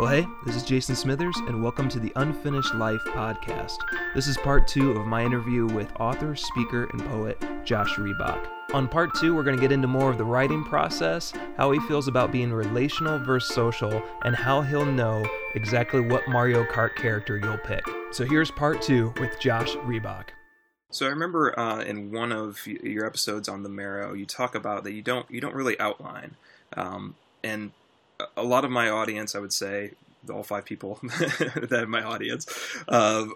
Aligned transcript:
Well, 0.00 0.08
hey, 0.08 0.26
this 0.46 0.56
is 0.56 0.62
Jason 0.62 0.96
Smithers, 0.96 1.36
and 1.46 1.62
welcome 1.62 1.86
to 1.90 2.00
the 2.00 2.10
Unfinished 2.16 2.74
Life 2.74 3.02
podcast. 3.08 3.76
This 4.14 4.28
is 4.28 4.38
part 4.38 4.66
two 4.66 4.92
of 4.92 5.06
my 5.06 5.22
interview 5.22 5.66
with 5.66 5.92
author, 6.00 6.34
speaker, 6.34 6.88
and 6.90 7.04
poet 7.10 7.44
Josh 7.66 7.98
Riebock. 7.98 8.48
On 8.72 8.88
part 8.88 9.14
two, 9.16 9.34
we're 9.34 9.42
going 9.42 9.56
to 9.56 9.60
get 9.60 9.72
into 9.72 9.86
more 9.86 10.10
of 10.10 10.16
the 10.16 10.24
writing 10.24 10.64
process, 10.64 11.34
how 11.58 11.70
he 11.70 11.78
feels 11.80 12.08
about 12.08 12.32
being 12.32 12.50
relational 12.50 13.18
versus 13.18 13.54
social, 13.54 14.02
and 14.24 14.34
how 14.34 14.62
he'll 14.62 14.86
know 14.86 15.22
exactly 15.54 16.00
what 16.00 16.26
Mario 16.28 16.64
Kart 16.64 16.96
character 16.96 17.36
you'll 17.36 17.58
pick. 17.58 17.84
So 18.10 18.24
here's 18.24 18.50
part 18.50 18.80
two 18.80 19.12
with 19.20 19.38
Josh 19.38 19.74
Riebock. 19.84 20.28
So 20.90 21.04
I 21.04 21.10
remember 21.10 21.60
uh, 21.60 21.82
in 21.82 22.10
one 22.10 22.32
of 22.32 22.66
your 22.66 23.04
episodes 23.04 23.50
on 23.50 23.64
the 23.64 23.68
Marrow, 23.68 24.14
you 24.14 24.24
talk 24.24 24.54
about 24.54 24.82
that 24.84 24.92
you 24.92 25.02
don't 25.02 25.30
you 25.30 25.42
don't 25.42 25.54
really 25.54 25.78
outline, 25.78 26.36
um, 26.74 27.16
and 27.44 27.72
a 28.36 28.42
lot 28.42 28.64
of 28.64 28.70
my 28.70 28.88
audience, 28.88 29.34
I 29.34 29.38
would 29.38 29.52
say, 29.52 29.92
all 30.30 30.42
five 30.42 30.64
people 30.64 30.98
that 31.02 31.68
have 31.70 31.88
my 31.88 32.02
audience, 32.02 32.46
uh, 32.88 33.26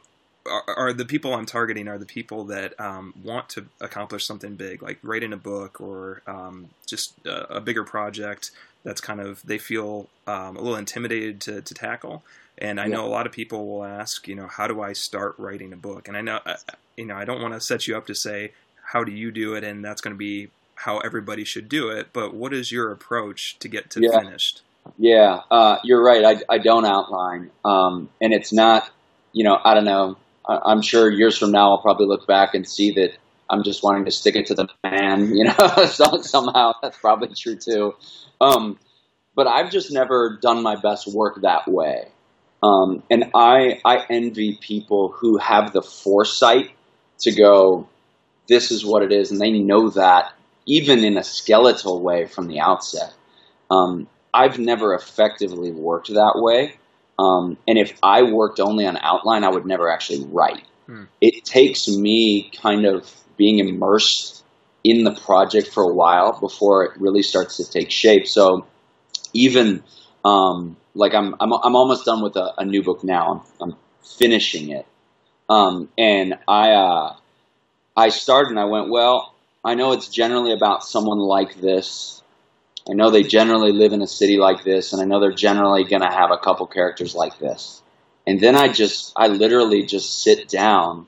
are, 0.46 0.64
are, 0.77 0.92
the 0.92 1.04
people 1.06 1.32
I'm 1.32 1.46
targeting 1.46 1.88
are 1.88 1.98
the 1.98 2.06
people 2.06 2.45
that 2.45 2.78
um, 2.78 3.14
want 3.22 3.48
to 3.50 3.66
accomplish 3.80 4.27
something 4.27 4.56
big, 4.56 4.82
like 4.82 4.98
writing 5.02 5.32
a 5.32 5.38
book 5.38 5.80
or 5.80 6.22
um, 6.27 6.68
just 6.86 7.14
a, 7.24 7.56
a, 7.56 7.60
bigger 7.60 7.82
project 7.84 8.50
that's 8.82 9.00
kind 9.00 9.20
of 9.20 9.41
they 9.46 9.56
feel 9.56 10.08
um, 10.27 10.56
a 10.56 10.60
little 10.60 10.77
intimidated 10.77 11.41
to, 11.42 11.62
to 11.62 11.74
tackle. 11.74 12.22
And 12.58 12.78
I 12.78 12.84
yeah. 12.84 12.96
know 12.96 13.06
a 13.06 13.08
lot 13.08 13.27
of 13.27 13.32
people 13.32 13.66
will 13.66 13.84
ask, 13.84 14.28
you 14.28 14.34
know, 14.34 14.46
how 14.46 14.66
do 14.66 14.82
I 14.82 14.92
start 14.92 15.34
writing 15.38 15.72
a 15.72 15.77
book? 15.77 16.08
And 16.08 16.16
I 16.16 16.20
know, 16.20 16.41
uh, 16.44 16.56
you 16.96 17.06
know, 17.06 17.16
I 17.16 17.24
don't 17.24 17.41
want 17.41 17.55
to 17.55 17.60
set 17.60 17.88
you 17.88 17.96
up 17.96 18.06
to 18.06 18.14
say 18.14 18.52
how 18.84 19.02
do 19.02 19.12
you 19.12 19.32
do 19.32 19.55
it, 19.55 19.64
and 19.64 19.84
that's 19.84 20.00
going 20.00 20.14
to 20.14 20.19
be 20.19 20.50
how 20.77 20.98
everybody 20.98 21.44
should 21.44 21.69
do 21.69 21.88
it. 21.88 22.08
But 22.12 22.34
what 22.34 22.52
is 22.52 22.70
your 22.70 22.92
approach 22.92 23.58
to 23.60 23.69
get 23.69 23.91
to 23.91 24.00
yeah. 24.02 24.19
finished? 24.19 24.62
Yeah, 24.98 25.40
uh, 25.50 25.78
you're 25.82 26.02
right. 26.02 26.24
I, 26.24 26.54
I 26.54 26.58
don't 26.58 26.84
outline, 26.84 27.50
um, 27.64 28.08
and 28.20 28.32
it's 28.32 28.52
not. 28.52 28.91
You 29.32 29.44
know, 29.44 29.58
I 29.64 29.74
don't 29.74 29.84
know. 29.84 30.16
I, 30.46 30.70
am 30.70 30.82
sure 30.82 31.10
years 31.10 31.36
from 31.36 31.50
now, 31.50 31.70
I'll 31.70 31.82
probably 31.82 32.06
look 32.06 32.26
back 32.26 32.54
and 32.54 32.68
see 32.68 32.92
that 32.92 33.16
I'm 33.50 33.64
just 33.64 33.82
wanting 33.82 34.04
to 34.04 34.10
stick 34.12 34.36
it 34.36 34.46
to 34.46 34.54
the 34.54 34.68
man. 34.84 35.34
You 35.34 35.44
know, 35.44 35.86
so, 35.91 36.20
somehow 36.20 36.74
that's 36.82 36.98
probably 36.98 37.34
true 37.34 37.56
too. 37.56 37.94
Um, 38.41 38.78
but 39.34 39.48
I've 39.48 39.70
just 39.70 39.91
never 39.91 40.38
done 40.41 40.62
my 40.62 40.76
best 40.76 41.12
work 41.12 41.41
that 41.42 41.66
way, 41.66 42.08
um, 42.62 43.02
and 43.10 43.30
I 43.34 43.80
I 43.84 44.04
envy 44.10 44.58
people 44.60 45.10
who 45.10 45.38
have 45.38 45.72
the 45.72 45.82
foresight 45.82 46.70
to 47.20 47.32
go. 47.32 47.88
This 48.48 48.70
is 48.70 48.84
what 48.84 49.02
it 49.02 49.10
is, 49.10 49.32
and 49.32 49.41
they 49.41 49.50
know 49.50 49.88
that 49.91 50.32
even 50.66 51.04
in 51.04 51.16
a 51.16 51.24
skeletal 51.24 52.00
way 52.00 52.26
from 52.26 52.46
the 52.46 52.60
outset. 52.60 53.12
Um, 53.70 54.06
I've 54.34 54.58
never 54.58 54.94
effectively 54.94 55.70
worked 55.70 56.08
that 56.08 56.32
way. 56.34 56.74
Um, 57.18 57.56
and 57.68 57.78
if 57.78 57.96
I 58.02 58.24
worked 58.24 58.58
only 58.58 58.86
on 58.86 58.96
outline, 58.96 59.44
I 59.44 59.48
would 59.48 59.64
never 59.64 59.88
actually 59.88 60.26
write. 60.26 60.64
Hmm. 60.86 61.04
It 61.20 61.44
takes 61.44 61.88
me 61.88 62.50
kind 62.60 62.84
of 62.84 63.10
being 63.36 63.60
immersed 63.60 64.44
in 64.82 65.04
the 65.04 65.14
project 65.14 65.68
for 65.68 65.84
a 65.84 65.94
while 65.94 66.38
before 66.38 66.84
it 66.84 67.00
really 67.00 67.22
starts 67.22 67.56
to 67.58 67.70
take 67.70 67.91
shape. 67.91 68.26
So 68.26 68.66
even 69.32 69.82
um, 70.24 70.76
like 70.94 71.14
I'm, 71.14 71.34
I'm, 71.41 71.52
I'm 71.52 71.76
almost 71.76 72.04
done 72.04 72.22
with 72.22 72.36
a, 72.36 72.52
a 72.58 72.64
new 72.64 72.82
book 72.82 73.04
now. 73.04 73.44
I'm, 73.60 73.69
I'm 73.70 73.76
finishing 74.02 74.70
it, 74.70 74.86
um, 75.48 75.88
and 75.96 76.34
I 76.48 76.70
uh, 76.72 77.16
I 77.96 78.08
started 78.08 78.50
and 78.50 78.58
I 78.58 78.64
went 78.64 78.91
well. 78.91 79.34
I 79.64 79.74
know 79.74 79.92
it's 79.92 80.08
generally 80.08 80.52
about 80.52 80.84
someone 80.84 81.19
like 81.19 81.60
this 81.60 82.22
I 82.88 82.92
know 82.92 83.10
they 83.10 83.22
generally 83.22 83.72
live 83.72 83.92
in 83.92 84.02
a 84.02 84.06
city 84.06 84.36
like 84.36 84.62
this, 84.62 84.92
and 84.92 85.00
I 85.00 85.06
know 85.06 85.18
they're 85.18 85.32
generally 85.32 85.84
going 85.84 86.02
to 86.02 86.14
have 86.14 86.30
a 86.30 86.38
couple 86.38 86.66
characters 86.66 87.14
like 87.14 87.38
this. 87.38 87.82
And 88.26 88.41
then 88.41 88.56
I 88.56 88.68
just, 88.68 89.12
I 89.16 89.28
literally 89.28 89.86
just 89.86 90.22
sit 90.22 90.48
down 90.48 91.06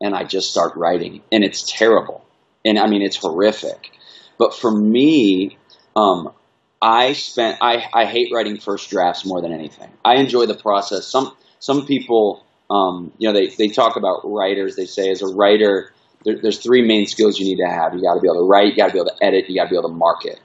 and 0.00 0.14
I 0.14 0.24
just 0.24 0.50
start 0.50 0.76
writing, 0.76 1.22
and 1.30 1.44
it's 1.44 1.70
terrible. 1.70 2.24
And 2.64 2.78
I 2.78 2.86
mean, 2.86 3.02
it's 3.02 3.16
horrific. 3.16 3.90
But 4.38 4.54
for 4.54 4.70
me, 4.70 5.58
um, 5.94 6.32
I 6.80 7.12
spent, 7.12 7.58
I, 7.60 7.86
I 7.92 8.06
hate 8.06 8.30
writing 8.32 8.58
first 8.58 8.90
drafts 8.90 9.24
more 9.24 9.40
than 9.40 9.52
anything. 9.52 9.90
I 10.04 10.16
enjoy 10.16 10.46
the 10.46 10.56
process. 10.56 11.06
Some, 11.06 11.36
some 11.58 11.86
people, 11.86 12.44
um, 12.70 13.12
you 13.18 13.28
know, 13.28 13.34
they, 13.34 13.48
they 13.48 13.68
talk 13.68 13.96
about 13.96 14.20
writers. 14.24 14.74
They 14.76 14.86
say 14.86 15.10
as 15.10 15.22
a 15.22 15.26
writer, 15.26 15.92
there, 16.24 16.38
there's 16.40 16.58
three 16.58 16.82
main 16.82 17.06
skills 17.06 17.38
you 17.38 17.44
need 17.44 17.62
to 17.62 17.70
have. 17.70 17.94
You 17.94 18.02
got 18.02 18.14
to 18.14 18.20
be 18.20 18.28
able 18.28 18.40
to 18.40 18.48
write, 18.48 18.72
you 18.72 18.76
got 18.76 18.88
to 18.88 18.92
be 18.92 18.98
able 18.98 19.10
to 19.10 19.24
edit, 19.24 19.48
you 19.48 19.56
got 19.56 19.64
to 19.64 19.70
be 19.70 19.76
able 19.76 19.90
to 19.90 19.94
market. 19.94 20.40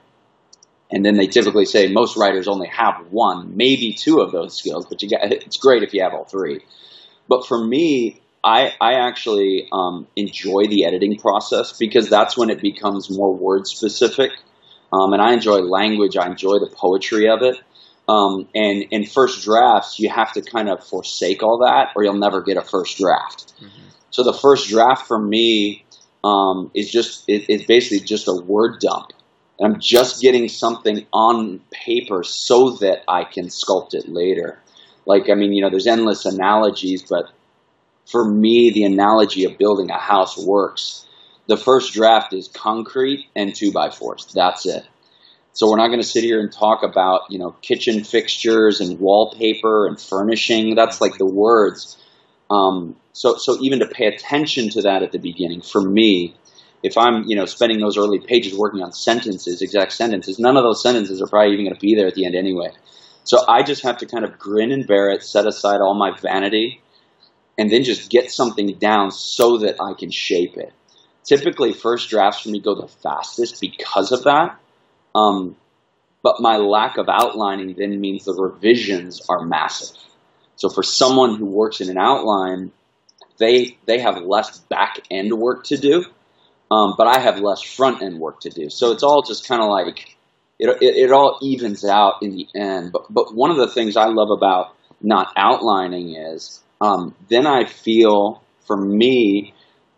And 0.90 1.04
then 1.04 1.16
they 1.16 1.26
typically 1.26 1.66
say 1.66 1.88
most 1.88 2.16
writers 2.16 2.48
only 2.48 2.68
have 2.68 3.06
one, 3.10 3.56
maybe 3.56 3.92
two 3.92 4.20
of 4.20 4.32
those 4.32 4.56
skills, 4.56 4.86
but 4.88 5.02
you 5.02 5.08
got, 5.08 5.32
it's 5.32 5.56
great 5.56 5.82
if 5.82 5.94
you 5.94 6.02
have 6.02 6.12
all 6.12 6.24
three. 6.24 6.64
But 7.28 7.46
for 7.46 7.64
me, 7.64 8.20
I, 8.42 8.72
I 8.80 8.94
actually 8.94 9.68
um, 9.72 10.08
enjoy 10.16 10.64
the 10.68 10.84
editing 10.86 11.16
process 11.16 11.76
because 11.78 12.08
that's 12.08 12.36
when 12.36 12.50
it 12.50 12.60
becomes 12.60 13.08
more 13.08 13.34
word 13.34 13.66
specific. 13.66 14.32
Um, 14.92 15.12
and 15.12 15.22
I 15.22 15.32
enjoy 15.32 15.58
language, 15.58 16.16
I 16.16 16.26
enjoy 16.26 16.58
the 16.58 16.70
poetry 16.74 17.28
of 17.28 17.42
it. 17.42 17.60
Um, 18.08 18.48
and 18.56 18.86
in 18.90 19.06
first 19.06 19.44
drafts, 19.44 20.00
you 20.00 20.10
have 20.10 20.32
to 20.32 20.42
kind 20.42 20.68
of 20.68 20.84
forsake 20.84 21.44
all 21.44 21.58
that 21.64 21.92
or 21.94 22.02
you'll 22.02 22.18
never 22.18 22.42
get 22.42 22.56
a 22.56 22.62
first 22.62 22.98
draft. 22.98 23.52
Mm-hmm. 23.58 23.88
So 24.10 24.24
the 24.24 24.32
first 24.32 24.68
draft 24.68 25.06
for 25.06 25.18
me 25.18 25.84
um, 26.24 26.72
is 26.74 26.90
just, 26.90 27.28
it, 27.28 27.44
it's 27.48 27.66
basically 27.66 28.04
just 28.04 28.26
a 28.26 28.34
word 28.34 28.80
dump 28.80 29.12
and 29.60 29.74
I'm 29.74 29.80
just 29.80 30.22
getting 30.22 30.48
something 30.48 31.06
on 31.12 31.60
paper 31.70 32.24
so 32.24 32.70
that 32.80 33.02
I 33.06 33.24
can 33.24 33.48
sculpt 33.48 33.92
it 33.92 34.08
later. 34.08 34.58
Like, 35.04 35.28
I 35.28 35.34
mean, 35.34 35.52
you 35.52 35.60
know, 35.62 35.68
there's 35.68 35.86
endless 35.86 36.24
analogies, 36.24 37.02
but 37.02 37.26
for 38.10 38.24
me, 38.24 38.70
the 38.70 38.84
analogy 38.84 39.44
of 39.44 39.58
building 39.58 39.90
a 39.90 39.98
house 39.98 40.38
works. 40.38 41.06
The 41.46 41.58
first 41.58 41.92
draft 41.92 42.32
is 42.32 42.48
concrete 42.48 43.26
and 43.36 43.54
two 43.54 43.70
by 43.70 43.90
fours. 43.90 44.26
That's 44.34 44.64
it. 44.64 44.86
So 45.52 45.68
we're 45.68 45.76
not 45.76 45.88
going 45.88 46.00
to 46.00 46.06
sit 46.06 46.24
here 46.24 46.40
and 46.40 46.50
talk 46.50 46.82
about, 46.82 47.22
you 47.28 47.38
know, 47.38 47.50
kitchen 47.60 48.02
fixtures 48.02 48.80
and 48.80 48.98
wallpaper 48.98 49.86
and 49.86 50.00
furnishing. 50.00 50.74
That's 50.74 51.00
like 51.00 51.18
the 51.18 51.26
words. 51.26 51.98
Um, 52.50 52.96
so, 53.12 53.36
so 53.36 53.58
even 53.60 53.80
to 53.80 53.86
pay 53.86 54.06
attention 54.06 54.70
to 54.70 54.82
that 54.82 55.02
at 55.02 55.12
the 55.12 55.18
beginning, 55.18 55.60
for 55.60 55.82
me, 55.82 56.34
if 56.82 56.96
I'm, 56.96 57.24
you 57.26 57.36
know, 57.36 57.44
spending 57.44 57.80
those 57.80 57.98
early 57.98 58.18
pages 58.18 58.56
working 58.56 58.82
on 58.82 58.92
sentences, 58.92 59.60
exact 59.60 59.92
sentences, 59.92 60.38
none 60.38 60.56
of 60.56 60.64
those 60.64 60.82
sentences 60.82 61.20
are 61.20 61.26
probably 61.26 61.52
even 61.52 61.66
going 61.66 61.74
to 61.74 61.80
be 61.80 61.94
there 61.94 62.06
at 62.06 62.14
the 62.14 62.24
end 62.24 62.34
anyway. 62.34 62.70
So 63.24 63.44
I 63.46 63.62
just 63.62 63.82
have 63.82 63.98
to 63.98 64.06
kind 64.06 64.24
of 64.24 64.38
grin 64.38 64.72
and 64.72 64.86
bear 64.86 65.10
it, 65.10 65.22
set 65.22 65.46
aside 65.46 65.80
all 65.80 65.94
my 65.94 66.16
vanity, 66.18 66.80
and 67.58 67.70
then 67.70 67.84
just 67.84 68.10
get 68.10 68.30
something 68.30 68.78
down 68.78 69.10
so 69.10 69.58
that 69.58 69.76
I 69.80 69.92
can 69.92 70.10
shape 70.10 70.56
it. 70.56 70.72
Typically, 71.24 71.74
first 71.74 72.08
drafts 72.08 72.42
for 72.42 72.48
me 72.48 72.60
go 72.60 72.74
the 72.74 72.88
fastest 72.88 73.60
because 73.60 74.10
of 74.10 74.24
that. 74.24 74.58
Um, 75.14 75.56
but 76.22 76.40
my 76.40 76.56
lack 76.56 76.96
of 76.96 77.08
outlining 77.08 77.74
then 77.76 78.00
means 78.00 78.24
the 78.24 78.34
revisions 78.34 79.20
are 79.28 79.44
massive. 79.44 79.96
So 80.56 80.68
for 80.70 80.82
someone 80.82 81.36
who 81.36 81.46
works 81.46 81.80
in 81.80 81.90
an 81.90 81.98
outline, 81.98 82.72
they 83.38 83.78
they 83.86 83.98
have 83.98 84.22
less 84.22 84.58
back 84.58 85.00
end 85.10 85.32
work 85.32 85.64
to 85.64 85.76
do 85.76 86.04
um, 86.70 86.94
but 86.96 87.06
I 87.06 87.20
have 87.20 87.40
less 87.40 87.62
front 87.62 88.02
end 88.02 88.18
work 88.18 88.40
to 88.40 88.50
do. 88.50 88.70
So 88.70 88.92
it's 88.92 89.02
all 89.02 89.22
just 89.22 89.46
kind 89.46 89.62
of 89.62 89.68
like 89.68 90.16
it, 90.58 90.68
it, 90.80 90.96
it, 90.96 91.12
all 91.12 91.38
evens 91.42 91.84
out 91.84 92.22
in 92.22 92.36
the 92.36 92.46
end. 92.54 92.92
But, 92.92 93.06
but 93.10 93.34
one 93.34 93.50
of 93.50 93.56
the 93.56 93.68
things 93.68 93.96
I 93.96 94.06
love 94.06 94.28
about 94.30 94.74
not 95.00 95.32
outlining 95.36 96.14
is 96.14 96.62
um, 96.80 97.14
then 97.28 97.46
I 97.46 97.64
feel, 97.64 98.42
for 98.66 98.76
me, 98.76 99.54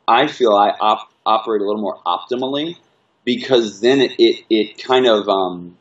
I 0.06 0.27
feel 0.28 0.53
I 0.53 0.71
op- 0.71 1.12
operate 1.27 1.61
a 1.61 1.65
little 1.65 1.81
more 1.81 1.99
optimally 2.06 2.77
because 3.25 3.81
then 3.81 4.00
it, 4.00 4.12
it, 4.19 4.44
it 4.49 4.82
kind 4.82 5.06
of, 5.06 5.28
um, 5.28 5.77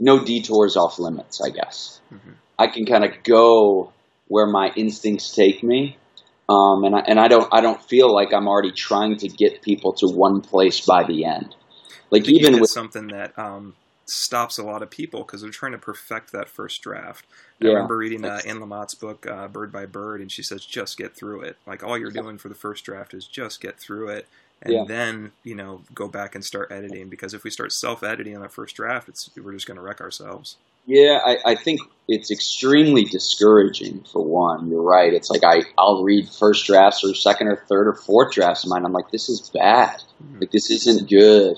no 0.00 0.24
detours 0.24 0.76
off 0.76 0.98
limits, 0.98 1.40
I 1.40 1.50
guess. 1.50 2.00
Mm-hmm. 2.12 2.32
I 2.58 2.66
can 2.68 2.86
kind 2.86 3.04
of 3.04 3.22
go 3.22 3.92
where 4.28 4.46
my 4.46 4.72
instincts 4.76 5.34
take 5.34 5.62
me 5.62 5.98
um, 6.48 6.84
and 6.84 6.94
I, 6.94 7.00
and 7.00 7.18
I 7.18 7.28
don't 7.28 7.48
I 7.52 7.60
don't 7.60 7.82
feel 7.82 8.12
like 8.12 8.32
I'm 8.32 8.48
already 8.48 8.72
trying 8.72 9.16
to 9.18 9.28
get 9.28 9.62
people 9.62 9.92
to 9.94 10.06
one 10.06 10.40
place 10.40 10.80
by 10.80 11.04
the 11.04 11.24
end. 11.24 11.54
Like 12.10 12.28
even 12.28 12.60
with 12.60 12.70
something 12.70 13.08
that 13.08 13.36
um, 13.38 13.74
stops 14.06 14.58
a 14.58 14.62
lot 14.62 14.82
of 14.82 14.90
people 14.90 15.22
because 15.22 15.40
they're 15.40 15.50
trying 15.50 15.72
to 15.72 15.78
perfect 15.78 16.32
that 16.32 16.48
first 16.48 16.82
draft. 16.82 17.26
Yeah, 17.58 17.70
I 17.70 17.72
remember 17.74 17.96
reading 17.96 18.24
uh, 18.24 18.40
Anne 18.46 18.58
Lamott's 18.58 18.94
book 18.94 19.26
uh, 19.26 19.48
Bird 19.48 19.72
by 19.72 19.86
Bird, 19.86 20.20
and 20.20 20.30
she 20.30 20.42
says 20.42 20.64
just 20.64 20.98
get 20.98 21.16
through 21.16 21.42
it. 21.42 21.56
Like 21.66 21.82
all 21.82 21.96
you're 21.98 22.10
doing 22.10 22.38
for 22.38 22.48
the 22.48 22.54
first 22.54 22.84
draft 22.84 23.14
is 23.14 23.26
just 23.26 23.60
get 23.60 23.80
through 23.80 24.08
it, 24.08 24.28
and 24.62 24.74
yeah. 24.74 24.84
then 24.86 25.32
you 25.42 25.54
know 25.54 25.82
go 25.94 26.08
back 26.08 26.34
and 26.34 26.44
start 26.44 26.70
editing. 26.70 27.08
Because 27.08 27.32
if 27.32 27.42
we 27.42 27.50
start 27.50 27.72
self 27.72 28.02
editing 28.02 28.36
on 28.36 28.42
that 28.42 28.52
first 28.52 28.76
draft, 28.76 29.08
it's 29.08 29.30
we're 29.36 29.52
just 29.52 29.66
going 29.66 29.76
to 29.78 29.82
wreck 29.82 30.00
ourselves. 30.00 30.56
Yeah, 30.86 31.18
I, 31.24 31.38
I, 31.44 31.54
think 31.54 31.80
it's 32.08 32.30
extremely 32.30 33.04
discouraging 33.04 34.04
for 34.12 34.22
one. 34.22 34.68
You're 34.68 34.82
right. 34.82 35.12
It's 35.12 35.30
like 35.30 35.42
I, 35.42 35.62
I'll 35.78 36.02
read 36.02 36.28
first 36.28 36.66
drafts 36.66 37.02
or 37.04 37.14
second 37.14 37.48
or 37.48 37.56
third 37.56 37.88
or 37.88 37.94
fourth 37.94 38.34
drafts 38.34 38.64
of 38.64 38.70
mine. 38.70 38.84
I'm 38.84 38.92
like, 38.92 39.10
this 39.10 39.28
is 39.28 39.50
bad. 39.54 40.02
Mm-hmm. 40.22 40.40
Like 40.40 40.50
this 40.50 40.70
isn't 40.70 41.08
good. 41.08 41.56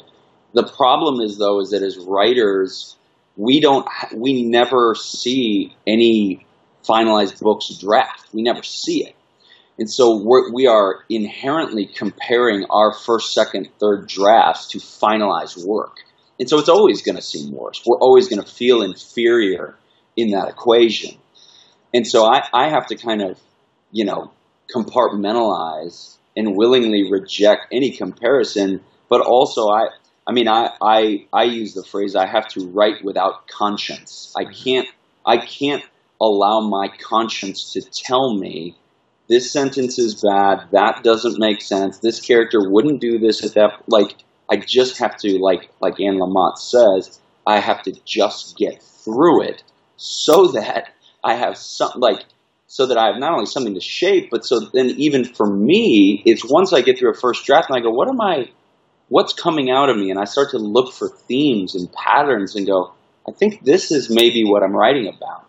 The 0.54 0.64
problem 0.64 1.20
is 1.20 1.38
though, 1.38 1.60
is 1.60 1.70
that 1.70 1.82
as 1.82 1.98
writers, 1.98 2.96
we 3.36 3.60
don't 3.60 3.86
we 4.14 4.44
never 4.44 4.94
see 4.94 5.74
any 5.86 6.46
finalized 6.88 7.40
books 7.40 7.68
draft. 7.78 8.28
We 8.32 8.42
never 8.42 8.62
see 8.62 9.04
it. 9.04 9.16
And 9.78 9.90
so 9.90 10.16
we're, 10.16 10.52
we 10.52 10.66
are 10.66 11.04
inherently 11.10 11.86
comparing 11.86 12.64
our 12.70 12.94
first, 12.94 13.34
second, 13.34 13.68
third 13.78 14.08
drafts 14.08 14.68
to 14.68 14.78
finalized 14.78 15.66
work. 15.66 15.98
And 16.38 16.48
so 16.48 16.58
it's 16.58 16.68
always 16.68 17.02
going 17.02 17.16
to 17.16 17.22
seem 17.22 17.52
worse. 17.52 17.82
We're 17.86 17.98
always 17.98 18.28
going 18.28 18.42
to 18.42 18.50
feel 18.50 18.82
inferior 18.82 19.76
in 20.16 20.30
that 20.30 20.48
equation. 20.48 21.18
And 21.94 22.06
so 22.06 22.24
I, 22.24 22.42
I 22.52 22.68
have 22.68 22.86
to 22.88 22.96
kind 22.96 23.22
of, 23.22 23.40
you 23.90 24.04
know, 24.04 24.32
compartmentalize 24.74 26.16
and 26.36 26.56
willingly 26.56 27.10
reject 27.10 27.68
any 27.72 27.90
comparison. 27.90 28.80
But 29.08 29.22
also, 29.22 29.68
I, 29.68 29.88
I 30.26 30.32
mean, 30.32 30.48
I, 30.48 30.70
I, 30.82 31.26
I 31.32 31.44
use 31.44 31.74
the 31.74 31.84
phrase 31.84 32.14
I 32.14 32.26
have 32.26 32.48
to 32.48 32.68
write 32.68 33.04
without 33.04 33.48
conscience. 33.48 34.34
I 34.36 34.44
mm-hmm. 34.44 34.64
can't, 34.64 34.88
I 35.24 35.38
can't 35.38 35.84
allow 36.20 36.60
my 36.60 36.88
conscience 36.88 37.72
to 37.72 37.82
tell 37.82 38.36
me 38.36 38.76
this 39.28 39.50
sentence 39.50 39.98
is 39.98 40.22
bad, 40.22 40.68
that 40.72 41.02
doesn't 41.02 41.38
make 41.38 41.60
sense, 41.60 41.98
this 41.98 42.20
character 42.20 42.70
wouldn't 42.70 43.00
do 43.00 43.18
this 43.18 43.44
at 43.44 43.54
that 43.54 43.82
like 43.88 44.14
I 44.50 44.56
just 44.56 44.98
have 44.98 45.16
to 45.18 45.38
like 45.38 45.68
like 45.80 46.00
Anne 46.00 46.18
Lamott 46.18 46.58
says, 46.58 47.20
I 47.46 47.60
have 47.60 47.82
to 47.82 47.92
just 48.04 48.56
get 48.56 48.82
through 48.82 49.42
it 49.42 49.62
so 49.96 50.48
that 50.48 50.90
I 51.24 51.34
have 51.34 51.56
some 51.56 51.92
like 51.96 52.24
so 52.68 52.86
that 52.86 52.98
I 52.98 53.06
have 53.06 53.18
not 53.18 53.32
only 53.32 53.46
something 53.46 53.74
to 53.74 53.80
shape, 53.80 54.28
but 54.30 54.44
so 54.44 54.60
then 54.60 54.90
even 54.90 55.24
for 55.24 55.46
me, 55.46 56.22
it's 56.26 56.44
once 56.44 56.72
I 56.72 56.80
get 56.80 56.98
through 56.98 57.12
a 57.12 57.14
first 57.14 57.44
draft 57.44 57.70
and 57.70 57.78
I 57.78 57.80
go, 57.80 57.90
what 57.90 58.08
am 58.08 58.20
I 58.20 58.50
what's 59.08 59.32
coming 59.32 59.70
out 59.70 59.88
of 59.88 59.96
me? 59.96 60.10
And 60.10 60.18
I 60.18 60.24
start 60.24 60.50
to 60.50 60.58
look 60.58 60.92
for 60.92 61.08
themes 61.08 61.74
and 61.74 61.92
patterns 61.92 62.56
and 62.56 62.66
go, 62.66 62.92
I 63.28 63.32
think 63.32 63.64
this 63.64 63.90
is 63.90 64.10
maybe 64.10 64.44
what 64.44 64.62
I'm 64.62 64.74
writing 64.74 65.08
about. 65.08 65.46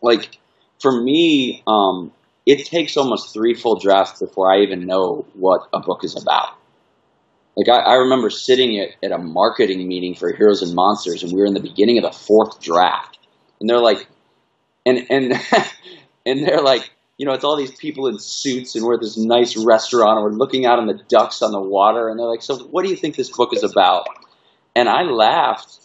Like 0.00 0.38
for 0.80 1.02
me, 1.02 1.62
um, 1.66 2.12
it 2.46 2.66
takes 2.66 2.96
almost 2.96 3.32
three 3.32 3.54
full 3.54 3.78
drafts 3.78 4.20
before 4.20 4.52
I 4.52 4.62
even 4.62 4.86
know 4.86 5.26
what 5.34 5.68
a 5.72 5.80
book 5.80 6.04
is 6.04 6.20
about. 6.20 6.54
Like 7.56 7.68
I, 7.68 7.80
I 7.80 7.94
remember 7.96 8.30
sitting 8.30 8.78
at, 8.80 8.90
at 9.02 9.12
a 9.12 9.18
marketing 9.18 9.86
meeting 9.86 10.14
for 10.14 10.32
Heroes 10.32 10.62
and 10.62 10.74
Monsters, 10.74 11.22
and 11.22 11.32
we 11.32 11.40
were 11.40 11.46
in 11.46 11.54
the 11.54 11.60
beginning 11.60 11.98
of 11.98 12.04
the 12.04 12.16
fourth 12.16 12.60
draft, 12.60 13.18
and 13.60 13.68
they're 13.68 13.80
like, 13.80 14.06
and 14.86 15.06
and 15.10 15.32
and 16.26 16.46
they're 16.46 16.62
like, 16.62 16.90
you 17.18 17.26
know, 17.26 17.32
it's 17.32 17.44
all 17.44 17.56
these 17.56 17.74
people 17.74 18.06
in 18.06 18.18
suits, 18.18 18.74
and 18.74 18.84
we're 18.84 18.94
at 18.94 19.00
this 19.00 19.18
nice 19.18 19.56
restaurant, 19.56 20.18
and 20.18 20.24
we're 20.24 20.38
looking 20.38 20.64
out 20.64 20.78
on 20.78 20.86
the 20.86 21.00
ducks 21.08 21.42
on 21.42 21.52
the 21.52 21.60
water, 21.60 22.08
and 22.08 22.18
they're 22.18 22.26
like, 22.26 22.42
so 22.42 22.56
what 22.64 22.84
do 22.84 22.90
you 22.90 22.96
think 22.96 23.16
this 23.16 23.30
book 23.30 23.54
is 23.54 23.62
about? 23.62 24.06
And 24.74 24.88
I 24.88 25.02
laughed, 25.02 25.78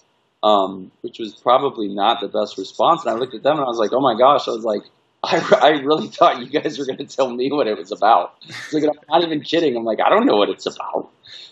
um, 0.44 0.92
which 1.02 1.20
was 1.20 1.36
probably 1.36 1.90
not 1.90 2.22
the 2.22 2.30
best 2.30 2.58
response, 2.58 3.04
and 3.06 3.13
I 3.13 3.20
looked 3.20 3.36
at 3.36 3.44
them, 3.44 3.58
and 3.58 3.66
I 3.66 3.68
was 3.68 3.78
like, 3.78 3.92
oh 3.92 4.00
my 4.00 4.18
gosh, 4.18 4.48
I 4.48 4.52
was 4.52 4.63
like 4.63 4.84
I, 5.24 5.58
I 5.62 5.69
really 5.81 6.08
thought 6.08 6.40
you 6.40 6.48
guys 6.48 6.78
were 6.78 6.86
going 6.86 6.98
to 6.98 7.06
tell 7.06 7.30
me 7.30 7.52
what 7.52 7.68
it 7.68 7.78
was 7.78 7.92
about. 7.92 8.36
Like, 8.72 8.84
I'm 8.84 8.92
not 9.10 9.24
even 9.24 9.42
kidding. 9.42 9.75
I'm 9.75 9.84
like, 9.84 10.00
I 10.00 10.10
don't 10.10 10.25
know 10.25 10.38
what 10.38 10.50
it's 10.50 10.66
about. 10.66 11.10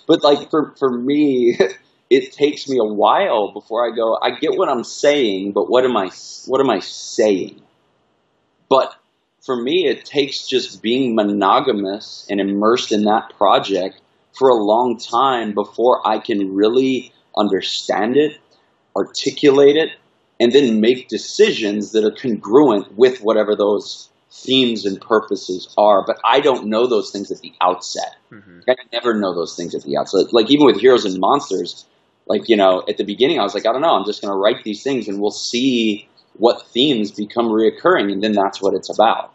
But 0.08 0.24
like 0.24 0.50
for 0.50 0.76
for 0.78 0.90
me, 0.90 1.58
it 2.10 2.32
takes 2.32 2.70
me 2.70 2.78
a 2.78 2.84
while 2.84 3.52
before 3.52 3.92
I 3.92 3.96
go. 3.96 4.18
I 4.22 4.32
get 4.40 4.58
what 4.58 4.70
I'm 4.70 4.84
saying, 4.84 5.54
but 5.54 5.70
what 5.70 5.84
am 5.84 5.98
I 5.98 6.10
what 6.46 6.62
am 6.62 6.70
I 6.70 6.80
saying? 6.80 7.62
But 8.70 8.96
for 9.42 9.56
me, 9.56 9.88
it 9.88 10.06
takes 10.06 10.48
just 10.48 10.82
being 10.82 11.16
monogamous 11.16 12.26
and 12.30 12.40
immersed 12.40 12.92
in 12.92 13.04
that 13.04 13.32
project 13.38 14.02
for 14.38 14.50
a 14.50 14.56
long 14.56 14.98
time 14.98 15.54
before 15.54 16.06
I 16.08 16.20
can 16.20 16.56
really 16.56 17.14
understand 17.38 18.18
it, 18.18 18.40
articulate 18.96 19.76
it, 19.76 19.92
and 20.40 20.52
then 20.52 20.82
make 20.82 21.08
decisions 21.08 21.92
that 21.92 22.04
are 22.04 22.12
congruent 22.12 22.98
with 22.98 23.22
whatever 23.22 23.56
those 23.56 24.10
themes 24.32 24.86
and 24.86 25.00
purposes 25.00 25.74
are. 25.78 26.04
But 26.06 26.20
I 26.26 26.42
don't 26.42 26.68
know 26.68 26.88
those 26.88 27.12
things 27.12 27.32
at 27.32 27.40
the 27.40 27.54
outset. 27.62 28.16
Mm-hmm. 28.32 28.62
I 28.70 28.76
never 28.92 29.14
know 29.14 29.34
those 29.34 29.56
things 29.56 29.74
at 29.74 29.84
the 29.84 29.98
outset. 29.98 30.34
Like 30.34 30.52
even 30.52 30.66
with 30.66 30.80
Heroes 30.80 31.06
and 31.06 31.20
Monsters, 31.20 31.86
like 32.28 32.50
you 32.50 32.58
know, 32.58 32.84
at 32.90 32.98
the 32.98 33.04
beginning 33.04 33.40
I 33.40 33.44
was 33.44 33.54
like, 33.54 33.66
I 33.66 33.72
don't 33.72 33.82
know, 33.82 33.96
I'm 33.96 34.06
just 34.06 34.22
going 34.22 34.32
to 34.32 34.38
write 34.38 34.64
these 34.64 34.84
things, 34.84 35.08
and 35.08 35.22
we'll 35.22 35.32
see 35.32 36.10
what 36.34 36.68
themes 36.68 37.12
become 37.12 37.48
reoccurring, 37.48 38.12
and 38.12 38.22
then 38.22 38.34
that's 38.34 38.62
what 38.62 38.74
it's 38.74 38.90
about. 38.90 39.32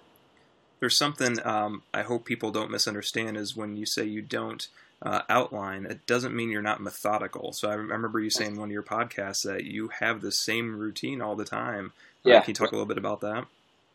There's 0.80 0.96
something 0.96 1.38
um, 1.46 1.82
I 1.92 2.02
hope 2.02 2.24
people 2.24 2.50
don't 2.50 2.70
misunderstand 2.70 3.36
is 3.36 3.56
when 3.56 3.76
you 3.76 3.86
say 3.86 4.04
you 4.04 4.22
don't 4.22 4.66
uh, 5.02 5.22
outline, 5.28 5.86
it 5.86 6.06
doesn't 6.06 6.34
mean 6.34 6.50
you're 6.50 6.62
not 6.62 6.80
methodical. 6.80 7.52
So 7.52 7.70
I 7.70 7.74
remember 7.74 8.20
you 8.20 8.30
saying 8.30 8.52
in 8.52 8.60
one 8.60 8.68
of 8.68 8.72
your 8.72 8.82
podcasts 8.82 9.44
that 9.44 9.64
you 9.64 9.88
have 10.00 10.20
the 10.20 10.32
same 10.32 10.76
routine 10.76 11.22
all 11.22 11.36
the 11.36 11.44
time. 11.44 11.92
Uh, 12.24 12.30
yeah. 12.30 12.40
Can 12.40 12.50
you 12.50 12.54
talk 12.54 12.72
a 12.72 12.74
little 12.74 12.86
bit 12.86 12.98
about 12.98 13.20
that? 13.22 13.46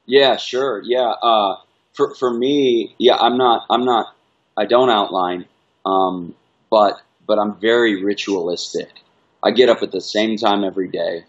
Yeah, 0.06 0.38
sure. 0.38 0.82
Yeah. 0.84 1.14
Uh, 1.22 1.58
for, 1.94 2.16
for 2.16 2.34
me, 2.34 2.96
yeah, 2.98 3.16
I'm 3.16 3.38
not, 3.38 3.66
I'm 3.70 3.86
not, 3.86 4.16
I 4.58 4.66
don't 4.66 4.90
outline, 4.90 5.46
um, 5.86 6.34
but, 6.70 7.02
but 7.28 7.38
I'm 7.40 7.60
very 7.60 8.04
ritualistic. 8.04 8.90
I 9.44 9.52
get 9.52 9.70
up 9.70 9.84
at 9.84 9.92
the 9.92 10.02
same 10.02 10.38
time 10.38 10.64
every 10.64 10.88
day, 10.88 11.26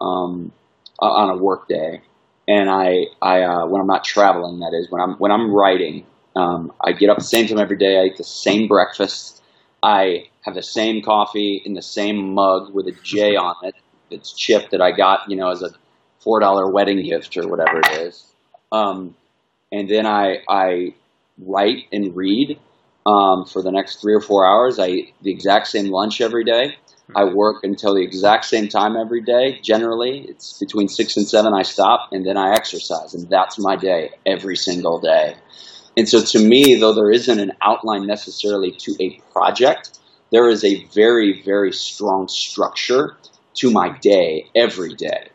um, 0.00 0.52
on 0.98 1.30
a 1.30 1.36
work 1.36 1.68
day. 1.68 2.02
And 2.48 2.68
I, 2.68 3.06
I, 3.22 3.42
uh, 3.42 3.66
when 3.66 3.80
I'm 3.80 3.86
not 3.86 4.02
traveling, 4.02 4.58
that 4.60 4.74
is, 4.74 4.90
when 4.90 5.00
I'm, 5.00 5.14
when 5.14 5.30
I'm 5.30 5.52
writing, 5.52 6.04
um, 6.36 6.72
I 6.80 6.92
get 6.92 7.10
up 7.10 7.18
the 7.18 7.24
same 7.24 7.46
time 7.46 7.58
every 7.58 7.76
day. 7.76 7.98
I 7.98 8.04
eat 8.04 8.16
the 8.16 8.24
same 8.24 8.68
breakfast. 8.68 9.42
I 9.82 10.26
have 10.42 10.54
the 10.54 10.62
same 10.62 11.02
coffee 11.02 11.62
in 11.64 11.74
the 11.74 11.82
same 11.82 12.34
mug 12.34 12.72
with 12.74 12.86
a 12.86 12.92
J 13.02 13.36
on 13.36 13.54
it. 13.62 13.74
It's 14.10 14.32
chipped 14.32 14.70
that 14.72 14.80
I 14.80 14.92
got, 14.92 15.28
you 15.28 15.36
know, 15.36 15.50
as 15.50 15.62
a 15.62 15.70
four 16.20 16.40
dollar 16.40 16.70
wedding 16.70 17.02
gift 17.02 17.36
or 17.36 17.48
whatever 17.48 17.80
it 17.80 17.90
is. 18.02 18.26
Um, 18.72 19.16
and 19.72 19.88
then 19.88 20.06
I 20.06 20.38
I 20.48 20.94
write 21.38 21.84
and 21.92 22.14
read 22.14 22.58
um, 23.06 23.44
for 23.44 23.62
the 23.62 23.70
next 23.72 24.00
three 24.00 24.14
or 24.14 24.20
four 24.20 24.46
hours. 24.46 24.78
I 24.78 24.88
eat 24.88 25.14
the 25.22 25.30
exact 25.30 25.68
same 25.68 25.90
lunch 25.90 26.20
every 26.20 26.44
day. 26.44 26.76
I 27.14 27.24
work 27.24 27.64
until 27.64 27.94
the 27.94 28.02
exact 28.02 28.44
same 28.44 28.68
time 28.68 28.96
every 28.96 29.20
day. 29.20 29.60
Generally, 29.62 30.26
it's 30.28 30.58
between 30.58 30.88
six 30.88 31.16
and 31.16 31.28
seven. 31.28 31.52
I 31.54 31.62
stop 31.62 32.10
and 32.12 32.24
then 32.24 32.36
I 32.36 32.54
exercise, 32.54 33.14
and 33.14 33.28
that's 33.28 33.58
my 33.58 33.76
day 33.76 34.10
every 34.26 34.56
single 34.56 35.00
day. 35.00 35.34
And 35.96 36.08
so 36.08 36.22
to 36.22 36.38
me, 36.38 36.76
though 36.76 36.94
there 36.94 37.10
isn't 37.10 37.38
an 37.38 37.52
outline 37.62 38.06
necessarily 38.06 38.72
to 38.72 38.96
a 39.00 39.20
project, 39.32 39.98
there 40.30 40.48
is 40.48 40.64
a 40.64 40.84
very, 40.84 41.42
very 41.42 41.72
strong 41.72 42.28
structure 42.28 43.16
to 43.56 43.70
my 43.70 43.96
day 43.98 44.46
every 44.54 44.94
day. 44.94 45.28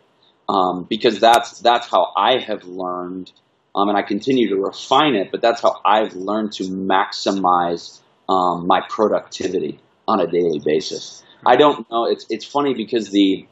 Um, 0.48 0.84
because 0.84 1.20
that's 1.20 1.60
that's 1.60 1.88
how 1.88 2.14
I 2.16 2.38
have 2.38 2.66
learned, 2.66 3.32
um, 3.76 3.90
and 3.90 3.98
I 3.98 4.04
continue 4.04 4.50
to 4.50 4.58
refine 4.58 5.16
it. 5.16 5.32
But 5.32 5.42
that's 5.42 5.62
how 5.62 5.82
I've 5.84 6.14
learned 6.14 6.52
to 6.54 6.64
maximize 6.66 8.00
um, 8.30 8.68
my 8.68 8.82
productivity 8.88 9.80
on 10.08 10.20
a 10.20 10.28
daily 10.28 10.60
basis. 10.64 11.24
I 11.46 11.56
don't 11.56 11.90
know. 11.90 12.06
It's 12.06 12.28
it's 12.30 12.46
funny 12.46 12.76
because 12.76 13.10
the 13.10 13.48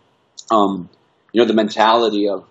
um, 0.51 0.87
you 1.31 1.41
know 1.41 1.47
the 1.47 1.55
mentality 1.55 2.29
of 2.29 2.45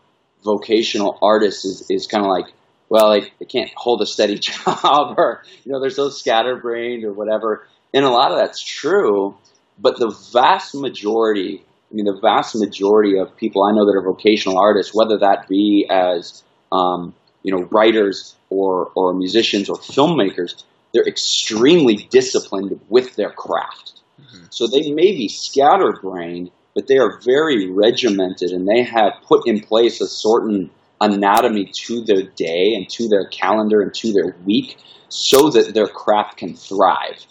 vocational 0.45 1.19
artists 1.23 1.65
is 1.65 1.87
is 1.89 2.07
kind 2.09 2.25
of 2.25 2.31
like 2.31 2.53
well, 2.93 3.13
they, 3.13 3.33
they 3.39 3.47
can't 3.47 3.71
hold 3.75 4.03
a 4.03 4.07
steady 4.07 4.39
job 4.39 5.15
or, 5.17 5.43
you 5.65 5.73
know, 5.73 5.81
they're 5.81 5.89
so 5.89 6.11
scatterbrained 6.11 7.05
or 7.05 7.13
whatever. 7.15 7.67
And 7.95 8.05
a 8.05 8.11
lot 8.11 8.33
of 8.33 8.39
that's 8.39 8.63
true, 8.63 9.35
but 9.79 9.99
the 9.99 10.15
vast 10.31 10.75
majority, 10.75 11.65
I 11.91 11.95
mean, 11.95 12.05
the 12.05 12.21
vast 12.21 12.55
majority 12.55 13.19
of 13.19 13.35
people 13.35 13.65
I 13.65 13.73
know 13.73 13.87
that 13.87 13.97
are 13.97 14.05
vocational 14.05 14.59
artists, 14.59 14.95
whether 14.95 15.17
that 15.21 15.47
be 15.49 15.87
as, 15.89 16.45
um, 16.71 17.15
you 17.43 17.57
know, 17.57 17.67
writers 17.71 18.37
or, 18.51 18.93
or 18.95 19.15
musicians 19.15 19.71
or 19.71 19.77
filmmakers, 19.77 20.63
they're 20.93 21.09
extremely 21.09 21.97
disciplined 21.97 22.79
with 22.91 23.17
their 23.17 23.31
craft. 23.31 24.03
Mm-hmm. 24.21 24.45
So 24.51 24.67
they 24.67 24.91
may 24.91 25.13
be 25.13 25.29
scatterbrained, 25.29 26.51
but 26.75 26.89
they 26.89 26.99
are 26.99 27.19
very 27.25 27.71
regimented 27.71 28.51
and 28.51 28.69
they 28.69 28.83
have 28.83 29.15
put 29.27 29.49
in 29.49 29.61
place 29.61 30.03
a 30.03 30.07
certain 30.07 30.71
anatomy 31.03 31.71
to 31.85 32.03
their 32.03 32.23
day 32.23 32.75
and 32.75 32.89
to 32.89 33.09
their 33.09 33.27
calendar 33.27 33.83
and 33.83 33.93
to 33.95 34.13
their 34.13 34.37
week 34.47 34.79
so 35.09 35.51
that 35.51 35.75
their 35.75 35.89
craft 35.89 36.39
can 36.39 36.55
thrive. 36.55 37.27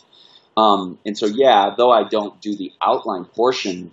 Um, 0.58 1.00
and 1.06 1.18
so, 1.18 1.26
yeah, 1.26 1.74
though 1.78 1.92
I 1.92 2.08
don't 2.08 2.40
do 2.42 2.56
the 2.56 2.72
outline 2.82 3.26
portion, 3.26 3.92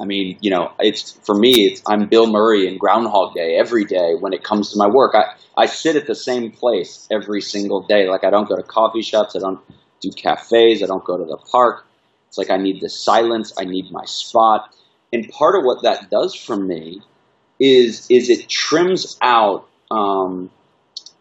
I 0.00 0.04
mean, 0.04 0.38
you 0.40 0.50
know, 0.50 0.72
it's 0.78 1.12
for 1.24 1.34
me, 1.34 1.52
it's, 1.66 1.82
I'm 1.86 2.08
Bill 2.08 2.26
Murray 2.26 2.66
in 2.66 2.76
Groundhog 2.78 3.34
Day 3.34 3.56
every 3.56 3.84
day 3.84 4.14
when 4.18 4.32
it 4.32 4.42
comes 4.42 4.72
to 4.72 4.78
my 4.78 4.88
work. 4.88 5.14
I, 5.14 5.34
I 5.56 5.66
sit 5.66 5.96
at 5.96 6.06
the 6.06 6.14
same 6.14 6.50
place 6.50 7.06
every 7.10 7.40
single 7.40 7.82
day. 7.82 8.08
Like, 8.08 8.24
I 8.24 8.30
don't 8.30 8.48
go 8.48 8.56
to 8.56 8.62
coffee 8.62 9.02
shops, 9.02 9.36
I 9.36 9.38
don't 9.38 9.60
do 10.00 10.10
cafes, 10.10 10.82
I 10.82 10.86
don't 10.86 11.04
go 11.04 11.16
to 11.16 11.24
the 11.24 11.38
park. 11.50 11.86
It's 12.28 12.38
like 12.38 12.50
I 12.50 12.58
need 12.58 12.80
the 12.80 12.90
silence, 12.90 13.52
I 13.58 13.64
need 13.64 13.90
my 13.90 14.04
spot. 14.04 14.74
And 15.12 15.28
part 15.30 15.56
of 15.56 15.64
what 15.64 15.82
that 15.84 16.10
does 16.10 16.34
for 16.34 16.56
me 16.56 17.00
is 17.60 18.06
is 18.10 18.30
it 18.30 18.48
trims 18.48 19.18
out 19.22 19.68
um, 19.90 20.50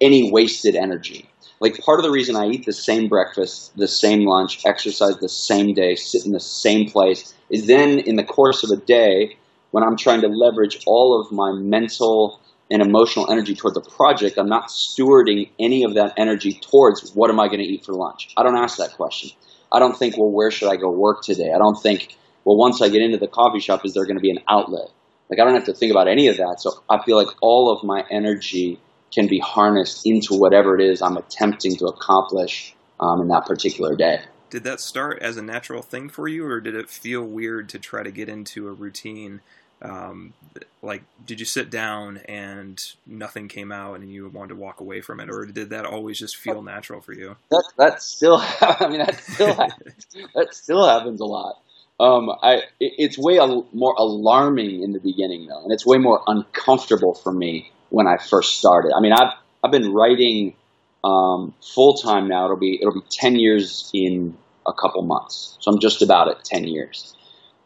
any 0.02 0.32
wasted 0.32 0.76
energy. 0.76 1.30
Like 1.60 1.80
part 1.80 2.00
of 2.00 2.04
the 2.04 2.12
reason 2.12 2.36
I 2.36 2.48
eat 2.48 2.66
the 2.66 2.74
same 2.74 3.08
breakfast, 3.08 3.76
the 3.76 3.88
same 3.88 4.26
lunch, 4.26 4.64
exercise 4.66 5.18
the 5.18 5.30
same 5.30 5.74
day, 5.74 5.96
sit 5.96 6.26
in 6.26 6.32
the 6.32 6.40
same 6.40 6.90
place 6.90 7.34
is 7.50 7.66
then 7.66 8.00
in 8.00 8.16
the 8.16 8.24
course 8.24 8.64
of 8.64 8.70
a 8.70 8.82
day, 8.82 9.38
when 9.72 9.84
I'm 9.84 9.98
trying 9.98 10.22
to 10.22 10.28
leverage 10.28 10.84
all 10.86 11.20
of 11.20 11.32
my 11.32 11.52
mental 11.52 12.40
and 12.70 12.82
emotional 12.82 13.32
energy 13.32 13.56
towards 13.56 13.78
a 13.78 13.82
project, 13.82 14.38
I'm 14.38 14.50
not 14.50 14.70
stewarding 14.70 15.50
any 15.60 15.84
of 15.84 15.96
that 15.96 16.14
energy 16.18 16.60
towards 16.62 17.12
what 17.14 17.30
am 17.30 17.40
I 17.40 17.48
going 17.48 17.60
to 17.60 17.66
eat 17.66 17.86
for 17.86 17.94
lunch. 17.94 18.34
I 18.38 18.44
don't 18.44 18.58
ask 18.58 18.78
that 18.78 18.94
question. 18.94 19.32
I 19.72 19.80
don't 19.80 19.98
think, 19.98 20.18
well, 20.18 20.32
where 20.32 20.52
should 20.52 20.70
I 20.70 20.76
go 20.76 20.90
work 20.92 21.24
today? 21.24 21.52
I 21.54 21.58
don't 21.58 21.82
think, 21.82 22.16
well, 22.46 22.58
once 22.58 22.82
I 22.82 22.90
get 22.90 23.02
into 23.02 23.18
the 23.18 23.28
coffee 23.28 23.60
shop, 23.60 23.86
is 23.86 23.94
there 23.94 24.06
going 24.06 24.18
to 24.18 24.22
be 24.22 24.32
an 24.32 24.40
outlet? 24.50 24.90
Like, 25.30 25.40
I 25.40 25.44
don't 25.44 25.56
have 25.56 25.66
to 25.66 25.74
think 25.74 25.92
about 25.92 26.08
any 26.08 26.28
of 26.28 26.38
that. 26.38 26.62
So 26.62 26.82
I 26.90 27.04
feel 27.04 27.18
like 27.18 27.28
all 27.42 27.72
of 27.72 27.84
my 27.84 28.06
energy 28.10 28.80
can 29.14 29.28
be 29.28 29.40
harnessed 29.40 30.06
into 30.06 30.36
whatever 30.36 30.80
it 30.80 30.82
is 30.82 31.02
I'm 31.02 31.18
attempting 31.18 31.76
to 31.78 31.86
accomplish 31.86 32.76
um, 33.00 33.22
in 33.22 33.28
that 33.30 33.46
particular 33.46 33.96
day. 33.96 34.22
Did 34.50 34.64
that 34.64 34.80
start 34.80 35.20
as 35.22 35.38
a 35.38 35.42
natural 35.42 35.82
thing 35.82 36.10
for 36.10 36.28
you, 36.28 36.46
or 36.46 36.62
did 36.62 36.76
it 36.76 36.90
feel 36.90 37.24
weird 37.24 37.68
to 37.70 37.80
try 37.80 38.04
to 38.04 38.12
get 38.12 38.30
into 38.30 38.68
a 38.68 38.72
routine? 38.72 39.42
Um, 39.82 40.34
like, 40.82 41.04
did 41.26 41.40
you 41.40 41.46
sit 41.46 41.70
down 41.70 42.18
and 42.30 42.82
nothing 43.06 43.48
came 43.50 43.72
out 43.72 44.00
and 44.00 44.12
you 44.12 44.28
wanted 44.30 44.50
to 44.50 44.56
walk 44.56 44.80
away 44.80 45.02
from 45.02 45.20
it, 45.20 45.30
or 45.30 45.46
did 45.46 45.70
that 45.72 45.86
always 45.86 46.18
just 46.18 46.38
feel 46.38 46.62
natural 46.62 47.02
for 47.02 47.14
you? 47.14 47.36
That 47.50 47.64
that 47.78 48.02
still, 48.02 48.38
I 48.62 48.88
mean, 48.88 49.00
that 49.00 49.20
still 49.20 49.54
happens. 49.54 50.08
that 50.36 50.54
still 50.54 50.88
happens 50.88 51.20
a 51.20 51.26
lot. 51.26 51.62
Um, 52.00 52.30
I, 52.44 52.56
it, 52.80 52.94
it's 52.98 53.18
way 53.18 53.40
al- 53.40 53.68
more 53.74 53.96
alarming 53.98 54.84
in 54.84 54.94
the 54.94 55.00
beginning 55.00 55.48
though, 55.48 55.64
and 55.64 55.72
it's 55.72 55.86
way 55.86 55.98
more 55.98 56.22
uncomfortable 56.28 57.14
for 57.16 57.32
me 57.32 57.72
when 57.90 58.08
I 58.08 58.18
first 58.18 58.58
started. 58.58 58.92
I 58.96 59.02
mean, 59.02 59.14
I've 59.14 59.34
I've 59.64 59.72
been 59.72 59.92
writing 59.92 60.56
um, 61.04 61.54
full 61.74 61.96
time 61.96 62.28
now. 62.28 62.46
It'll 62.46 62.58
be 62.58 62.78
it'll 62.80 62.94
be 62.94 63.08
ten 63.10 63.36
years 63.38 63.90
in 63.94 64.38
a 64.68 64.74
couple 64.74 65.02
months, 65.04 65.58
so 65.60 65.72
I'm 65.72 65.80
just 65.80 66.02
about 66.02 66.30
at 66.30 66.44
ten 66.44 66.66
years. 66.66 67.16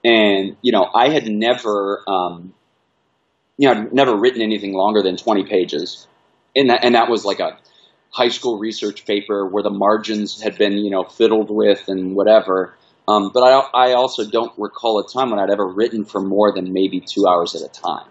And 0.03 0.55
you 0.61 0.71
know, 0.71 0.89
I 0.95 1.09
had 1.09 1.27
never, 1.27 2.03
um, 2.07 2.53
you 3.57 3.67
know, 3.67 3.81
I'd 3.81 3.93
never 3.93 4.15
written 4.15 4.41
anything 4.41 4.73
longer 4.73 5.01
than 5.03 5.17
twenty 5.17 5.43
pages, 5.43 6.07
and 6.55 6.69
that 6.69 6.85
and 6.85 6.95
that 6.95 7.09
was 7.09 7.25
like 7.25 7.39
a 7.39 7.57
high 8.11 8.29
school 8.29 8.57
research 8.59 9.05
paper 9.05 9.45
where 9.45 9.63
the 9.63 9.69
margins 9.69 10.41
had 10.41 10.57
been 10.57 10.73
you 10.77 10.89
know 10.89 11.03
fiddled 11.03 11.49
with 11.49 11.89
and 11.89 12.15
whatever. 12.15 12.75
Um, 13.07 13.31
but 13.33 13.41
I, 13.41 13.89
I 13.89 13.93
also 13.93 14.29
don't 14.29 14.53
recall 14.57 14.99
a 14.99 15.07
time 15.07 15.31
when 15.31 15.39
I'd 15.39 15.49
ever 15.49 15.67
written 15.67 16.05
for 16.05 16.21
more 16.21 16.53
than 16.53 16.71
maybe 16.71 16.99
two 17.01 17.27
hours 17.27 17.55
at 17.55 17.61
a 17.61 17.67
time. 17.67 18.07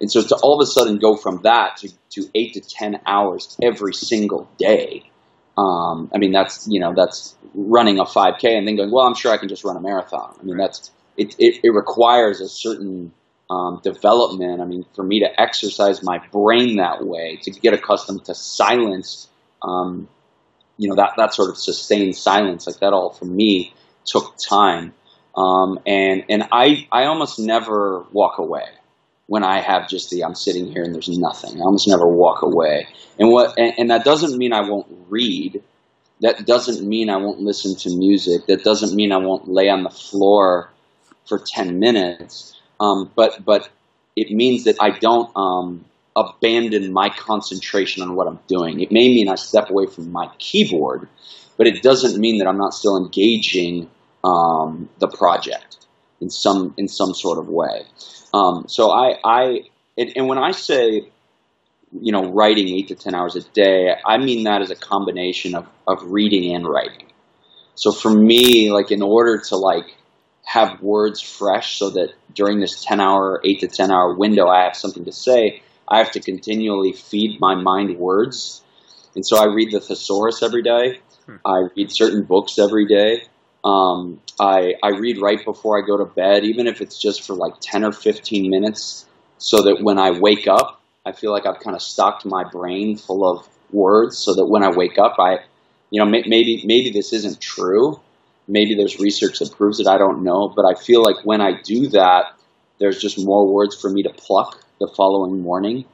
And 0.00 0.10
so 0.10 0.22
to 0.22 0.36
all 0.36 0.60
of 0.60 0.62
a 0.62 0.66
sudden 0.66 0.98
go 0.98 1.16
from 1.16 1.42
that 1.42 1.76
to, 1.78 1.90
to 2.10 2.30
eight 2.34 2.54
to 2.54 2.60
10 2.60 3.00
hours 3.06 3.56
every 3.62 3.92
single 3.92 4.48
day, 4.56 5.10
um, 5.58 6.10
I 6.14 6.18
mean, 6.18 6.32
that's, 6.32 6.66
you 6.70 6.80
know, 6.80 6.94
that's 6.96 7.36
running 7.54 7.98
a 7.98 8.04
5K 8.04 8.44
and 8.56 8.66
then 8.66 8.76
going, 8.76 8.90
well, 8.90 9.06
I'm 9.06 9.14
sure 9.14 9.30
I 9.30 9.36
can 9.36 9.48
just 9.48 9.64
run 9.64 9.76
a 9.76 9.80
marathon. 9.80 10.34
I 10.40 10.42
mean, 10.42 10.56
that's, 10.56 10.90
it, 11.18 11.34
it, 11.38 11.60
it 11.62 11.70
requires 11.70 12.40
a 12.40 12.48
certain 12.48 13.12
um, 13.50 13.80
development. 13.82 14.62
I 14.62 14.64
mean, 14.64 14.86
for 14.94 15.02
me 15.02 15.20
to 15.20 15.40
exercise 15.40 16.02
my 16.02 16.18
brain 16.32 16.76
that 16.76 17.04
way, 17.04 17.38
to 17.42 17.50
get 17.50 17.74
accustomed 17.74 18.24
to 18.26 18.34
silence, 18.34 19.28
um, 19.60 20.08
you 20.78 20.88
know, 20.88 20.94
that, 20.94 21.14
that 21.18 21.34
sort 21.34 21.50
of 21.50 21.58
sustained 21.58 22.16
silence, 22.16 22.66
like 22.66 22.78
that 22.78 22.94
all 22.94 23.10
for 23.10 23.26
me 23.26 23.74
took 24.04 24.36
time. 24.36 24.94
Um, 25.36 25.78
and, 25.86 26.24
and 26.28 26.48
I, 26.52 26.88
I 26.90 27.04
almost 27.04 27.38
never 27.38 28.04
walk 28.12 28.38
away 28.38 28.64
when 29.30 29.44
I 29.44 29.60
have 29.60 29.88
just 29.88 30.10
the 30.10 30.24
I'm 30.24 30.34
sitting 30.34 30.66
here 30.72 30.82
and 30.82 30.92
there's 30.92 31.08
nothing. 31.08 31.60
I 31.60 31.64
almost 31.64 31.86
never 31.86 32.04
walk 32.04 32.42
away. 32.42 32.88
And 33.16 33.30
what 33.30 33.56
and, 33.56 33.72
and, 33.78 33.90
that 33.90 34.04
doesn't 34.04 34.36
mean 34.36 34.52
I 34.52 34.68
won't 34.68 34.88
read. 35.08 35.62
That 36.20 36.46
doesn't 36.46 36.86
mean 36.86 37.08
I 37.08 37.16
won't 37.16 37.38
listen 37.38 37.76
to 37.76 37.96
music. 37.96 38.46
That 38.46 38.64
doesn't 38.64 38.92
mean 38.92 39.12
I 39.12 39.18
won't 39.18 39.48
lay 39.48 39.68
on 39.68 39.84
the 39.84 39.90
floor 39.90 40.72
for 41.28 41.38
ten 41.38 41.78
minutes. 41.78 42.60
Um, 42.80 43.12
but 43.14 43.44
but 43.44 43.68
it 44.16 44.32
means 44.32 44.64
that 44.64 44.82
I 44.82 44.98
don't 44.98 45.30
um, 45.36 45.84
abandon 46.16 46.92
my 46.92 47.08
concentration 47.10 48.02
on 48.02 48.16
what 48.16 48.26
I'm 48.26 48.40
doing. 48.48 48.80
It 48.80 48.90
may 48.90 49.08
mean 49.08 49.28
I 49.28 49.36
step 49.36 49.70
away 49.70 49.86
from 49.86 50.10
my 50.10 50.28
keyboard, 50.38 51.08
but 51.60 51.66
it 51.66 51.82
doesn't 51.82 52.18
mean 52.18 52.38
that 52.38 52.48
I'm 52.48 52.56
not 52.56 52.72
still 52.72 52.96
engaging 52.96 53.90
um, 54.24 54.88
the 54.98 55.08
project 55.08 55.76
in 56.18 56.30
some 56.30 56.72
in 56.78 56.88
some 56.88 57.12
sort 57.12 57.38
of 57.38 57.48
way. 57.48 57.82
Um, 58.32 58.64
so 58.66 58.90
I, 58.90 59.16
I 59.22 59.60
and, 59.98 60.26
when 60.26 60.38
I 60.38 60.52
say, 60.52 61.10
you 61.92 62.12
know, 62.12 62.32
writing 62.32 62.66
eight 62.70 62.88
to 62.88 62.94
ten 62.94 63.14
hours 63.14 63.36
a 63.36 63.42
day, 63.42 63.94
I 64.06 64.16
mean 64.16 64.44
that 64.44 64.62
as 64.62 64.70
a 64.70 64.74
combination 64.74 65.54
of, 65.54 65.66
of 65.86 65.98
reading 66.04 66.54
and 66.54 66.66
writing. 66.66 67.08
So 67.74 67.92
for 67.92 68.10
me, 68.10 68.72
like 68.72 68.90
in 68.90 69.02
order 69.02 69.36
to 69.50 69.56
like 69.56 69.84
have 70.46 70.80
words 70.80 71.20
fresh 71.20 71.76
so 71.76 71.90
that 71.90 72.14
during 72.34 72.60
this 72.60 72.82
10 72.82 73.00
hour, 73.00 73.38
8 73.44 73.60
to 73.60 73.68
10 73.68 73.90
hour 73.90 74.14
window, 74.14 74.48
I 74.48 74.64
have 74.64 74.76
something 74.76 75.04
to 75.04 75.12
say, 75.12 75.62
I 75.86 75.98
have 75.98 76.12
to 76.12 76.20
continually 76.20 76.94
feed 76.94 77.38
my 77.38 77.54
mind 77.54 77.98
words. 77.98 78.62
And 79.14 79.26
so 79.26 79.36
I 79.36 79.52
read 79.52 79.72
the 79.72 79.80
thesaurus 79.80 80.42
every 80.42 80.62
day. 80.62 81.00
Hmm. 81.30 81.36
I 81.44 81.68
read 81.76 81.92
certain 81.92 82.24
books 82.24 82.58
every 82.58 82.86
day. 82.86 83.22
Um, 83.64 84.20
I, 84.38 84.74
I 84.82 84.88
read 84.98 85.20
right 85.20 85.44
before 85.44 85.78
I 85.78 85.86
go 85.86 85.98
to 85.98 86.06
bed, 86.06 86.44
even 86.44 86.66
if 86.66 86.80
it's 86.80 87.00
just 87.00 87.26
for 87.26 87.34
like 87.34 87.54
10 87.60 87.84
or 87.84 87.92
15 87.92 88.50
minutes, 88.50 89.06
so 89.38 89.62
that 89.62 89.82
when 89.82 89.98
I 89.98 90.18
wake 90.18 90.48
up, 90.48 90.80
I 91.04 91.12
feel 91.12 91.30
like 91.32 91.46
I've 91.46 91.60
kind 91.60 91.76
of 91.76 91.82
stocked 91.82 92.24
my 92.24 92.44
brain 92.50 92.96
full 92.96 93.28
of 93.28 93.48
words 93.70 94.18
so 94.18 94.34
that 94.34 94.46
when 94.46 94.62
I 94.62 94.70
wake 94.70 94.98
up, 94.98 95.16
I, 95.18 95.38
you 95.90 96.02
know, 96.02 96.06
may, 96.10 96.22
maybe, 96.26 96.62
maybe 96.64 96.90
this 96.90 97.12
isn't 97.12 97.40
true. 97.40 98.00
Maybe 98.48 98.74
there's 98.74 98.98
research 98.98 99.38
that 99.38 99.52
proves 99.56 99.78
it. 99.80 99.86
I 99.86 99.98
don't 99.98 100.24
know. 100.24 100.52
But 100.54 100.64
I 100.64 100.74
feel 100.74 101.02
like 101.02 101.24
when 101.24 101.40
I 101.40 101.60
do 101.62 101.88
that, 101.88 102.34
there's 102.78 102.98
just 102.98 103.22
more 103.22 103.46
words 103.46 103.78
for 103.78 103.90
me 103.90 104.02
to 104.02 104.10
pluck 104.10 104.62
the 104.78 104.88
following 104.96 105.40
morning. 105.40 105.84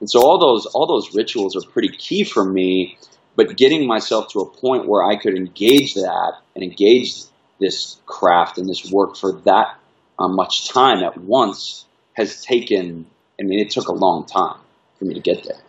And 0.00 0.10
so 0.10 0.20
all 0.20 0.38
those, 0.38 0.66
all 0.66 0.86
those 0.86 1.14
rituals 1.14 1.56
are 1.56 1.66
pretty 1.70 1.88
key 1.96 2.24
for 2.24 2.44
me 2.44 2.98
but 3.36 3.56
getting 3.56 3.86
myself 3.86 4.28
to 4.32 4.40
a 4.40 4.46
point 4.46 4.88
where 4.88 5.04
I 5.04 5.16
could 5.16 5.36
engage 5.36 5.94
that 5.94 6.32
and 6.54 6.64
engage 6.64 7.22
this 7.60 7.98
craft 8.06 8.58
and 8.58 8.68
this 8.68 8.90
work 8.90 9.16
for 9.16 9.32
that 9.44 9.78
uh, 10.18 10.28
much 10.28 10.68
time 10.68 11.04
at 11.04 11.18
once 11.18 11.84
has 12.14 12.42
taken. 12.42 13.06
I 13.38 13.42
mean, 13.44 13.60
it 13.60 13.70
took 13.70 13.88
a 13.88 13.92
long 13.92 14.24
time 14.26 14.58
for 14.98 15.04
me 15.04 15.14
to 15.14 15.20
get 15.20 15.44
there. 15.44 15.60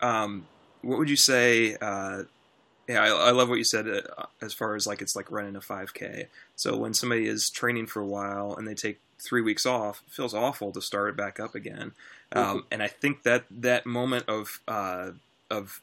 Um, 0.00 0.46
what 0.82 0.98
would 0.98 1.08
you 1.08 1.16
say? 1.16 1.76
Uh, 1.80 2.24
yeah, 2.88 3.02
I, 3.02 3.28
I, 3.28 3.30
love 3.30 3.48
what 3.48 3.58
you 3.58 3.64
said 3.64 3.86
uh, 3.86 4.24
as 4.40 4.52
far 4.52 4.74
as 4.74 4.86
like 4.88 5.00
it's 5.00 5.14
like 5.14 5.30
running 5.30 5.54
a 5.54 5.60
5K. 5.60 6.26
So 6.56 6.76
when 6.76 6.94
somebody 6.94 7.26
is 7.26 7.48
training 7.48 7.86
for 7.86 8.00
a 8.00 8.06
while 8.06 8.56
and 8.56 8.66
they 8.66 8.74
take 8.74 8.98
three 9.20 9.40
weeks 9.40 9.64
off, 9.64 10.02
it 10.06 10.12
feels 10.12 10.34
awful 10.34 10.72
to 10.72 10.82
start 10.82 11.10
it 11.10 11.16
back 11.16 11.38
up 11.38 11.54
again. 11.54 11.92
Um, 12.32 12.44
mm-hmm. 12.44 12.58
And 12.72 12.82
I 12.82 12.88
think 12.88 13.22
that 13.22 13.44
that 13.50 13.86
moment 13.86 14.28
of 14.28 14.60
uh, 14.66 15.12
of 15.48 15.80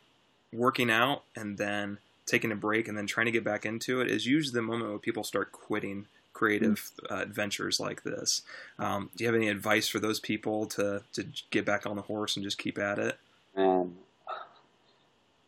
working 0.54 0.90
out 0.90 1.24
and 1.36 1.58
then 1.58 1.98
taking 2.26 2.52
a 2.52 2.56
break 2.56 2.88
and 2.88 2.98
then 2.98 3.08
trying 3.08 3.26
to 3.26 3.32
get 3.32 3.44
back 3.44 3.66
into 3.66 4.02
it 4.02 4.10
is 4.10 4.26
usually 4.26 4.54
the 4.54 4.62
moment 4.62 4.90
where 4.90 5.00
people 5.00 5.24
start 5.24 5.52
quitting 5.52 6.06
creative 6.34 6.92
uh, 7.10 7.16
adventures 7.16 7.80
like 7.80 8.04
this. 8.04 8.44
Um, 8.78 9.10
do 9.16 9.24
you 9.24 9.28
have 9.28 9.36
any 9.36 9.50
advice 9.50 9.88
for 9.88 10.00
those 10.00 10.20
people 10.20 10.68
to 10.68 11.02
to 11.14 11.26
get 11.50 11.66
back 11.66 11.86
on 11.86 11.96
the 11.96 12.02
horse 12.04 12.36
and 12.36 12.44
just 12.44 12.58
keep 12.58 12.78
at 12.78 13.00
it? 13.00 13.18
Um, 13.58 13.96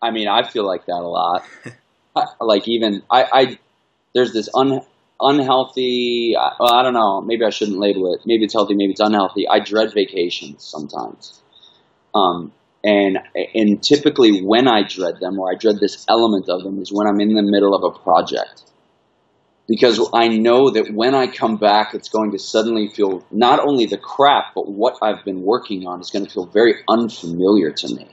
I 0.01 0.11
mean, 0.11 0.27
I 0.27 0.47
feel 0.47 0.65
like 0.65 0.85
that 0.87 0.93
a 0.93 1.07
lot. 1.07 1.45
like 2.41 2.67
even 2.67 3.03
I, 3.09 3.25
I 3.31 3.59
there's 4.13 4.33
this 4.33 4.49
un, 4.55 4.81
unhealthy. 5.19 6.35
Well, 6.35 6.73
I 6.73 6.83
don't 6.83 6.93
know. 6.93 7.21
Maybe 7.21 7.45
I 7.45 7.51
shouldn't 7.51 7.79
label 7.79 8.13
it. 8.13 8.21
Maybe 8.25 8.43
it's 8.43 8.53
healthy. 8.53 8.73
Maybe 8.75 8.91
it's 8.91 8.99
unhealthy. 8.99 9.47
I 9.47 9.59
dread 9.59 9.93
vacations 9.93 10.63
sometimes. 10.65 11.41
Um, 12.13 12.51
and 12.83 13.19
and 13.35 13.81
typically 13.83 14.41
when 14.41 14.67
I 14.67 14.83
dread 14.83 15.19
them 15.19 15.39
or 15.39 15.51
I 15.51 15.55
dread 15.55 15.79
this 15.79 16.05
element 16.09 16.49
of 16.49 16.63
them 16.63 16.81
is 16.81 16.91
when 16.91 17.07
I'm 17.07 17.19
in 17.19 17.35
the 17.35 17.43
middle 17.43 17.75
of 17.75 17.83
a 17.83 17.99
project. 17.99 18.63
Because 19.67 20.09
I 20.13 20.27
know 20.27 20.71
that 20.71 20.93
when 20.93 21.15
I 21.15 21.27
come 21.27 21.55
back, 21.55 21.93
it's 21.93 22.09
going 22.09 22.31
to 22.31 22.39
suddenly 22.39 22.89
feel 22.89 23.25
not 23.31 23.65
only 23.65 23.85
the 23.85 23.97
crap, 23.97 24.53
but 24.53 24.67
what 24.67 24.97
I've 25.01 25.23
been 25.23 25.43
working 25.43 25.87
on 25.87 26.01
is 26.01 26.09
going 26.09 26.25
to 26.25 26.31
feel 26.31 26.45
very 26.45 26.75
unfamiliar 26.89 27.71
to 27.71 27.95
me. 27.95 28.07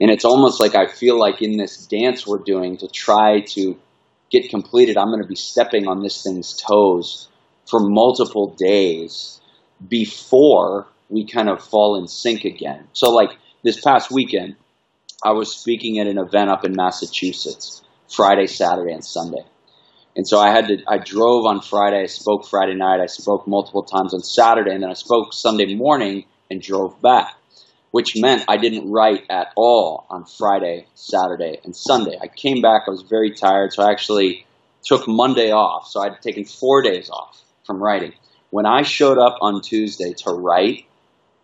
And 0.00 0.10
it's 0.10 0.24
almost 0.24 0.60
like 0.60 0.74
I 0.74 0.86
feel 0.86 1.18
like 1.18 1.42
in 1.42 1.58
this 1.58 1.86
dance 1.86 2.26
we're 2.26 2.38
doing 2.38 2.78
to 2.78 2.88
try 2.88 3.40
to 3.40 3.78
get 4.30 4.48
completed, 4.48 4.96
I'm 4.96 5.08
going 5.08 5.22
to 5.22 5.28
be 5.28 5.36
stepping 5.36 5.86
on 5.86 6.02
this 6.02 6.22
thing's 6.22 6.56
toes 6.56 7.28
for 7.68 7.80
multiple 7.80 8.56
days 8.58 9.40
before 9.86 10.88
we 11.08 11.26
kind 11.26 11.48
of 11.48 11.62
fall 11.62 11.98
in 12.00 12.08
sync 12.08 12.44
again. 12.44 12.88
So, 12.92 13.10
like, 13.10 13.30
this 13.62 13.80
past 13.80 14.10
weekend, 14.10 14.56
I 15.22 15.32
was 15.32 15.54
speaking 15.54 15.98
at 15.98 16.06
an 16.06 16.18
event 16.18 16.50
up 16.50 16.64
in 16.64 16.72
Massachusetts, 16.72 17.82
Friday, 18.08 18.46
Saturday, 18.46 18.92
and 18.92 19.04
Sunday. 19.04 19.44
And 20.16 20.26
so 20.26 20.38
I 20.40 20.50
had 20.50 20.68
to, 20.68 20.78
I 20.88 20.98
drove 20.98 21.46
on 21.46 21.60
Friday, 21.60 22.02
I 22.02 22.06
spoke 22.06 22.46
Friday 22.46 22.74
night, 22.74 23.00
I 23.00 23.06
spoke 23.06 23.46
multiple 23.46 23.82
times 23.82 24.14
on 24.14 24.22
Saturday, 24.22 24.72
and 24.72 24.82
then 24.82 24.90
I 24.90 24.94
spoke 24.94 25.32
Sunday 25.32 25.74
morning 25.74 26.24
and 26.50 26.60
drove 26.60 27.00
back, 27.00 27.34
which 27.90 28.16
meant 28.16 28.44
I 28.48 28.56
didn't 28.56 28.90
write 28.90 29.24
at 29.30 29.52
all 29.56 30.06
on 30.10 30.24
Friday, 30.24 30.86
Saturday, 30.94 31.60
and 31.64 31.76
Sunday. 31.76 32.18
I 32.20 32.26
came 32.28 32.60
back, 32.60 32.82
I 32.86 32.90
was 32.90 33.02
very 33.02 33.32
tired, 33.32 33.72
so 33.72 33.82
I 33.82 33.90
actually 33.92 34.46
took 34.84 35.06
Monday 35.06 35.52
off. 35.52 35.86
So 35.86 36.00
I'd 36.00 36.20
taken 36.22 36.44
four 36.44 36.82
days 36.82 37.10
off 37.10 37.42
from 37.64 37.82
writing. 37.82 38.12
when 38.50 38.66
I 38.66 38.82
showed 38.82 39.18
up 39.18 39.38
on 39.40 39.60
Tuesday 39.62 40.12
to 40.24 40.30
write 40.30 40.86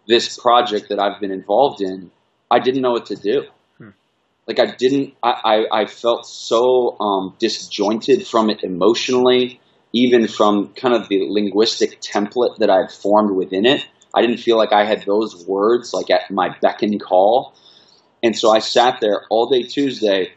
this 0.07 0.39
project 0.39 0.89
that 0.89 0.99
I've 0.99 1.21
been 1.21 1.33
involved 1.33 1.81
in, 1.81 2.11
I 2.51 2.61
didn't 2.61 2.83
know 2.83 2.93
what 2.93 3.07
to 3.07 3.17
do. 3.17 3.45
Hmm. 3.79 3.91
Like 4.47 4.59
I 4.59 4.75
didn't, 4.77 5.15
I, 5.23 5.67
I, 5.73 5.81
I 5.83 5.87
felt 5.87 6.27
so 6.27 6.97
um, 7.01 7.37
disjointed 7.39 8.27
from 8.27 8.51
it 8.51 8.63
emotionally, 8.63 9.61
even 9.93 10.29
from 10.29 10.69
kind 10.75 10.95
of 10.95 11.09
the 11.09 11.27
linguistic 11.29 12.01
template 12.01 12.59
that 12.59 12.71
I 12.71 12.83
had 12.83 12.93
formed 12.93 13.37
within 13.37 13.67
it. 13.67 13.85
I 14.15 14.23
didn't 14.23 14.39
feel 14.39 14.57
like 14.57 14.73
I 14.73 14.85
had 14.85 15.05
those 15.05 15.45
words 15.47 15.93
like 15.93 16.11
at 16.11 16.31
my 16.31 16.57
beck 16.61 16.83
and 16.83 17.03
call. 17.03 17.55
And 18.23 18.37
so 18.37 18.51
I 18.51 18.61
sat 18.61 18.99
there 19.01 19.23
all 19.31 19.49
day 19.49 19.63
Tuesday, 19.63 20.33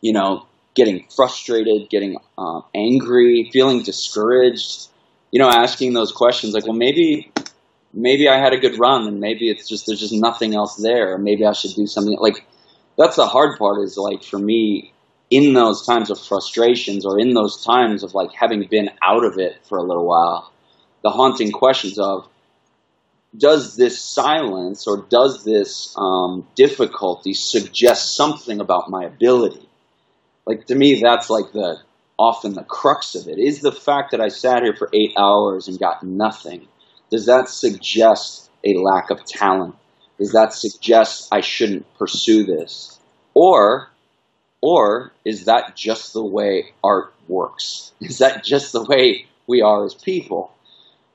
you 0.00 0.12
know, 0.12 0.46
getting 0.74 1.06
frustrated, 1.14 1.90
getting 1.90 2.16
uh, 2.38 2.60
angry, 2.74 3.50
feeling 3.52 3.82
discouraged, 3.82 4.88
you 5.30 5.40
know, 5.40 5.48
asking 5.48 5.92
those 5.92 6.12
questions 6.12 6.54
like, 6.54 6.64
well, 6.64 6.76
maybe, 6.76 7.30
maybe 7.92 8.28
I 8.28 8.38
had 8.38 8.52
a 8.52 8.58
good 8.58 8.78
run 8.78 9.06
and 9.06 9.20
maybe 9.20 9.50
it's 9.50 9.68
just, 9.68 9.86
there's 9.86 10.00
just 10.00 10.14
nothing 10.14 10.54
else 10.54 10.76
there. 10.76 11.14
Or 11.14 11.18
maybe 11.18 11.44
I 11.44 11.52
should 11.52 11.74
do 11.74 11.86
something 11.86 12.16
like, 12.18 12.44
that's 12.96 13.16
the 13.16 13.26
hard 13.26 13.58
part 13.58 13.82
is 13.82 13.96
like 13.96 14.22
for 14.22 14.38
me 14.38 14.92
in 15.30 15.54
those 15.54 15.86
times 15.86 16.10
of 16.10 16.20
frustrations 16.20 17.06
or 17.06 17.18
in 17.18 17.34
those 17.34 17.64
times 17.64 18.02
of 18.02 18.14
like 18.14 18.32
having 18.32 18.66
been 18.68 18.90
out 19.02 19.24
of 19.24 19.38
it 19.38 19.64
for 19.68 19.78
a 19.78 19.82
little 19.82 20.06
while, 20.06 20.52
the 21.02 21.10
haunting 21.10 21.52
questions 21.52 21.98
of, 21.98 22.26
does 23.36 23.76
this 23.76 24.02
silence 24.02 24.88
or 24.88 25.06
does 25.08 25.44
this 25.44 25.94
um, 25.96 26.46
difficulty 26.56 27.32
suggest 27.32 28.16
something 28.16 28.60
about 28.60 28.90
my 28.90 29.04
ability? 29.04 29.68
Like 30.46 30.66
to 30.66 30.74
me, 30.74 31.00
that's 31.00 31.30
like 31.30 31.52
the 31.52 31.78
often 32.18 32.54
the 32.54 32.64
crux 32.64 33.14
of 33.14 33.28
it 33.28 33.38
is 33.38 33.60
the 33.60 33.72
fact 33.72 34.10
that 34.10 34.20
I 34.20 34.28
sat 34.28 34.62
here 34.62 34.74
for 34.76 34.90
eight 34.92 35.12
hours 35.16 35.68
and 35.68 35.78
got 35.78 36.02
nothing. 36.02 36.66
Does 37.10 37.26
that 37.26 37.48
suggest 37.48 38.50
a 38.64 38.74
lack 38.74 39.10
of 39.10 39.24
talent? 39.24 39.74
Does 40.18 40.32
that 40.32 40.52
suggest 40.52 41.28
I 41.32 41.40
shouldn't 41.40 41.92
pursue 41.98 42.44
this? 42.44 42.98
Or, 43.34 43.90
or 44.60 45.12
is 45.24 45.46
that 45.46 45.76
just 45.76 46.12
the 46.12 46.24
way 46.24 46.72
art 46.84 47.14
works? 47.28 47.92
Is 48.00 48.18
that 48.18 48.44
just 48.44 48.72
the 48.72 48.84
way 48.84 49.26
we 49.46 49.62
are 49.62 49.84
as 49.84 49.94
people? 49.94 50.52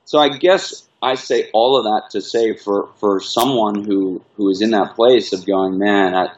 So 0.06 0.20
I 0.20 0.30
guess 0.30 0.88
I 1.02 1.16
say 1.16 1.50
all 1.54 1.78
of 1.78 1.84
that 1.84 2.12
to 2.12 2.22
say 2.22 2.56
for, 2.56 2.90
for 3.00 3.20
someone 3.20 3.84
who, 3.84 4.24
who 4.36 4.50
is 4.50 4.62
in 4.62 4.72
that 4.72 4.96
place 4.96 5.34
of 5.34 5.46
going, 5.46 5.78
man, 5.78 6.16
I, 6.16 6.30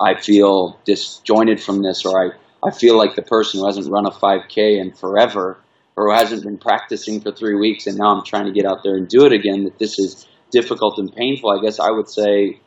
I 0.00 0.20
feel 0.20 0.78
disjointed 0.84 1.60
from 1.60 1.82
this, 1.82 2.04
or 2.04 2.18
I, 2.18 2.30
I 2.66 2.70
feel 2.70 2.96
like 2.96 3.16
the 3.16 3.22
person 3.22 3.60
who 3.60 3.66
hasn't 3.66 3.90
run 3.90 4.06
a 4.06 4.10
5K 4.10 4.80
in 4.80 4.92
forever, 4.92 5.58
or 5.96 6.06
who 6.06 6.12
hasn't 6.12 6.42
been 6.42 6.58
practicing 6.58 7.20
for 7.20 7.32
three 7.32 7.54
weeks, 7.54 7.86
and 7.86 7.98
now 7.98 8.16
I'm 8.16 8.24
trying 8.24 8.46
to 8.46 8.52
get 8.52 8.64
out 8.64 8.82
there 8.82 8.96
and 8.96 9.08
do 9.08 9.26
it 9.26 9.32
again, 9.32 9.64
that 9.64 9.78
this 9.78 9.98
is 9.98 10.26
difficult 10.50 10.98
and 10.98 11.14
painful, 11.14 11.50
I 11.50 11.60
guess 11.60 11.80
I 11.80 11.90
would 11.90 12.08
say, 12.08 12.58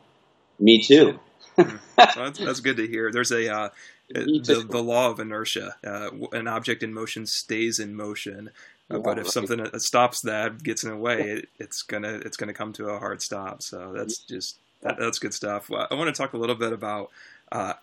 me 0.58 0.82
too. 0.82 1.18
Hmm. 1.56 1.76
that's, 1.96 2.38
that's, 2.38 2.60
good 2.60 2.76
to 2.76 2.86
hear. 2.86 3.10
There's 3.10 3.32
a 3.32 3.52
uh, 3.52 3.68
the, 4.10 4.66
the 4.68 4.82
law 4.82 5.10
of 5.10 5.20
inertia. 5.20 5.76
Uh, 5.84 6.10
an 6.32 6.46
object 6.46 6.82
in 6.82 6.92
motion 6.92 7.26
stays 7.26 7.78
in 7.78 7.94
motion. 7.94 8.50
Uh, 8.90 8.98
but 8.98 9.18
if 9.18 9.28
something 9.28 9.66
stops 9.78 10.20
that 10.20 10.62
gets 10.62 10.84
in 10.84 10.90
the 10.90 10.96
way, 10.96 11.20
it, 11.22 11.48
it's 11.58 11.82
gonna 11.82 12.20
it's 12.24 12.36
gonna 12.36 12.52
come 12.52 12.72
to 12.74 12.90
a 12.90 12.98
hard 12.98 13.20
stop. 13.20 13.62
So 13.62 13.92
that's 13.92 14.18
just 14.18 14.58
that, 14.82 14.96
that's 14.98 15.18
good 15.18 15.34
stuff. 15.34 15.70
I 15.72 15.94
want 15.94 16.14
to 16.14 16.18
talk 16.18 16.34
a 16.34 16.38
little 16.38 16.54
bit 16.54 16.72
about. 16.72 17.10
Uh, 17.50 17.74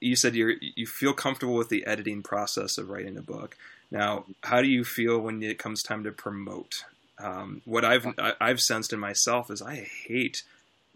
you 0.00 0.16
said 0.16 0.34
you 0.34 0.56
you 0.60 0.86
feel 0.86 1.14
comfortable 1.14 1.54
with 1.54 1.68
the 1.68 1.86
editing 1.86 2.22
process 2.22 2.76
of 2.76 2.90
writing 2.90 3.16
a 3.16 3.22
book. 3.22 3.56
Now, 3.92 4.24
how 4.42 4.62
do 4.62 4.68
you 4.68 4.84
feel 4.84 5.20
when 5.20 5.42
it 5.42 5.58
comes 5.58 5.82
time 5.82 6.02
to 6.04 6.12
promote? 6.12 6.84
Um, 7.22 7.60
what 7.66 7.84
I've 7.84 8.06
I've 8.40 8.60
sensed 8.60 8.92
in 8.94 8.98
myself 8.98 9.50
is 9.50 9.60
I 9.60 9.86
hate 10.06 10.42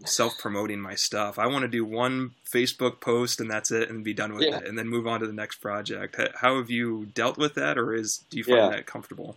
self 0.07 0.39
promoting 0.39 0.81
my 0.81 0.95
stuff. 0.95 1.39
I 1.39 1.47
want 1.47 1.63
to 1.63 1.69
do 1.69 1.85
one 1.85 2.33
Facebook 2.51 3.01
post 3.01 3.39
and 3.39 3.51
that's 3.51 3.71
it, 3.71 3.91
and 3.91 4.03
be 4.03 4.15
done 4.15 4.33
with 4.33 4.45
yeah. 4.45 4.57
it, 4.57 4.67
and 4.67 4.79
then 4.79 4.89
move 4.89 5.07
on 5.07 5.21
to 5.21 5.27
the 5.27 5.35
next 5.35 5.57
project. 5.57 6.19
How 6.37 6.57
have 6.57 6.71
you 6.71 7.07
dealt 7.15 7.37
with 7.37 7.55
that, 7.55 7.77
or 7.77 7.95
is 7.95 8.25
do 8.31 8.39
you 8.39 8.45
find 8.45 8.57
yeah. 8.57 8.71
that 8.71 8.87
comfortable? 8.87 9.37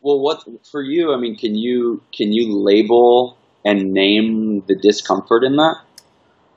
Well, 0.00 0.20
what 0.20 0.44
for 0.70 0.80
you? 0.80 1.12
I 1.12 1.16
mean, 1.16 1.36
can 1.36 1.56
you 1.56 2.04
can 2.16 2.32
you 2.32 2.56
label 2.56 3.36
and 3.64 3.92
name 3.92 4.62
the 4.68 4.76
discomfort 4.76 5.42
in 5.42 5.56
that? 5.56 5.78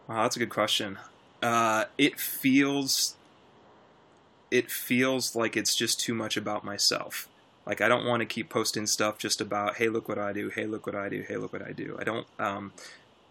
Wow, 0.08 0.21
that's 0.21 0.36
a 0.36 0.39
good 0.39 0.51
question. 0.51 0.99
Uh, 1.41 1.86
it 1.97 2.19
feels 2.19 3.15
it 4.53 4.69
feels 4.69 5.35
like 5.35 5.57
it's 5.57 5.75
just 5.75 5.99
too 5.99 6.13
much 6.13 6.37
about 6.37 6.63
myself. 6.63 7.27
Like 7.65 7.81
I 7.81 7.87
don't 7.87 8.05
want 8.05 8.19
to 8.19 8.25
keep 8.25 8.49
posting 8.49 8.85
stuff 8.85 9.17
just 9.17 9.41
about, 9.41 9.77
hey, 9.77 9.89
look 9.89 10.07
what 10.07 10.19
I 10.19 10.31
do, 10.31 10.49
hey, 10.49 10.67
look 10.67 10.85
what 10.85 10.95
I 10.95 11.09
do, 11.09 11.25
hey, 11.27 11.37
look 11.37 11.51
what 11.51 11.67
I 11.67 11.71
do. 11.71 11.97
I 11.99 12.03
don't. 12.03 12.27
Um, 12.39 12.71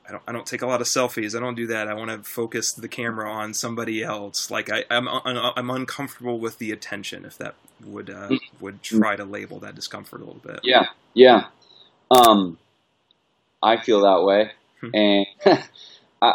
I 0.05 0.11
don't, 0.11 0.23
I 0.27 0.33
don't 0.33 0.45
take 0.45 0.63
a 0.63 0.67
lot 0.67 0.81
of 0.81 0.89
selfies. 0.89 1.37
I 1.37 1.39
don't 1.39 1.55
do 1.55 1.69
that. 1.69 1.87
I 1.87 1.95
want 1.95 2.11
to 2.11 2.29
focus 2.29 2.73
the 2.73 2.89
camera 2.89 3.31
on 3.31 3.55
somebody 3.55 4.03
else. 4.03 4.51
Like 4.51 4.69
I, 4.69 4.85
I'm, 4.91 5.07
I'm 5.09 5.71
uncomfortable 5.71 6.41
with 6.41 6.59
the 6.59 6.73
attention. 6.73 7.25
If 7.25 7.39
that 7.39 7.55
would 7.85 8.11
uh, 8.11 8.31
mm. 8.31 8.41
would 8.59 8.83
try 8.83 9.15
to 9.15 9.25
label 9.25 9.61
that 9.61 9.77
discomfort 9.77 10.21
a 10.21 10.25
little 10.25 10.41
bit. 10.41 10.59
Yeah, 10.65 10.87
yeah. 11.15 11.45
Um, 12.11 12.59
I 13.63 13.81
feel 13.81 14.01
that 14.01 14.25
way, 14.25 14.51
hmm. 14.81 14.91
and 14.93 15.27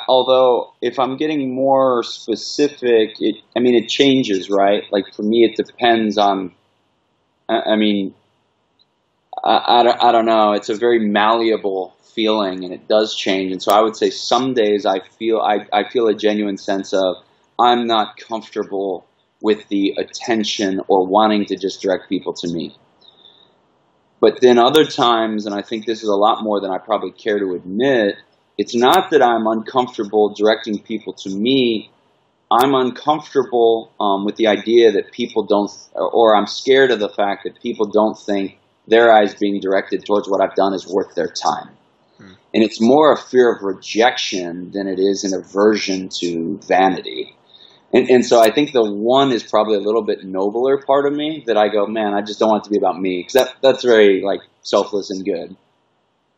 Although 0.08 0.74
if 0.82 1.00
I'm 1.00 1.16
getting 1.16 1.56
more 1.56 2.04
specific, 2.04 3.16
it 3.22 3.36
I 3.56 3.60
mean 3.60 3.76
it 3.76 3.88
changes, 3.88 4.50
right? 4.50 4.84
Like 4.92 5.14
for 5.16 5.24
me, 5.24 5.46
it 5.46 5.56
depends 5.56 6.18
on. 6.18 6.54
I, 7.48 7.62
I 7.72 7.76
mean, 7.78 8.14
I, 9.44 9.80
I, 9.80 9.84
don't, 9.84 10.04
I 10.04 10.12
don't 10.12 10.26
know. 10.26 10.52
It's 10.52 10.70
a 10.70 10.76
very 10.76 11.00
malleable 11.00 11.96
feeling, 12.14 12.66
and 12.66 12.74
it 12.74 12.88
does 12.88 13.16
change. 13.16 13.52
And 13.52 13.62
so 13.62 13.72
I 13.72 13.82
would 13.82 13.96
say 13.96 14.10
some 14.10 14.54
days 14.54 14.86
I 14.86 15.00
feel 15.00 15.40
I, 15.40 15.68
I 15.72 15.88
feel 15.90 16.08
a 16.08 16.16
genuine 16.16 16.58
sense 16.58 16.94
of 16.94 17.16
I'm 17.60 17.88
not 17.88 18.18
comfortable 18.18 19.06
with 19.42 19.68
the 19.70 19.94
attention 19.98 20.82
or 20.88 21.06
wanting 21.06 21.46
to 21.46 21.56
just 21.56 21.82
direct 21.82 22.10
people 22.10 22.34
to 22.34 22.52
me. 22.52 22.76
But 24.20 24.42
then 24.42 24.58
other 24.58 24.84
times, 24.84 25.46
and 25.46 25.54
I 25.54 25.62
think 25.62 25.86
this 25.86 26.02
is 26.02 26.10
a 26.10 26.16
lot 26.16 26.44
more 26.44 26.60
than 26.60 26.72
I 26.72 26.80
probably 26.80 27.12
care 27.12 27.38
to 27.40 27.54
admit, 27.54 28.16
it's 28.58 28.76
not 28.76 29.12
that 29.12 29.22
I'm 29.22 29.46
uncomfortable 29.46 30.34
directing 30.34 30.80
people 30.80 31.14
to 31.14 31.30
me. 31.30 31.92
I'm 32.50 32.74
uncomfortable 32.74 33.92
um, 34.00 34.26
with 34.26 34.36
the 34.38 34.48
idea 34.48 34.92
that 34.94 35.12
people 35.12 35.44
don't, 35.44 35.70
or 35.94 36.36
I'm 36.36 36.48
scared 36.48 36.92
of 36.92 37.00
the 37.00 37.10
fact 37.10 37.44
that 37.44 37.62
people 37.62 37.88
don't 37.88 38.18
think 38.18 38.58
their 38.88 39.12
eyes 39.12 39.36
being 39.36 39.60
directed 39.60 40.06
towards 40.06 40.30
what 40.30 40.42
I've 40.42 40.56
done 40.56 40.74
is 40.74 40.88
worth 40.88 41.14
their 41.14 41.28
time. 41.28 41.70
Hmm. 42.18 42.34
And 42.54 42.64
it's 42.64 42.82
more 42.82 43.12
a 43.12 43.18
fear 43.18 43.54
of 43.54 43.62
rejection 43.62 44.72
than 44.72 44.88
it 44.88 44.98
is 44.98 45.24
an 45.24 45.38
aversion 45.38 46.10
to 46.20 46.60
vanity. 46.66 47.36
And, 47.94 48.10
and 48.10 48.26
so 48.26 48.42
I 48.42 48.52
think 48.52 48.72
the 48.72 48.84
one 48.84 49.32
is 49.32 49.44
probably 49.44 49.76
a 49.76 49.82
little 49.82 50.04
bit 50.04 50.24
nobler 50.24 50.82
part 50.82 51.06
of 51.06 51.14
me 51.14 51.44
that 51.48 51.58
I 51.58 51.70
go, 51.70 51.86
man, 51.86 52.14
I 52.14 52.22
just 52.22 52.40
don't 52.40 52.50
want 52.50 52.66
it 52.66 52.68
to 52.68 52.72
be 52.72 52.78
about 52.78 53.00
me 53.00 53.20
because 53.20 53.34
that, 53.34 53.56
that's 53.62 53.84
very 53.84 54.22
like 54.22 54.42
selfless 54.62 55.10
and 55.10 55.24
good. 55.24 55.56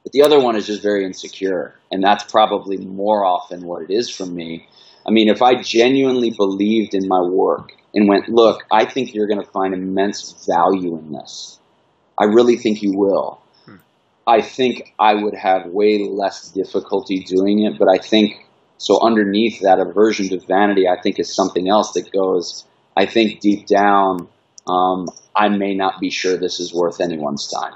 But 0.03 0.13
the 0.13 0.23
other 0.23 0.39
one 0.39 0.55
is 0.55 0.67
just 0.67 0.81
very 0.81 1.05
insecure, 1.05 1.75
and 1.91 2.03
that's 2.03 2.23
probably 2.23 2.77
more 2.77 3.25
often 3.25 3.65
what 3.65 3.83
it 3.83 3.91
is 3.91 4.09
for 4.09 4.25
me. 4.25 4.67
I 5.05 5.11
mean, 5.11 5.27
if 5.27 5.41
I 5.41 5.61
genuinely 5.61 6.31
believed 6.31 6.93
in 6.93 7.07
my 7.07 7.21
work 7.21 7.71
and 7.93 8.07
went, 8.07 8.29
look, 8.29 8.63
I 8.71 8.85
think 8.85 9.13
you're 9.13 9.27
going 9.27 9.41
to 9.41 9.51
find 9.51 9.73
immense 9.73 10.45
value 10.45 10.97
in 10.97 11.11
this. 11.11 11.59
I 12.17 12.25
really 12.25 12.57
think 12.57 12.81
you 12.81 12.97
will. 12.97 13.41
Hmm. 13.65 13.75
I 14.27 14.41
think 14.41 14.93
I 14.99 15.15
would 15.15 15.35
have 15.35 15.65
way 15.67 16.07
less 16.07 16.49
difficulty 16.51 17.23
doing 17.23 17.65
it, 17.65 17.77
but 17.77 17.87
I 17.89 17.97
think 17.97 18.45
so 18.77 18.99
underneath 19.01 19.61
that 19.61 19.79
aversion 19.79 20.29
to 20.29 20.39
vanity, 20.39 20.87
I 20.87 20.99
think 21.01 21.19
is 21.19 21.33
something 21.33 21.69
else 21.69 21.91
that 21.93 22.11
goes, 22.11 22.65
I 22.95 23.05
think 23.05 23.41
deep 23.41 23.67
down, 23.67 24.29
um, 24.67 25.07
I 25.35 25.49
may 25.49 25.73
not 25.73 25.99
be 25.99 26.09
sure 26.09 26.37
this 26.37 26.59
is 26.59 26.73
worth 26.73 27.01
anyone's 27.01 27.47
time. 27.47 27.73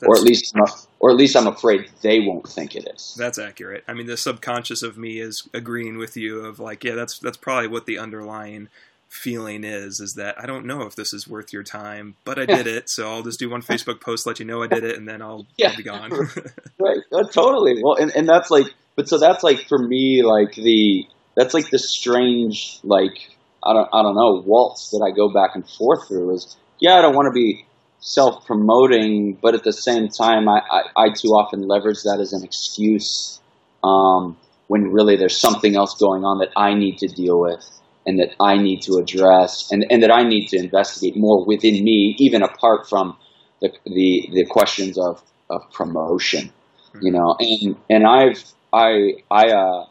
That's, 0.00 0.08
or 0.08 0.16
at 0.16 0.22
least, 0.22 0.54
or 1.02 1.10
at 1.10 1.16
least 1.16 1.36
I'm 1.36 1.46
afraid 1.46 1.90
they 2.00 2.20
won't 2.20 2.48
think 2.48 2.74
it 2.74 2.88
is. 2.94 3.14
That's 3.18 3.38
accurate. 3.38 3.84
I 3.86 3.92
mean, 3.92 4.06
the 4.06 4.16
subconscious 4.16 4.82
of 4.82 4.96
me 4.96 5.18
is 5.18 5.46
agreeing 5.52 5.98
with 5.98 6.16
you 6.16 6.40
of 6.40 6.58
like, 6.58 6.84
yeah, 6.84 6.94
that's 6.94 7.18
that's 7.18 7.36
probably 7.36 7.68
what 7.68 7.84
the 7.84 7.98
underlying 7.98 8.68
feeling 9.08 9.62
is 9.62 10.00
is 10.00 10.14
that 10.14 10.40
I 10.42 10.46
don't 10.46 10.64
know 10.64 10.82
if 10.82 10.96
this 10.96 11.12
is 11.12 11.28
worth 11.28 11.52
your 11.52 11.62
time, 11.62 12.16
but 12.24 12.38
I 12.38 12.46
did 12.46 12.66
it, 12.78 12.88
so 12.88 13.10
I'll 13.10 13.22
just 13.22 13.38
do 13.38 13.50
one 13.50 13.60
Facebook 13.60 14.00
post, 14.00 14.26
let 14.26 14.38
you 14.38 14.46
know 14.46 14.62
I 14.62 14.68
did 14.68 14.84
it, 14.84 14.96
and 14.96 15.06
then 15.06 15.20
I'll, 15.20 15.46
yeah. 15.58 15.70
I'll 15.70 15.76
be 15.76 15.82
gone. 15.82 16.10
right, 16.78 17.00
uh, 17.12 17.24
totally. 17.24 17.82
Well, 17.82 17.96
and, 17.96 18.10
and 18.16 18.26
that's 18.26 18.50
like 18.50 18.72
but 18.96 19.08
so 19.08 19.18
that's 19.18 19.42
like 19.42 19.68
for 19.68 19.78
me, 19.78 20.22
like 20.22 20.54
the 20.54 21.06
that's 21.36 21.54
like 21.54 21.70
the 21.70 21.78
strange, 21.78 22.78
like 22.82 23.30
I 23.62 23.72
don't 23.72 23.88
I 23.92 24.02
don't 24.02 24.14
know 24.14 24.42
waltz 24.44 24.90
that 24.90 25.02
I 25.06 25.14
go 25.14 25.32
back 25.32 25.54
and 25.54 25.68
forth 25.68 26.08
through. 26.08 26.34
Is 26.34 26.56
yeah, 26.78 26.96
I 26.96 27.02
don't 27.02 27.14
want 27.14 27.26
to 27.26 27.32
be 27.32 27.64
self 28.02 28.44
promoting, 28.44 29.38
but 29.40 29.54
at 29.54 29.62
the 29.62 29.72
same 29.72 30.08
time, 30.08 30.48
I, 30.48 30.60
I, 30.70 30.82
I 31.04 31.08
too 31.10 31.28
often 31.28 31.66
leverage 31.66 32.02
that 32.02 32.18
as 32.20 32.32
an 32.32 32.44
excuse 32.44 33.40
um, 33.82 34.36
when 34.66 34.92
really 34.92 35.16
there's 35.16 35.36
something 35.36 35.76
else 35.76 35.96
going 35.98 36.24
on 36.24 36.38
that 36.38 36.50
I 36.56 36.74
need 36.74 36.98
to 36.98 37.08
deal 37.08 37.40
with 37.40 37.64
and 38.04 38.18
that 38.18 38.34
I 38.40 38.56
need 38.58 38.82
to 38.82 38.96
address 38.96 39.70
and, 39.70 39.86
and 39.88 40.02
that 40.02 40.10
I 40.10 40.24
need 40.24 40.48
to 40.48 40.58
investigate 40.58 41.16
more 41.16 41.44
within 41.44 41.82
me, 41.84 42.16
even 42.18 42.42
apart 42.42 42.88
from 42.88 43.16
the 43.60 43.70
the, 43.84 44.28
the 44.32 44.46
questions 44.46 44.98
of, 44.98 45.22
of 45.48 45.62
promotion, 45.72 46.52
you 47.00 47.12
know, 47.12 47.36
and 47.38 47.76
and 47.88 48.06
I've 48.06 48.42
I 48.72 49.12
I 49.30 49.46
uh, 49.46 49.86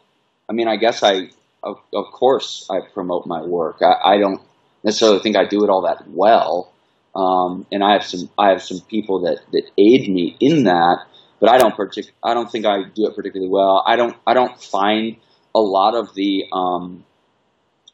I 0.50 0.52
mean 0.52 0.68
I 0.68 0.76
guess 0.76 1.02
I 1.02 1.30
of, 1.62 1.78
of 1.94 2.06
course 2.12 2.66
I 2.70 2.80
promote 2.92 3.26
my 3.26 3.40
work. 3.40 3.78
I, 3.80 4.14
I 4.14 4.18
don't 4.18 4.42
necessarily 4.84 5.20
think 5.20 5.36
I 5.36 5.46
do 5.46 5.64
it 5.64 5.70
all 5.70 5.82
that 5.82 6.08
well, 6.08 6.71
um, 7.14 7.66
and 7.70 7.84
I 7.84 7.92
have 7.92 8.04
some 8.04 8.30
I 8.38 8.50
have 8.50 8.62
some 8.62 8.80
people 8.80 9.20
that 9.20 9.40
that 9.52 9.70
aid 9.76 10.08
me 10.08 10.36
in 10.40 10.64
that, 10.64 11.04
but 11.40 11.50
I 11.50 11.58
don't 11.58 11.74
partic- 11.74 12.10
I 12.22 12.34
don't 12.34 12.50
think 12.50 12.64
I 12.64 12.84
do 12.84 13.06
it 13.06 13.14
particularly 13.14 13.50
well. 13.50 13.82
I 13.86 13.96
don't 13.96 14.16
I 14.26 14.34
don't 14.34 14.60
find 14.60 15.16
a 15.54 15.60
lot 15.60 15.94
of 15.94 16.14
the 16.14 16.44
um, 16.52 17.04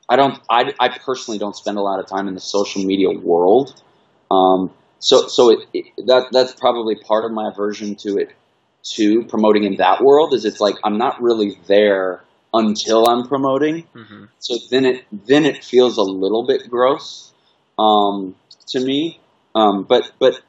I 0.08 0.16
don't 0.16 0.38
I, 0.48 0.72
I 0.78 0.88
personally 0.88 1.38
don't 1.38 1.56
spend 1.56 1.78
a 1.78 1.82
lot 1.82 1.98
of 1.98 2.06
time 2.06 2.28
in 2.28 2.34
the 2.34 2.40
social 2.40 2.84
media 2.84 3.10
world. 3.10 3.82
Um, 4.30 4.72
so 5.00 5.26
so 5.26 5.50
it, 5.50 5.68
it, 5.72 6.06
that 6.06 6.28
that's 6.30 6.52
probably 6.52 6.94
part 6.94 7.24
of 7.24 7.32
my 7.32 7.50
aversion 7.50 7.96
to 7.96 8.18
it 8.18 8.32
too. 8.84 9.24
Promoting 9.24 9.64
in 9.64 9.76
that 9.76 10.02
world 10.02 10.32
is 10.32 10.44
it's 10.44 10.60
like 10.60 10.76
I'm 10.84 10.96
not 10.96 11.20
really 11.20 11.58
there 11.66 12.22
until 12.54 13.08
I'm 13.08 13.26
promoting. 13.26 13.84
Mm-hmm. 13.94 14.24
So 14.38 14.58
then 14.70 14.84
it 14.84 15.04
then 15.26 15.44
it 15.44 15.64
feels 15.64 15.98
a 15.98 16.02
little 16.02 16.46
bit 16.46 16.70
gross 16.70 17.32
um, 17.78 18.34
to 18.72 18.80
me. 18.80 19.20
Um, 19.54 19.84
but 19.84 20.12
but 20.18 20.40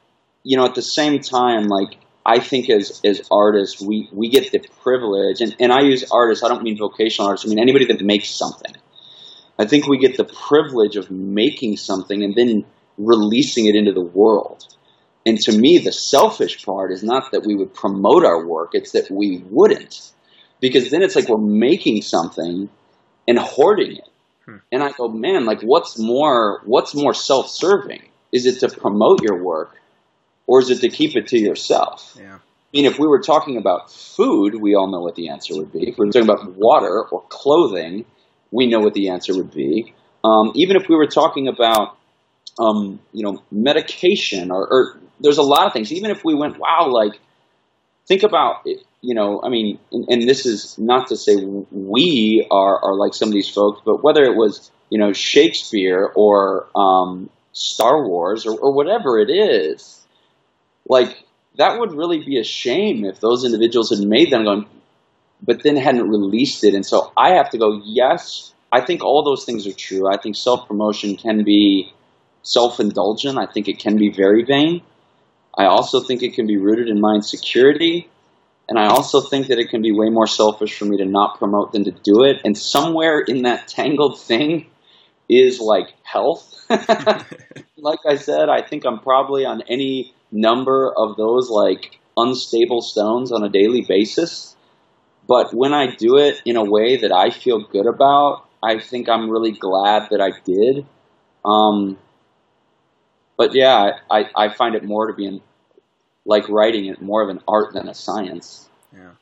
you 0.42 0.56
know 0.56 0.64
at 0.64 0.74
the 0.74 0.82
same 0.82 1.20
time 1.20 1.68
like 1.68 1.98
I 2.24 2.38
think 2.38 2.68
as 2.70 3.00
as 3.04 3.22
artists 3.30 3.80
we 3.80 4.08
we 4.12 4.28
get 4.28 4.52
the 4.52 4.60
privilege 4.82 5.40
and, 5.40 5.54
and 5.58 5.72
I 5.72 5.80
use 5.82 6.04
artists 6.10 6.44
I 6.44 6.48
don't 6.48 6.62
mean 6.62 6.78
vocational 6.78 7.28
artists 7.28 7.46
I 7.46 7.50
mean 7.50 7.58
anybody 7.58 7.86
that 7.86 8.00
makes 8.02 8.28
something. 8.28 8.72
I 9.58 9.66
think 9.66 9.86
we 9.86 9.98
get 9.98 10.16
the 10.16 10.24
privilege 10.24 10.96
of 10.96 11.10
making 11.10 11.76
something 11.76 12.22
and 12.22 12.34
then 12.34 12.64
releasing 12.96 13.66
it 13.66 13.74
into 13.74 13.92
the 13.92 14.00
world. 14.00 14.66
And 15.26 15.38
to 15.40 15.52
me, 15.52 15.76
the 15.76 15.92
selfish 15.92 16.64
part 16.64 16.92
is 16.92 17.02
not 17.02 17.32
that 17.32 17.44
we 17.44 17.54
would 17.54 17.74
promote 17.74 18.24
our 18.24 18.46
work, 18.46 18.70
it's 18.72 18.92
that 18.92 19.10
we 19.10 19.44
wouldn't 19.50 20.12
because 20.60 20.90
then 20.90 21.02
it's 21.02 21.16
like 21.16 21.28
we're 21.28 21.38
making 21.38 22.02
something 22.02 22.68
and 23.26 23.38
hoarding 23.38 23.96
it. 23.96 24.08
Hmm. 24.44 24.56
And 24.70 24.82
I 24.82 24.92
go, 24.92 25.08
man, 25.08 25.46
like 25.46 25.62
what's 25.62 25.98
more 25.98 26.62
what's 26.64 26.94
more 26.94 27.14
self-serving? 27.14 28.02
Is 28.32 28.46
it 28.46 28.60
to 28.60 28.68
promote 28.68 29.22
your 29.22 29.42
work 29.42 29.76
or 30.46 30.60
is 30.60 30.70
it 30.70 30.80
to 30.80 30.88
keep 30.88 31.16
it 31.16 31.28
to 31.28 31.38
yourself? 31.38 32.16
Yeah. 32.18 32.34
I 32.34 32.76
mean, 32.76 32.86
if 32.86 32.98
we 32.98 33.06
were 33.08 33.20
talking 33.20 33.56
about 33.56 33.90
food, 33.90 34.54
we 34.54 34.76
all 34.76 34.88
know 34.88 35.00
what 35.00 35.16
the 35.16 35.28
answer 35.28 35.56
would 35.56 35.72
be. 35.72 35.88
If 35.88 35.98
we 35.98 36.06
were 36.06 36.12
talking 36.12 36.28
about 36.28 36.54
water 36.56 37.02
or 37.10 37.22
clothing, 37.28 38.04
we 38.52 38.66
know 38.66 38.78
what 38.78 38.94
the 38.94 39.08
answer 39.08 39.34
would 39.36 39.52
be. 39.52 39.92
Um, 40.22 40.52
even 40.54 40.76
if 40.76 40.88
we 40.88 40.94
were 40.94 41.08
talking 41.08 41.48
about, 41.48 41.96
um, 42.60 43.00
you 43.12 43.24
know, 43.24 43.42
medication 43.50 44.50
or, 44.50 44.66
or, 44.68 45.00
there's 45.18 45.38
a 45.38 45.42
lot 45.42 45.66
of 45.66 45.72
things. 45.72 45.92
Even 45.92 46.10
if 46.10 46.24
we 46.24 46.34
went, 46.34 46.58
wow, 46.58 46.88
like, 46.88 47.18
think 48.06 48.22
about 48.22 48.62
it, 48.64 48.82
you 49.02 49.14
know, 49.14 49.40
I 49.42 49.48
mean, 49.48 49.78
and, 49.92 50.06
and, 50.08 50.28
this 50.28 50.46
is 50.46 50.78
not 50.78 51.08
to 51.08 51.16
say 51.16 51.36
we 51.36 52.46
are, 52.50 52.84
are 52.84 52.94
like 52.94 53.14
some 53.14 53.28
of 53.28 53.34
these 53.34 53.48
folks, 53.48 53.80
but 53.84 54.02
whether 54.02 54.22
it 54.24 54.36
was, 54.36 54.70
you 54.90 54.98
know, 54.98 55.12
Shakespeare 55.12 56.10
or 56.14 56.68
um, 56.74 57.30
Star 57.52 58.06
Wars 58.06 58.46
or, 58.46 58.58
or 58.58 58.72
whatever 58.72 59.18
it 59.18 59.30
is, 59.30 60.06
like 60.88 61.24
that 61.56 61.78
would 61.78 61.92
really 61.92 62.24
be 62.24 62.38
a 62.38 62.44
shame 62.44 63.04
if 63.04 63.20
those 63.20 63.44
individuals 63.44 63.90
had 63.90 64.06
made 64.06 64.30
them 64.30 64.44
going, 64.44 64.66
but 65.42 65.62
then 65.62 65.76
hadn't 65.76 66.08
released 66.08 66.64
it. 66.64 66.74
And 66.74 66.86
so 66.86 67.12
I 67.16 67.34
have 67.34 67.50
to 67.50 67.58
go, 67.58 67.80
yes, 67.84 68.54
I 68.72 68.80
think 68.80 69.02
all 69.02 69.24
those 69.24 69.44
things 69.44 69.66
are 69.66 69.72
true. 69.72 70.08
I 70.08 70.16
think 70.16 70.36
self 70.36 70.68
promotion 70.68 71.16
can 71.16 71.44
be 71.44 71.92
self 72.42 72.80
indulgent. 72.80 73.38
I 73.38 73.46
think 73.46 73.68
it 73.68 73.78
can 73.78 73.96
be 73.96 74.10
very 74.10 74.44
vain. 74.44 74.82
I 75.56 75.64
also 75.66 76.00
think 76.00 76.22
it 76.22 76.34
can 76.34 76.46
be 76.46 76.56
rooted 76.56 76.88
in 76.88 77.00
my 77.00 77.14
insecurity. 77.14 78.08
And 78.68 78.78
I 78.78 78.86
also 78.86 79.20
think 79.20 79.48
that 79.48 79.58
it 79.58 79.68
can 79.68 79.82
be 79.82 79.90
way 79.90 80.10
more 80.10 80.28
selfish 80.28 80.78
for 80.78 80.84
me 80.84 80.96
to 80.98 81.04
not 81.04 81.38
promote 81.38 81.72
than 81.72 81.84
to 81.84 81.90
do 81.90 82.22
it. 82.22 82.40
And 82.44 82.56
somewhere 82.56 83.18
in 83.18 83.42
that 83.42 83.66
tangled 83.66 84.20
thing 84.20 84.69
is 85.30 85.60
like 85.60 85.94
health. 86.02 86.54
like 86.70 88.00
I 88.06 88.16
said, 88.16 88.48
I 88.48 88.62
think 88.62 88.84
I'm 88.84 88.98
probably 88.98 89.44
on 89.44 89.62
any 89.68 90.12
number 90.32 90.92
of 90.96 91.16
those 91.16 91.48
like 91.48 91.98
unstable 92.16 92.82
stones 92.82 93.32
on 93.32 93.44
a 93.44 93.48
daily 93.48 93.82
basis. 93.82 94.56
But 95.26 95.54
when 95.54 95.72
I 95.72 95.94
do 95.94 96.16
it 96.16 96.42
in 96.44 96.56
a 96.56 96.64
way 96.64 96.96
that 96.96 97.12
I 97.12 97.30
feel 97.30 97.60
good 97.60 97.86
about, 97.86 98.44
I 98.62 98.80
think 98.80 99.08
I'm 99.08 99.30
really 99.30 99.52
glad 99.52 100.08
that 100.10 100.20
I 100.20 100.32
did. 100.44 100.86
Um, 101.44 101.98
but 103.36 103.54
yeah, 103.54 103.98
I, 104.10 104.24
I 104.36 104.48
find 104.52 104.74
it 104.74 104.84
more 104.84 105.06
to 105.06 105.14
be 105.14 105.26
an, 105.26 105.40
like 106.26 106.48
writing 106.48 106.86
it 106.86 107.00
more 107.00 107.22
of 107.22 107.28
an 107.28 107.40
art 107.48 107.72
than 107.72 107.88
a 107.88 107.94
science. 107.94 108.68
Yeah. 108.92 109.12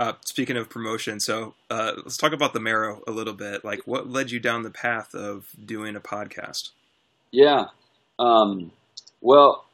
Uh, 0.00 0.14
speaking 0.24 0.56
of 0.56 0.70
promotion, 0.70 1.20
so 1.20 1.52
uh, 1.68 1.92
let's 1.98 2.16
talk 2.16 2.32
about 2.32 2.54
the 2.54 2.58
Marrow 2.58 3.02
a 3.06 3.10
little 3.10 3.34
bit. 3.34 3.66
Like, 3.66 3.80
what 3.86 4.08
led 4.08 4.30
you 4.30 4.40
down 4.40 4.62
the 4.62 4.70
path 4.70 5.14
of 5.14 5.50
doing 5.62 5.94
a 5.94 6.00
podcast? 6.00 6.70
Yeah. 7.32 7.66
Um, 8.18 8.72
well, 9.20 9.66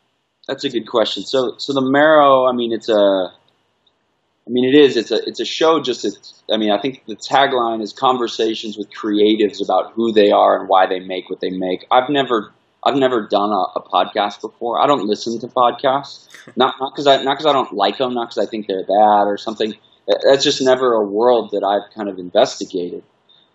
that's 0.49 0.65
a 0.65 0.69
good 0.69 0.89
question. 0.89 1.23
So, 1.23 1.55
so 1.59 1.73
the 1.73 1.81
Marrow. 1.81 2.45
I 2.47 2.53
mean, 2.53 2.73
it's 2.73 2.89
a. 2.89 2.93
I 2.95 4.51
mean, 4.51 4.65
it 4.65 4.77
is. 4.77 4.97
It's 4.97 5.13
a. 5.13 5.25
It's 5.29 5.39
a 5.39 5.45
show. 5.45 5.81
Just. 5.81 6.05
It's, 6.05 6.43
I 6.51 6.57
mean, 6.57 6.73
I 6.73 6.81
think 6.81 7.05
the 7.07 7.15
tagline 7.15 7.81
is 7.81 7.93
conversations 7.93 8.77
with 8.77 8.91
creatives 8.91 9.63
about 9.63 9.93
who 9.93 10.11
they 10.11 10.33
are 10.33 10.59
and 10.59 10.69
why 10.69 10.89
they 10.89 10.99
make 10.99 11.31
what 11.31 11.41
they 11.41 11.51
make. 11.51 11.87
I've 11.93 12.11
never 12.11 12.53
I've 12.85 12.97
never 12.97 13.29
done 13.29 13.51
a, 13.51 13.79
a 13.79 13.83
podcast 13.83 14.41
before. 14.41 14.81
I 14.81 14.89
don't 14.89 15.07
listen 15.07 15.39
to 15.39 15.47
podcasts, 15.47 16.27
not 16.57 16.75
not 16.81 16.95
because 16.95 17.07
I 17.07 17.23
not 17.23 17.39
because 17.39 17.47
I 17.47 17.53
don't 17.53 17.73
like 17.73 17.99
them, 17.99 18.15
not 18.15 18.31
because 18.31 18.45
I 18.45 18.51
think 18.51 18.67
they're 18.67 18.83
bad 18.83 19.27
or 19.29 19.37
something. 19.39 19.75
That's 20.07 20.45
just 20.45 20.63
never 20.63 20.95
a 20.95 21.05
world 21.05 21.51
that 21.53 21.65
I've 21.65 21.93
kind 21.95 22.09
of 22.09 22.19
investigated. 22.19 23.03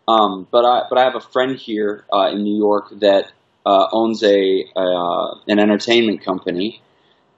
Um, 0.08 0.48
but 0.52 0.66
I 0.66 0.84
but 0.90 0.98
I 0.98 1.04
have 1.04 1.16
a 1.16 1.22
friend 1.22 1.58
here 1.58 2.06
uh, 2.12 2.30
in 2.32 2.44
New 2.44 2.58
York 2.58 2.90
that 3.00 3.32
uh, 3.66 3.88
owns 3.92 4.24
a 4.24 4.66
uh, 4.76 5.36
an 5.48 5.60
entertainment 5.60 6.24
company, 6.24 6.82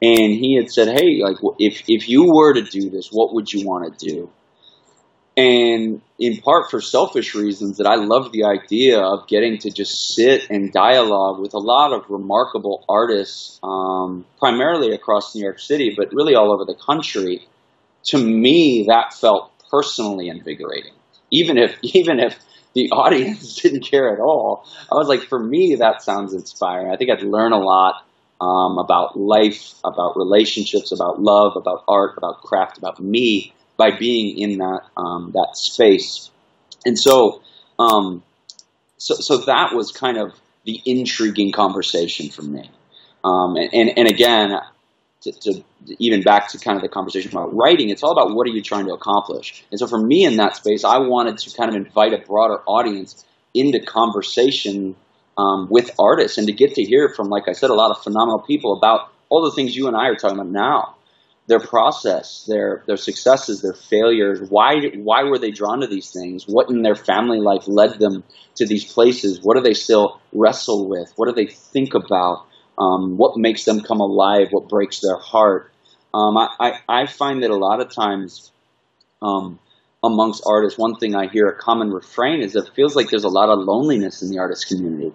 and 0.01 0.33
he 0.33 0.55
had 0.55 0.71
said, 0.71 0.87
"Hey, 0.87 1.21
like 1.21 1.37
if 1.59 1.83
if 1.87 2.09
you 2.09 2.33
were 2.33 2.53
to 2.53 2.63
do 2.63 2.89
this, 2.89 3.09
what 3.11 3.33
would 3.33 3.51
you 3.51 3.67
want 3.67 3.97
to 3.97 4.07
do?" 4.07 4.29
And 5.35 6.01
in 6.19 6.37
part 6.41 6.69
for 6.69 6.79
selfish 6.79 7.33
reasons, 7.33 7.77
that 7.77 7.87
I 7.87 7.95
love 7.95 8.31
the 8.31 8.43
idea 8.43 8.99
of 8.99 9.27
getting 9.27 9.57
to 9.59 9.71
just 9.71 10.13
sit 10.13 10.47
and 10.51 10.71
dialogue 10.71 11.39
with 11.39 11.55
a 11.55 11.59
lot 11.59 11.91
of 11.91 12.05
remarkable 12.09 12.85
artists, 12.87 13.59
um, 13.63 14.25
primarily 14.37 14.93
across 14.93 15.33
New 15.33 15.41
York 15.41 15.59
City, 15.59 15.95
but 15.97 16.13
really 16.13 16.35
all 16.35 16.51
over 16.53 16.65
the 16.65 16.75
country. 16.75 17.47
To 18.07 18.17
me, 18.17 18.85
that 18.87 19.13
felt 19.13 19.51
personally 19.69 20.29
invigorating. 20.29 20.93
Even 21.31 21.57
if, 21.57 21.77
even 21.81 22.19
if 22.19 22.37
the 22.73 22.89
audience 22.91 23.55
didn't 23.61 23.81
care 23.81 24.13
at 24.13 24.19
all, 24.19 24.67
I 24.91 24.95
was 24.95 25.07
like, 25.07 25.23
for 25.23 25.39
me, 25.39 25.75
that 25.75 26.01
sounds 26.01 26.33
inspiring. 26.33 26.91
I 26.91 26.97
think 26.97 27.09
I'd 27.11 27.23
learn 27.23 27.51
a 27.51 27.59
lot 27.59 28.05
um, 28.41 28.77
about 28.77 29.17
life, 29.17 29.75
about 29.83 30.17
relationships, 30.17 30.91
about 30.91 31.21
love, 31.21 31.55
about 31.55 31.83
art, 31.87 32.17
about 32.17 32.41
craft, 32.41 32.77
about 32.77 32.99
me 32.99 33.53
by 33.77 33.91
being 33.97 34.37
in 34.37 34.57
that 34.59 34.81
um, 34.97 35.31
that 35.33 35.51
space. 35.53 36.29
And 36.85 36.99
so, 36.99 37.41
um, 37.79 38.23
so, 38.97 39.15
so 39.15 39.37
that 39.45 39.73
was 39.73 39.91
kind 39.91 40.17
of 40.17 40.33
the 40.65 40.81
intriguing 40.85 41.51
conversation 41.51 42.29
for 42.29 42.41
me. 42.41 42.69
Um, 43.23 43.55
and, 43.55 43.73
and, 43.73 43.97
and, 43.97 44.07
again, 44.09 44.51
to, 45.23 45.31
to, 45.31 45.63
even 45.99 46.21
back 46.21 46.49
to 46.49 46.59
kind 46.59 46.75
of 46.77 46.81
the 46.81 46.89
conversation 46.89 47.31
about 47.31 47.55
writing, 47.55 47.89
it's 47.89 48.03
all 48.03 48.11
about 48.11 48.35
what 48.35 48.47
are 48.47 48.51
you 48.51 48.61
trying 48.61 48.85
to 48.87 48.93
accomplish. 48.93 49.63
And 49.71 49.79
so 49.79 49.87
for 49.87 49.99
me 49.99 50.25
in 50.25 50.37
that 50.37 50.55
space, 50.55 50.83
I 50.83 50.99
wanted 50.99 51.37
to 51.39 51.55
kind 51.55 51.69
of 51.69 51.75
invite 51.75 52.13
a 52.13 52.19
broader 52.19 52.61
audience 52.67 53.25
into 53.53 53.79
conversation 53.79 54.95
um, 55.37 55.67
with 55.69 55.91
artists 55.99 56.37
and 56.37 56.47
to 56.47 56.53
get 56.53 56.75
to 56.75 56.83
hear 56.83 57.09
from, 57.09 57.29
like 57.29 57.47
I 57.47 57.53
said, 57.53 57.69
a 57.69 57.75
lot 57.75 57.91
of 57.91 58.03
phenomenal 58.03 58.39
people 58.39 58.77
about 58.77 59.11
all 59.29 59.43
the 59.43 59.55
things 59.55 59.75
you 59.75 59.87
and 59.87 59.95
I 59.95 60.07
are 60.07 60.15
talking 60.15 60.39
about 60.39 60.51
now 60.51 60.95
their 61.47 61.59
process, 61.59 62.45
their 62.47 62.83
their 62.87 62.97
successes, 62.97 63.61
their 63.61 63.73
failures. 63.73 64.39
Why 64.49 64.75
why 64.95 65.23
were 65.23 65.37
they 65.37 65.51
drawn 65.51 65.81
to 65.81 65.87
these 65.87 66.09
things? 66.09 66.45
What 66.47 66.69
in 66.69 66.83
their 66.83 66.95
family 66.95 67.39
life 67.39 67.67
led 67.67 67.99
them 67.99 68.23
to 68.55 68.65
these 68.65 68.85
places? 68.91 69.41
What 69.41 69.57
do 69.57 69.61
they 69.61 69.73
still 69.73 70.21
wrestle 70.31 70.87
with? 70.87 71.11
What 71.15 71.27
do 71.27 71.35
they 71.35 71.51
think 71.51 71.95
about? 71.95 72.45
Um, 72.77 73.17
what 73.17 73.37
makes 73.37 73.65
them 73.65 73.81
come 73.81 73.99
alive? 73.99 74.47
What 74.51 74.69
breaks 74.69 74.99
their 74.99 75.17
heart? 75.17 75.71
Um, 76.13 76.37
I, 76.37 76.49
I, 76.59 76.79
I, 76.87 77.05
find 77.07 77.41
that 77.43 77.49
a 77.49 77.55
lot 77.55 77.79
of 77.81 77.93
times 77.93 78.51
um, 79.21 79.59
amongst 80.03 80.43
artists, 80.45 80.77
one 80.77 80.95
thing 80.95 81.15
I 81.15 81.27
hear 81.27 81.47
a 81.47 81.57
common 81.57 81.91
refrain 81.91 82.41
is 82.41 82.55
it 82.55 82.69
feels 82.75 82.95
like 82.95 83.09
there's 83.09 83.23
a 83.23 83.29
lot 83.29 83.49
of 83.49 83.59
loneliness 83.59 84.21
in 84.21 84.29
the 84.29 84.39
artist 84.39 84.67
community. 84.67 85.13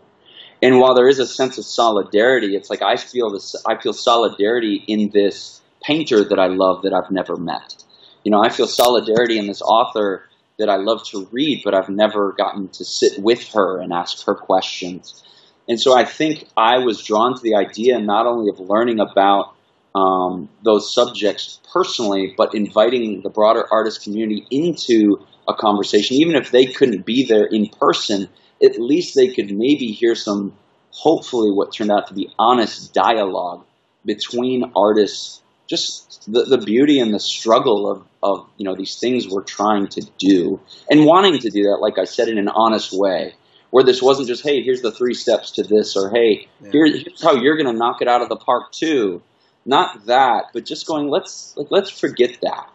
And 0.62 0.80
while 0.80 0.94
there 0.94 1.08
is 1.08 1.20
a 1.20 1.26
sense 1.26 1.56
of 1.58 1.64
solidarity, 1.64 2.56
it's 2.56 2.68
like 2.68 2.82
I 2.82 2.96
feel 2.96 3.30
this. 3.30 3.54
I 3.66 3.80
feel 3.80 3.92
solidarity 3.92 4.82
in 4.88 5.10
this 5.10 5.60
painter 5.82 6.24
that 6.24 6.38
I 6.38 6.46
love 6.46 6.82
that 6.82 6.92
I've 6.92 7.10
never 7.10 7.36
met. 7.36 7.76
You 8.24 8.32
know, 8.32 8.42
I 8.42 8.48
feel 8.48 8.66
solidarity 8.66 9.38
in 9.38 9.46
this 9.46 9.62
author 9.62 10.24
that 10.58 10.68
I 10.68 10.76
love 10.76 11.06
to 11.10 11.28
read, 11.30 11.62
but 11.64 11.74
I've 11.74 11.88
never 11.88 12.32
gotten 12.32 12.68
to 12.70 12.84
sit 12.84 13.22
with 13.22 13.52
her 13.52 13.80
and 13.80 13.92
ask 13.92 14.26
her 14.26 14.34
questions. 14.34 15.22
And 15.68 15.78
so 15.78 15.96
I 15.96 16.04
think 16.04 16.48
I 16.56 16.78
was 16.78 17.02
drawn 17.02 17.34
to 17.34 17.42
the 17.42 17.54
idea 17.54 17.98
not 18.00 18.26
only 18.26 18.50
of 18.50 18.58
learning 18.58 19.00
about 19.00 19.54
um, 19.94 20.48
those 20.64 20.92
subjects 20.92 21.60
personally, 21.72 22.34
but 22.36 22.54
inviting 22.54 23.22
the 23.22 23.30
broader 23.30 23.66
artist 23.70 24.02
community 24.02 24.46
into 24.50 25.26
a 25.46 25.54
conversation, 25.54 26.16
even 26.16 26.36
if 26.36 26.50
they 26.50 26.66
couldn't 26.66 27.04
be 27.04 27.26
there 27.26 27.44
in 27.44 27.68
person, 27.68 28.28
at 28.62 28.78
least 28.78 29.14
they 29.14 29.28
could 29.28 29.50
maybe 29.50 29.86
hear 29.88 30.14
some, 30.14 30.54
hopefully, 30.90 31.50
what 31.52 31.72
turned 31.72 31.90
out 31.90 32.08
to 32.08 32.14
be 32.14 32.30
honest 32.38 32.94
dialogue 32.94 33.64
between 34.04 34.72
artists. 34.74 35.42
Just 35.68 36.32
the, 36.32 36.44
the 36.44 36.56
beauty 36.56 36.98
and 36.98 37.12
the 37.12 37.20
struggle 37.20 37.90
of, 37.90 38.02
of 38.22 38.48
you 38.56 38.64
know 38.64 38.74
these 38.74 38.98
things 38.98 39.28
we're 39.28 39.42
trying 39.42 39.86
to 39.88 40.00
do 40.16 40.60
and 40.90 41.04
wanting 41.04 41.38
to 41.40 41.50
do 41.50 41.64
that, 41.64 41.78
like 41.82 41.98
I 41.98 42.04
said, 42.04 42.28
in 42.28 42.38
an 42.38 42.48
honest 42.48 42.90
way 42.90 43.34
where 43.70 43.84
this 43.84 44.02
wasn't 44.02 44.28
just, 44.28 44.42
hey, 44.42 44.62
here's 44.62 44.82
the 44.82 44.92
three 44.92 45.14
steps 45.14 45.50
to 45.52 45.62
this, 45.62 45.96
or 45.96 46.10
hey, 46.10 46.48
yeah. 46.60 46.70
here, 46.70 46.86
here's 46.86 47.22
how 47.22 47.34
you're 47.34 47.56
going 47.56 47.72
to 47.72 47.78
knock 47.78 48.00
it 48.00 48.08
out 48.08 48.22
of 48.22 48.28
the 48.28 48.36
park 48.36 48.72
too. 48.72 49.22
Not 49.66 50.06
that, 50.06 50.46
but 50.54 50.64
just 50.64 50.86
going, 50.86 51.08
let's 51.08 51.54
like, 51.56 51.68
let's 51.70 51.90
forget 51.90 52.38
that. 52.42 52.70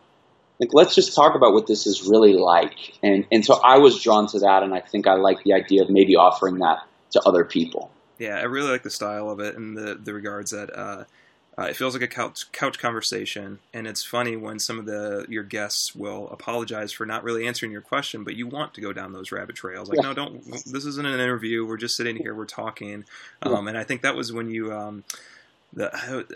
Like, 0.59 0.69
let's 0.73 0.93
just 0.93 1.15
talk 1.15 1.35
about 1.35 1.53
what 1.53 1.65
this 1.65 1.87
is 1.87 2.03
really 2.03 2.33
like. 2.33 2.97
And 3.01 3.25
and 3.31 3.43
so 3.43 3.59
I 3.63 3.79
was 3.79 4.01
drawn 4.01 4.27
to 4.27 4.39
that, 4.39 4.61
and 4.63 4.73
I 4.73 4.79
think 4.79 5.07
I 5.07 5.15
like 5.15 5.43
the 5.43 5.53
idea 5.53 5.81
of 5.81 5.89
maybe 5.89 6.15
offering 6.15 6.59
that 6.59 6.79
to 7.11 7.21
other 7.25 7.43
people. 7.43 7.91
Yeah, 8.19 8.37
I 8.37 8.43
really 8.43 8.69
like 8.69 8.83
the 8.83 8.91
style 8.91 9.29
of 9.29 9.39
it 9.39 9.55
and 9.55 9.75
the 9.75 9.95
the 9.95 10.13
regards 10.13 10.51
that. 10.51 10.69
Uh, 10.77 11.05
uh, 11.57 11.63
it 11.63 11.75
feels 11.75 11.93
like 11.93 12.01
a 12.01 12.07
couch 12.07 12.51
couch 12.51 12.79
conversation, 12.79 13.59
and 13.73 13.85
it's 13.85 14.03
funny 14.03 14.35
when 14.35 14.57
some 14.57 14.79
of 14.79 14.85
the 14.85 15.25
your 15.29 15.43
guests 15.43 15.95
will 15.95 16.27
apologize 16.29 16.91
for 16.91 17.05
not 17.05 17.23
really 17.23 17.45
answering 17.45 17.71
your 17.71 17.81
question, 17.81 18.23
but 18.23 18.35
you 18.35 18.47
want 18.47 18.73
to 18.73 18.81
go 18.81 18.91
down 18.91 19.13
those 19.13 19.31
rabbit 19.31 19.55
trails. 19.55 19.87
Like, 19.87 19.99
yeah. 20.01 20.07
no, 20.07 20.13
don't. 20.13 20.43
This 20.45 20.85
isn't 20.85 21.05
an 21.05 21.19
interview. 21.19 21.65
We're 21.65 21.77
just 21.77 21.95
sitting 21.95 22.15
here. 22.15 22.33
We're 22.33 22.45
talking. 22.45 23.05
Um, 23.43 23.51
yeah. 23.51 23.69
And 23.69 23.77
I 23.77 23.83
think 23.83 24.01
that 24.01 24.15
was 24.15 24.33
when 24.33 24.49
you. 24.49 24.73
Um, 24.73 25.03
the 25.75 25.91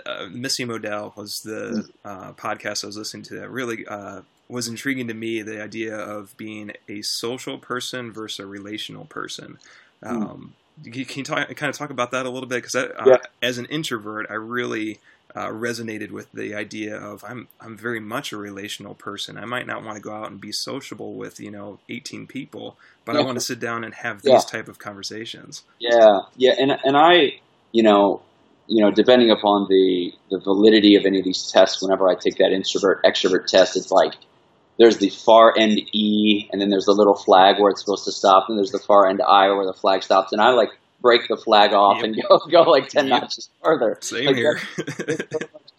uh, 0.06 0.30
Missy 0.32 0.66
Modell 0.66 1.16
was 1.16 1.42
the 1.42 1.88
uh, 2.04 2.34
podcast 2.34 2.84
I 2.84 2.88
was 2.88 2.98
listening 2.98 3.22
to 3.24 3.36
that 3.36 3.52
really 3.52 3.86
uh, 3.86 4.22
was 4.50 4.68
intriguing 4.68 5.08
to 5.10 5.14
me. 5.14 5.44
The 5.44 5.62
idea 5.62 5.96
of 5.96 6.36
being 6.38 6.72
a 6.90 7.04
social 7.04 7.60
person 7.60 8.12
versus 8.12 8.40
a 8.40 8.48
relational 8.48 9.06
person. 9.06 9.60
Hmm. 10.04 10.24
Um, 10.24 10.54
can 10.67 10.67
you 10.84 11.06
talk, 11.24 11.48
kind 11.56 11.70
of 11.70 11.78
talk 11.78 11.90
about 11.90 12.12
that 12.12 12.26
a 12.26 12.30
little 12.30 12.48
bit? 12.48 12.64
Because 12.64 12.76
uh, 12.76 13.18
as 13.42 13.58
an 13.58 13.66
introvert, 13.66 14.28
I 14.30 14.34
really 14.34 15.00
uh, 15.36 15.50
resonated 15.50 16.12
with 16.12 16.32
the 16.32 16.56
idea 16.56 16.96
of 16.96 17.24
I'm 17.28 17.48
I'm 17.60 17.78
very 17.78 18.00
much 18.00 18.32
a 18.32 18.38
relational 18.38 18.96
person. 18.96 19.38
I 19.38 19.46
might 19.46 19.68
not 19.68 19.84
want 19.84 19.96
to 19.96 20.02
go 20.02 20.12
out 20.12 20.32
and 20.32 20.42
be 20.42 20.52
sociable 20.52 21.16
with 21.16 21.40
you 21.40 21.52
know 21.52 21.80
18 21.90 22.28
people, 22.28 22.78
but 23.06 23.16
yeah. 23.16 23.22
I 23.22 23.26
want 23.26 23.38
to 23.38 23.46
sit 23.46 23.60
down 23.60 23.84
and 23.84 23.94
have 23.94 24.22
these 24.22 24.34
yeah. 24.34 24.40
type 24.40 24.68
of 24.68 24.80
conversations. 24.80 25.64
Yeah, 25.80 26.22
yeah, 26.36 26.54
and 26.58 26.72
and 26.84 26.98
I, 26.98 27.40
you 27.72 27.84
know, 27.84 28.22
you 28.68 28.84
know, 28.84 28.92
depending 28.92 29.30
upon 29.30 29.68
the 29.70 30.14
the 30.32 30.40
validity 30.40 30.96
of 30.96 31.06
any 31.06 31.20
of 31.20 31.26
these 31.26 31.52
tests, 31.52 31.82
whenever 31.82 32.10
I 32.10 32.16
take 32.16 32.38
that 32.38 32.52
introvert 32.52 33.04
extrovert 33.04 33.46
test, 33.48 33.78
it's 33.78 33.92
like 33.92 34.14
there's 34.78 34.98
the 34.98 35.10
far 35.10 35.54
end 35.58 35.80
E, 35.94 36.50
and 36.52 36.62
then 36.62 36.70
there's 36.70 36.86
the 36.86 36.94
little 36.94 37.16
flag 37.16 37.60
where 37.60 37.72
it's 37.72 37.82
supposed 37.82 38.06
to 38.06 38.12
stop, 38.12 38.46
and 38.50 38.58
there's 38.58 38.72
the 38.72 38.80
far 38.80 39.08
end 39.08 39.22
I 39.22 39.48
where 39.50 39.66
the 39.66 39.74
flag 39.74 40.04
stops, 40.04 40.32
and 40.32 40.42
I 40.42 40.52
like 40.52 40.70
break 41.02 41.28
the 41.28 41.38
flag 41.38 41.74
off 41.74 41.98
yep. 41.98 42.06
and 42.06 42.16
go 42.22 42.40
go 42.52 42.70
like 42.70 42.90
ten 42.90 43.08
yep. 43.08 43.22
notches 43.22 43.50
further. 43.64 43.98
Same 44.02 44.26
like, 44.28 44.36
here. 44.36 44.60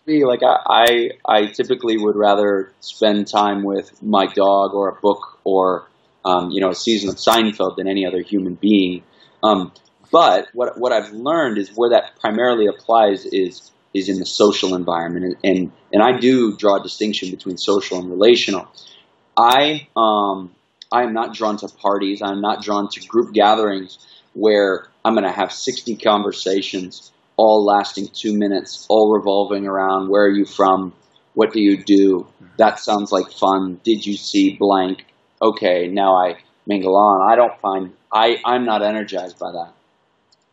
me. 0.08 0.24
Like 0.24 0.40
I, 0.42 0.56
I, 0.66 1.11
I 1.26 1.46
typically 1.52 1.96
would 1.98 2.16
rather 2.16 2.72
spend 2.80 3.28
time 3.28 3.62
with 3.62 4.02
my 4.02 4.26
dog 4.26 4.74
or 4.74 4.88
a 4.88 5.00
book 5.00 5.38
or 5.44 5.88
um, 6.24 6.50
you 6.50 6.61
know 6.61 6.70
a 6.70 6.74
season 6.74 7.11
of 7.11 7.16
Seinfeld 7.16 7.76
than 7.76 7.87
any 7.87 8.04
other 8.04 8.22
human 8.22 8.54
being. 8.54 9.04
Um, 9.44 9.72
but 10.11 10.48
what 10.54 10.78
what 10.78 10.92
I've 10.92 11.12
learned 11.12 11.58
is 11.58 11.70
where 11.76 11.90
that 11.90 12.18
primarily 12.18 12.66
applies 12.66 13.26
is 13.26 13.70
is 13.94 14.09
in 14.09 14.18
the 14.18 14.27
social 14.27 14.74
environment, 14.74 15.24
and 15.24 15.37
and, 15.44 15.72
and 15.92 16.03
I 16.03 16.18
do 16.18 16.57
draw 16.57 16.77
a 16.77 16.83
distinction 16.83 17.31
between 17.31 17.57
social 17.57 17.98
and 17.98 18.11
relational. 18.11 18.68
I 19.37 19.88
um, 19.96 20.55
I 20.92 21.03
am 21.03 21.12
not 21.12 21.35
drawn 21.35 21.57
to 21.59 21.68
parties. 21.68 22.22
I'm 22.22 22.40
not 22.40 22.62
drawn 22.62 22.88
to 22.90 23.07
group 23.07 23.33
gatherings 23.35 23.98
where 24.35 24.88
I'm 25.05 25.14
going 25.14 25.24
to 25.24 25.33
have 25.33 25.53
60 25.53 25.96
conversations, 25.96 27.12
all 27.37 27.64
lasting 27.64 28.09
two 28.12 28.37
minutes, 28.37 28.87
all 28.88 29.12
revolving 29.12 29.66
around 29.66 30.09
where 30.09 30.24
are 30.24 30.31
you 30.31 30.44
from, 30.44 30.92
what 31.35 31.53
do 31.53 31.61
you 31.61 31.83
do, 31.83 32.27
that 32.57 32.79
sounds 32.79 33.12
like 33.12 33.31
fun. 33.31 33.81
Did 33.85 34.05
you 34.05 34.16
see 34.16 34.57
blank? 34.57 35.05
Okay, 35.40 35.88
now 35.88 36.14
I 36.14 36.38
mingle 36.66 36.96
on. 36.96 37.31
I 37.31 37.37
don't 37.37 37.59
find 37.61 37.92
I 38.12 38.38
I'm 38.44 38.64
not 38.64 38.83
energized 38.83 39.38
by 39.38 39.53
that, 39.53 39.72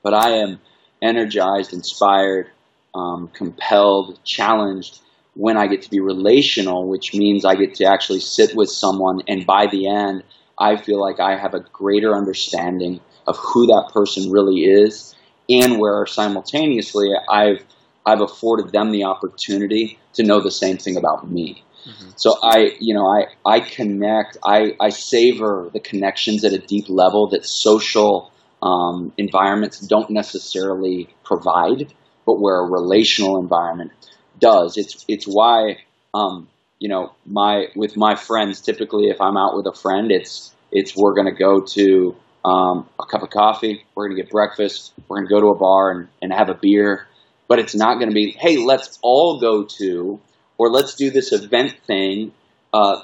but 0.04 0.14
I 0.14 0.38
am 0.38 0.60
energized, 1.02 1.74
inspired, 1.74 2.50
um, 2.96 3.30
compelled, 3.34 4.20
challenged 4.24 5.00
when 5.36 5.58
I 5.58 5.68
get 5.68 5.82
to 5.82 5.90
be 5.90 6.00
relational, 6.00 6.88
which 6.88 7.14
means 7.14 7.44
I 7.44 7.56
get 7.56 7.76
to 7.76 7.86
actually 7.86 8.22
sit 8.22 8.56
with 8.56 8.70
someone, 8.70 9.20
and 9.28 9.46
by 9.46 9.68
the 9.68 9.90
end, 9.90 10.24
I 10.58 10.78
feel 10.78 11.00
like 11.02 11.20
I 11.20 11.38
have 11.38 11.54
a 11.54 11.60
greater 11.60 12.16
understanding 12.16 13.02
of 13.28 13.38
who 13.38 13.68
that 13.68 13.92
person 13.94 14.32
really 14.32 14.62
is, 14.62 15.14
and 15.50 15.78
where 15.78 16.06
simultaneously 16.06 17.10
I've 17.30 17.66
I've 18.06 18.22
afforded 18.22 18.72
them 18.72 18.92
the 18.92 19.04
opportunity 19.04 20.00
to 20.14 20.24
know 20.24 20.42
the 20.42 20.52
same 20.52 20.78
thing 20.78 20.96
about 20.96 21.30
me. 21.30 21.64
Mm-hmm. 21.86 22.12
So 22.16 22.38
I, 22.42 22.78
you 22.80 22.94
know, 22.94 23.06
I, 23.08 23.26
I 23.46 23.60
connect, 23.60 24.38
I, 24.44 24.76
I 24.80 24.90
savor 24.90 25.70
the 25.74 25.80
connections 25.80 26.44
at 26.44 26.54
a 26.54 26.60
deep 26.60 26.86
level 26.88 27.30
that 27.30 27.46
social 27.46 28.32
um, 28.62 29.12
environments 29.18 29.80
don't 29.80 30.10
necessarily 30.10 31.10
provide, 31.24 31.94
but 32.26 32.40
where 32.40 32.60
a 32.60 32.70
relational 32.70 33.40
environment 33.40 33.92
does. 34.40 34.78
It's 34.78 35.06
it's 35.08 35.26
why 35.26 35.78
um, 36.14 36.48
you 36.80 36.90
know 36.90 37.14
my 37.26 37.68
with 37.76 37.96
my 37.96 38.16
friends 38.16 38.62
typically 38.62 39.08
if 39.08 39.22
I'm 39.22 39.38
out 39.38 39.56
with 39.56 39.68
a 39.68 39.74
friend 39.74 40.12
it's 40.12 40.54
it's 40.72 40.96
we're 40.96 41.14
to 41.28 41.32
go 41.32 41.62
to 41.62 42.16
um, 42.44 42.88
a 43.00 43.06
cup 43.06 43.24
of 43.24 43.30
coffee, 43.30 43.86
we're 43.96 44.10
to 44.10 44.16
get 44.16 44.30
breakfast, 44.30 44.94
we're 45.08 45.22
to 45.22 45.28
go 45.28 45.40
to 45.40 45.48
a 45.48 45.56
bar 45.56 45.92
and, 45.92 46.08
and 46.22 46.32
have 46.32 46.50
a 46.50 46.54
beer, 46.54 47.08
but 47.48 47.60
it's 47.60 47.76
not 47.76 48.00
to 48.00 48.14
be 48.14 48.36
hey 48.38 48.58
let's 48.58 49.00
all 49.02 49.40
go 49.40 49.64
to 49.64 50.20
or 50.58 50.70
let's 50.70 50.96
do 50.96 51.12
this 51.12 51.32
event 51.32 51.76
thing. 51.86 52.32
Uh, 52.74 53.02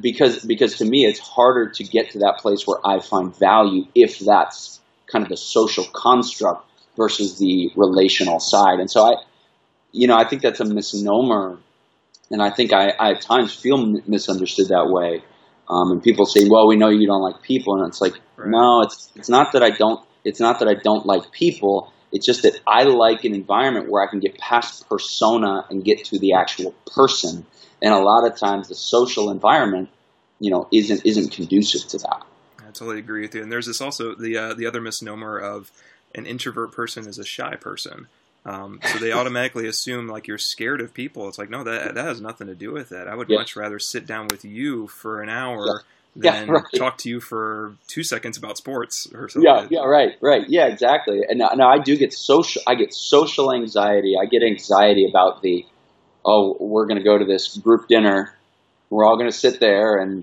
because 0.00 0.44
because 0.44 0.78
to 0.78 0.84
me 0.84 1.04
it's 1.04 1.18
harder 1.18 1.68
to 1.68 1.84
get 1.84 2.10
to 2.10 2.20
that 2.20 2.38
place 2.38 2.66
where 2.66 2.78
I 2.84 3.00
find 3.00 3.36
value 3.36 3.86
if 3.94 4.18
that's 4.18 4.80
kind 5.06 5.22
of 5.22 5.28
the 5.28 5.36
social 5.36 5.84
construct 5.84 6.65
versus 6.96 7.38
the 7.38 7.70
relational 7.76 8.40
side. 8.40 8.80
And 8.80 8.90
so 8.90 9.04
I, 9.04 9.22
you 9.92 10.06
know, 10.06 10.16
I 10.16 10.24
think 10.28 10.42
that's 10.42 10.60
a 10.60 10.64
misnomer, 10.64 11.58
and 12.30 12.42
I 12.42 12.50
think 12.50 12.72
I, 12.72 12.90
I 12.90 13.12
at 13.12 13.22
times 13.22 13.54
feel 13.54 13.78
misunderstood 14.06 14.68
that 14.68 14.88
way. 14.88 15.22
Um, 15.68 15.90
and 15.90 16.02
people 16.02 16.26
say, 16.26 16.46
"Well, 16.48 16.68
we 16.68 16.76
know 16.76 16.88
you 16.88 17.06
don't 17.06 17.22
like 17.22 17.42
people," 17.42 17.74
and 17.76 17.88
it's 17.88 18.00
like, 18.00 18.14
right. 18.36 18.48
no, 18.48 18.82
it's 18.82 19.10
it's 19.16 19.28
not 19.28 19.52
that 19.52 19.62
I 19.62 19.70
don't. 19.70 20.04
It's 20.24 20.40
not 20.40 20.58
that 20.60 20.68
I 20.68 20.74
don't 20.74 21.06
like 21.06 21.32
people. 21.32 21.92
It's 22.12 22.24
just 22.24 22.42
that 22.42 22.60
I 22.66 22.84
like 22.84 23.24
an 23.24 23.34
environment 23.34 23.90
where 23.90 24.06
I 24.06 24.10
can 24.10 24.20
get 24.20 24.38
past 24.38 24.88
persona 24.88 25.64
and 25.68 25.84
get 25.84 26.04
to 26.06 26.18
the 26.18 26.34
actual 26.34 26.72
person. 26.94 27.44
And 27.82 27.92
a 27.92 27.98
lot 27.98 28.26
of 28.26 28.38
times, 28.38 28.68
the 28.68 28.74
social 28.74 29.30
environment, 29.30 29.88
you 30.38 30.50
know, 30.50 30.68
isn't 30.72 31.04
isn't 31.04 31.32
conducive 31.32 31.88
to 31.88 31.98
that. 31.98 32.22
I 32.60 32.70
totally 32.70 32.98
agree 32.98 33.22
with 33.22 33.34
you. 33.34 33.42
And 33.42 33.50
there's 33.50 33.66
this 33.66 33.80
also 33.80 34.14
the 34.14 34.36
uh, 34.36 34.54
the 34.54 34.66
other 34.66 34.80
misnomer 34.80 35.38
of 35.38 35.72
an 36.16 36.26
introvert 36.26 36.72
person 36.72 37.06
is 37.06 37.18
a 37.18 37.24
shy 37.24 37.54
person. 37.56 38.08
Um, 38.44 38.78
so 38.84 38.98
they 38.98 39.12
automatically 39.12 39.66
assume 39.66 40.06
like 40.06 40.28
you're 40.28 40.38
scared 40.38 40.80
of 40.80 40.94
people. 40.94 41.28
It's 41.28 41.38
like 41.38 41.50
no, 41.50 41.64
that 41.64 41.94
that 41.94 42.04
has 42.04 42.20
nothing 42.20 42.46
to 42.46 42.54
do 42.54 42.72
with 42.72 42.90
that. 42.90 43.08
I 43.08 43.14
would 43.14 43.28
yeah. 43.28 43.38
much 43.38 43.56
rather 43.56 43.78
sit 43.78 44.06
down 44.06 44.28
with 44.28 44.44
you 44.44 44.86
for 44.86 45.20
an 45.20 45.28
hour 45.28 45.82
yeah. 46.14 46.30
than 46.30 46.46
yeah, 46.46 46.52
right. 46.54 46.64
talk 46.76 46.98
to 46.98 47.08
you 47.08 47.20
for 47.20 47.74
two 47.88 48.04
seconds 48.04 48.38
about 48.38 48.56
sports 48.56 49.08
or 49.12 49.28
something. 49.28 49.50
Yeah, 49.50 49.66
yeah, 49.68 49.84
right, 49.84 50.12
right, 50.22 50.44
yeah, 50.48 50.66
exactly. 50.66 51.22
And 51.28 51.40
now, 51.40 51.50
now 51.56 51.68
I 51.68 51.80
do 51.80 51.96
get 51.96 52.12
social. 52.12 52.62
I 52.68 52.76
get 52.76 52.94
social 52.94 53.52
anxiety. 53.52 54.14
I 54.20 54.26
get 54.26 54.44
anxiety 54.44 55.06
about 55.08 55.42
the 55.42 55.66
oh, 56.24 56.56
we're 56.60 56.86
going 56.86 56.98
to 56.98 57.04
go 57.04 57.18
to 57.18 57.24
this 57.24 57.56
group 57.56 57.88
dinner. 57.88 58.32
We're 58.90 59.04
all 59.04 59.16
going 59.16 59.30
to 59.30 59.36
sit 59.36 59.58
there 59.58 59.96
and 59.96 60.22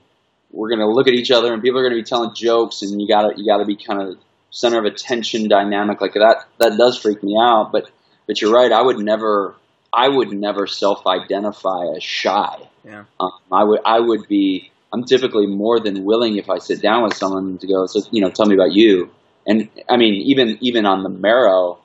we're 0.51 0.69
going 0.69 0.79
to 0.79 0.87
look 0.87 1.07
at 1.07 1.13
each 1.13 1.31
other 1.31 1.53
and 1.53 1.61
people 1.61 1.79
are 1.79 1.83
going 1.83 1.95
to 1.95 2.01
be 2.01 2.07
telling 2.07 2.33
jokes 2.35 2.83
and 2.83 3.01
you 3.01 3.07
got 3.07 3.23
to 3.23 3.33
you 3.35 3.45
got 3.45 3.57
to 3.57 3.65
be 3.65 3.75
kind 3.75 4.01
of 4.01 4.17
center 4.53 4.77
of 4.77 4.85
attention 4.85 5.47
dynamic 5.49 5.99
like 5.99 6.13
that 6.13 6.45
that 6.59 6.77
does 6.77 6.97
freak 6.97 7.21
me 7.23 7.35
out 7.37 7.71
but 7.71 7.89
but 8.27 8.39
you're 8.39 8.53
right 8.53 8.71
i 8.71 8.81
would 8.81 8.99
never 8.99 9.55
i 9.91 10.07
would 10.07 10.31
never 10.31 10.67
self-identify 10.67 11.87
as 11.95 12.03
shy. 12.03 12.69
Yeah. 12.85 13.05
Um, 13.19 13.31
i 13.51 13.63
would 13.63 13.79
i 13.83 13.99
would 13.99 14.27
be 14.27 14.71
i'm 14.93 15.03
typically 15.05 15.47
more 15.47 15.79
than 15.79 16.05
willing 16.05 16.37
if 16.37 16.49
i 16.51 16.59
sit 16.59 16.81
down 16.81 17.03
with 17.03 17.15
someone 17.15 17.57
to 17.57 17.67
go 17.67 17.87
so 17.87 18.01
you 18.11 18.21
know 18.21 18.29
tell 18.29 18.45
me 18.45 18.53
about 18.55 18.73
you. 18.73 19.09
And 19.47 19.69
i 19.89 19.97
mean 19.97 20.13
even 20.27 20.59
even 20.61 20.85
on 20.85 21.01
the 21.03 21.09
marrow 21.09 21.79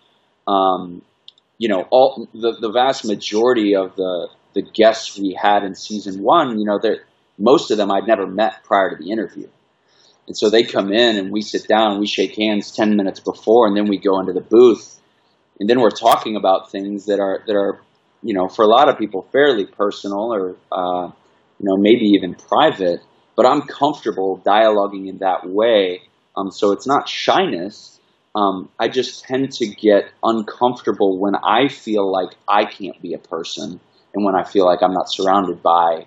um, 0.47 1.03
you 1.57 1.69
know 1.69 1.89
all 1.91 2.29
the, 2.35 2.53
the 2.61 2.71
vast 2.71 3.05
majority 3.05 3.75
of 3.75 3.97
the 3.97 4.29
the 4.55 4.63
guests 4.63 5.19
we 5.19 5.39
had 5.41 5.65
in 5.65 5.75
season 5.75 6.23
one 6.23 6.59
you 6.59 6.67
know 6.67 6.79
most 7.39 7.71
of 7.71 7.79
them 7.79 7.91
i'd 7.91 8.07
never 8.07 8.27
met 8.27 8.63
prior 8.65 8.91
to 8.91 8.97
the 9.03 9.11
interview 9.11 9.49
And 10.29 10.37
so 10.37 10.51
they 10.51 10.62
come 10.62 10.93
in 10.93 11.17
and 11.17 11.33
we 11.33 11.41
sit 11.41 11.67
down 11.67 11.93
and 11.93 12.01
we 12.01 12.07
shake 12.07 12.37
hands 12.37 12.71
10 12.71 12.97
minutes 12.97 13.19
before 13.19 13.67
and 13.67 13.75
then 13.75 13.88
we 13.88 13.97
go 13.97 14.21
into 14.21 14.35
the 14.35 14.43
booth 14.43 15.01
and 15.59 15.69
then 15.69 15.81
we're 15.81 15.91
talking 15.91 16.37
about 16.37 16.71
things 16.71 17.07
that 17.07 17.19
are, 17.19 17.43
that 17.47 17.57
are, 17.57 17.81
you 18.23 18.35
know, 18.35 18.47
for 18.47 18.62
a 18.62 18.69
lot 18.69 18.91
of 18.91 18.99
people 18.99 19.27
fairly 19.33 19.64
personal 19.64 20.35
or, 20.35 20.57
uh, 20.71 21.07
you 21.59 21.64
know, 21.64 21.79
maybe 21.79 22.05
even 22.11 22.35
private, 22.35 23.01
but 23.37 23.47
I'm 23.47 23.62
comfortable 23.62 24.41
dialoguing 24.45 25.09
in 25.09 25.19
that 25.19 25.49
way. 25.49 26.03
Um, 26.37 26.51
so 26.51 26.73
it's 26.73 26.87
not 26.87 27.09
shyness. 27.09 27.99
Um, 28.35 28.69
I 28.79 28.88
just 28.88 29.25
tend 29.25 29.51
to 29.53 29.67
get 29.67 30.11
uncomfortable 30.23 31.19
when 31.19 31.37
I 31.37 31.69
feel 31.69 32.12
like 32.12 32.37
I 32.47 32.67
can't 32.67 33.01
be 33.01 33.14
a 33.14 33.19
person 33.19 33.81
and 34.14 34.25
when 34.27 34.37
I 34.37 34.45
feel 34.45 34.67
like 34.67 34.83
I'm 34.83 34.93
not 34.93 35.11
surrounded 35.11 35.62
by 35.62 36.07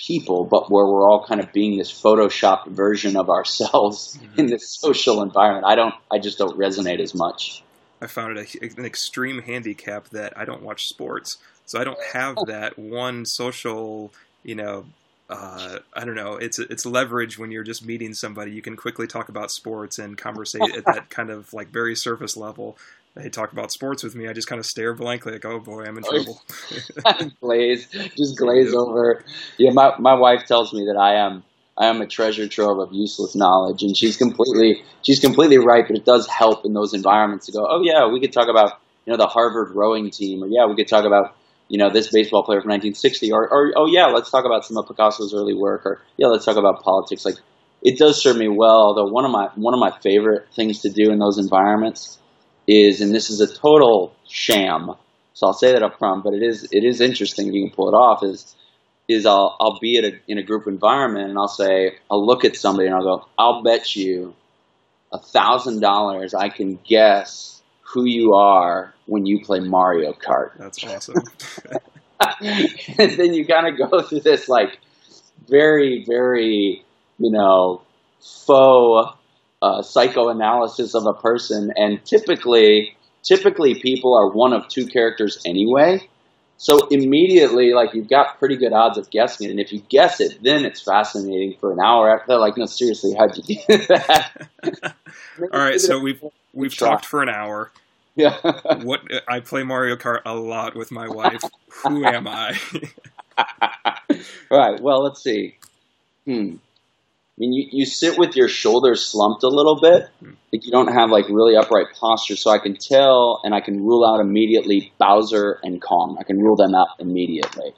people, 0.00 0.44
but 0.44 0.70
where 0.70 0.86
we're 0.86 1.08
all 1.08 1.24
kind 1.26 1.40
of 1.40 1.52
being 1.52 1.76
this 1.76 1.92
photoshopped 1.92 2.68
version 2.68 3.16
of 3.16 3.28
ourselves 3.28 4.16
mm-hmm. 4.16 4.40
in 4.40 4.46
this 4.46 4.68
social 4.68 5.22
environment. 5.22 5.66
I 5.66 5.74
don't, 5.74 5.94
I 6.10 6.18
just 6.18 6.38
don't 6.38 6.58
resonate 6.58 7.00
as 7.00 7.14
much. 7.14 7.62
I 8.00 8.06
found 8.06 8.38
it 8.38 8.54
a, 8.54 8.80
an 8.80 8.86
extreme 8.86 9.42
handicap 9.42 10.08
that 10.10 10.32
I 10.36 10.44
don't 10.44 10.62
watch 10.62 10.88
sports, 10.88 11.36
so 11.66 11.78
I 11.78 11.84
don't 11.84 12.02
have 12.14 12.36
oh. 12.38 12.44
that 12.46 12.78
one 12.78 13.26
social, 13.26 14.12
you 14.42 14.54
know, 14.54 14.86
uh, 15.28 15.78
I 15.94 16.04
don't 16.04 16.16
know. 16.16 16.34
It's 16.34 16.58
it's 16.58 16.84
leverage 16.84 17.38
when 17.38 17.52
you're 17.52 17.62
just 17.62 17.84
meeting 17.84 18.14
somebody. 18.14 18.50
You 18.50 18.62
can 18.62 18.76
quickly 18.76 19.06
talk 19.06 19.28
about 19.28 19.52
sports 19.52 19.98
and 19.98 20.18
conversate 20.18 20.74
at 20.74 20.84
that 20.86 21.08
kind 21.10 21.30
of 21.30 21.52
like 21.52 21.68
very 21.68 21.94
surface 21.94 22.36
level 22.36 22.76
they 23.16 23.28
talk 23.28 23.52
about 23.52 23.72
sports 23.72 24.02
with 24.02 24.14
me, 24.14 24.28
I 24.28 24.32
just 24.32 24.48
kind 24.48 24.58
of 24.58 24.66
stare 24.66 24.94
blankly, 24.94 25.32
like, 25.32 25.44
"Oh 25.44 25.60
boy, 25.60 25.84
I'm 25.84 25.98
in 25.98 26.04
oh, 26.06 26.10
trouble." 26.10 26.42
glaze, 27.40 27.88
just 28.16 28.36
glaze 28.38 28.72
over. 28.74 29.24
Yeah, 29.58 29.72
my 29.72 29.94
my 29.98 30.14
wife 30.14 30.46
tells 30.46 30.72
me 30.72 30.84
that 30.86 30.96
I 30.98 31.14
am 31.14 31.42
I 31.76 31.86
am 31.86 32.00
a 32.00 32.06
treasure 32.06 32.46
trove 32.46 32.78
of 32.78 32.90
useless 32.92 33.34
knowledge, 33.34 33.82
and 33.82 33.96
she's 33.96 34.16
completely 34.16 34.82
she's 35.02 35.18
completely 35.18 35.58
right. 35.58 35.84
But 35.86 35.96
it 35.96 36.04
does 36.04 36.26
help 36.28 36.64
in 36.64 36.72
those 36.72 36.94
environments 36.94 37.46
to 37.46 37.52
go, 37.52 37.66
"Oh 37.68 37.82
yeah, 37.82 38.06
we 38.06 38.20
could 38.20 38.32
talk 38.32 38.48
about 38.48 38.80
you 39.06 39.12
know 39.12 39.16
the 39.16 39.26
Harvard 39.26 39.74
rowing 39.74 40.10
team," 40.10 40.44
or 40.44 40.46
"Yeah, 40.46 40.66
we 40.66 40.76
could 40.76 40.88
talk 40.88 41.04
about 41.04 41.34
you 41.68 41.78
know 41.78 41.90
this 41.90 42.10
baseball 42.12 42.44
player 42.44 42.60
from 42.60 42.70
1960," 42.70 43.32
or, 43.32 43.48
or 43.48 43.72
"Oh 43.76 43.86
yeah, 43.86 44.06
let's 44.06 44.30
talk 44.30 44.44
about 44.44 44.64
some 44.64 44.76
of 44.76 44.86
Picasso's 44.86 45.34
early 45.34 45.54
work," 45.54 45.84
or 45.84 46.00
"Yeah, 46.16 46.28
let's 46.28 46.44
talk 46.44 46.56
about 46.56 46.82
politics." 46.82 47.24
Like 47.24 47.36
it 47.82 47.98
does 47.98 48.22
serve 48.22 48.36
me 48.36 48.48
well. 48.48 48.94
Although 48.94 49.10
one 49.10 49.24
of 49.24 49.32
my 49.32 49.48
one 49.56 49.74
of 49.74 49.80
my 49.80 49.90
favorite 50.00 50.46
things 50.54 50.80
to 50.82 50.90
do 50.90 51.10
in 51.10 51.18
those 51.18 51.38
environments 51.38 52.20
is, 52.66 53.00
and 53.00 53.14
this 53.14 53.30
is 53.30 53.40
a 53.40 53.52
total 53.52 54.14
sham, 54.28 54.94
so 55.34 55.46
I'll 55.46 55.54
say 55.54 55.72
that 55.72 55.82
up 55.82 55.98
front, 55.98 56.22
but 56.22 56.34
it 56.34 56.42
is 56.42 56.68
it 56.70 56.84
is 56.84 57.00
interesting 57.00 57.48
if 57.48 57.54
you 57.54 57.66
can 57.66 57.74
pull 57.74 57.88
it 57.88 57.94
off. 57.94 58.22
Is 58.22 58.54
is 59.08 59.26
I'll 59.26 59.56
I'll 59.60 59.78
be 59.80 59.98
at 59.98 60.04
a, 60.04 60.18
in 60.28 60.38
a 60.38 60.42
group 60.42 60.66
environment 60.66 61.30
and 61.30 61.38
I'll 61.38 61.48
say 61.48 61.96
I'll 62.10 62.24
look 62.24 62.44
at 62.44 62.56
somebody 62.56 62.86
and 62.86 62.94
I'll 62.94 63.02
go 63.02 63.26
I'll 63.38 63.62
bet 63.62 63.96
you 63.96 64.34
a 65.12 65.18
thousand 65.18 65.80
dollars 65.80 66.34
I 66.34 66.48
can 66.48 66.78
guess 66.86 67.62
who 67.82 68.04
you 68.04 68.34
are 68.34 68.94
when 69.06 69.26
you 69.26 69.44
play 69.44 69.58
Mario 69.60 70.12
Kart. 70.12 70.52
That's 70.58 70.84
awesome. 70.84 71.16
and 72.98 73.10
then 73.12 73.34
you 73.34 73.46
kind 73.46 73.66
of 73.66 73.90
go 73.90 74.02
through 74.02 74.20
this 74.20 74.48
like 74.48 74.78
very 75.48 76.04
very 76.06 76.84
you 77.18 77.30
know 77.30 77.82
faux 78.20 79.16
uh, 79.62 79.82
psychoanalysis 79.82 80.94
of 80.94 81.06
a 81.06 81.14
person, 81.14 81.72
and 81.76 82.04
typically, 82.04 82.96
typically 83.22 83.74
people 83.74 84.16
are 84.16 84.30
one 84.30 84.52
of 84.52 84.68
two 84.68 84.86
characters 84.86 85.38
anyway. 85.44 86.06
So 86.56 86.88
immediately, 86.88 87.72
like 87.72 87.94
you've 87.94 88.08
got 88.08 88.38
pretty 88.38 88.56
good 88.56 88.72
odds 88.72 88.98
of 88.98 89.10
guessing 89.10 89.48
it, 89.48 89.50
and 89.50 89.60
if 89.60 89.72
you 89.72 89.82
guess 89.88 90.20
it, 90.20 90.42
then 90.42 90.64
it's 90.64 90.80
fascinating 90.80 91.56
for 91.58 91.72
an 91.72 91.78
hour 91.80 92.10
after. 92.10 92.36
Like, 92.36 92.56
no, 92.56 92.66
seriously, 92.66 93.14
how'd 93.18 93.36
you 93.36 93.42
do 93.42 93.76
that? 93.88 94.48
All 95.40 95.60
right, 95.60 95.80
so 95.80 95.98
we've 95.98 96.22
we've 96.52 96.76
talked 96.76 97.06
for 97.06 97.22
an 97.22 97.30
hour. 97.30 97.70
Yeah. 98.14 98.36
what 98.82 99.00
I 99.28 99.40
play 99.40 99.62
Mario 99.62 99.96
Kart 99.96 100.20
a 100.26 100.34
lot 100.34 100.76
with 100.76 100.90
my 100.90 101.08
wife. 101.08 101.42
Who 101.82 102.04
am 102.04 102.28
I? 102.28 102.58
right. 104.50 104.80
Well, 104.80 105.02
let's 105.02 105.22
see. 105.22 105.56
Hmm 106.26 106.56
mean, 107.40 107.52
you, 107.52 107.68
you 107.72 107.86
sit 107.86 108.18
with 108.18 108.36
your 108.36 108.48
shoulders 108.48 109.06
slumped 109.06 109.42
a 109.42 109.48
little 109.48 109.80
bit. 109.80 110.08
Hmm. 110.20 110.32
Like 110.52 110.64
you 110.66 110.70
don't 110.70 110.92
have 110.92 111.10
like 111.10 111.28
really 111.28 111.56
upright 111.56 111.86
posture. 111.98 112.36
So 112.36 112.50
I 112.50 112.58
can 112.58 112.76
tell 112.76 113.40
and 113.44 113.54
I 113.54 113.60
can 113.60 113.84
rule 113.84 114.04
out 114.06 114.20
immediately 114.20 114.92
Bowser 114.98 115.58
and 115.62 115.80
Kong. 115.80 116.16
I 116.20 116.24
can 116.24 116.38
rule 116.38 116.56
them 116.56 116.74
out 116.74 116.88
immediately. 116.98 117.72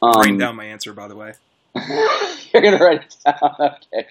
Um, 0.00 0.12
Write 0.16 0.38
down 0.38 0.56
my 0.56 0.66
answer, 0.66 0.92
by 0.92 1.08
the 1.08 1.16
way. 1.16 1.34
you're 1.74 2.62
gonna 2.62 2.78
write 2.78 3.02
it 3.02 3.16
down. 3.24 3.36
Okay. 3.92 4.06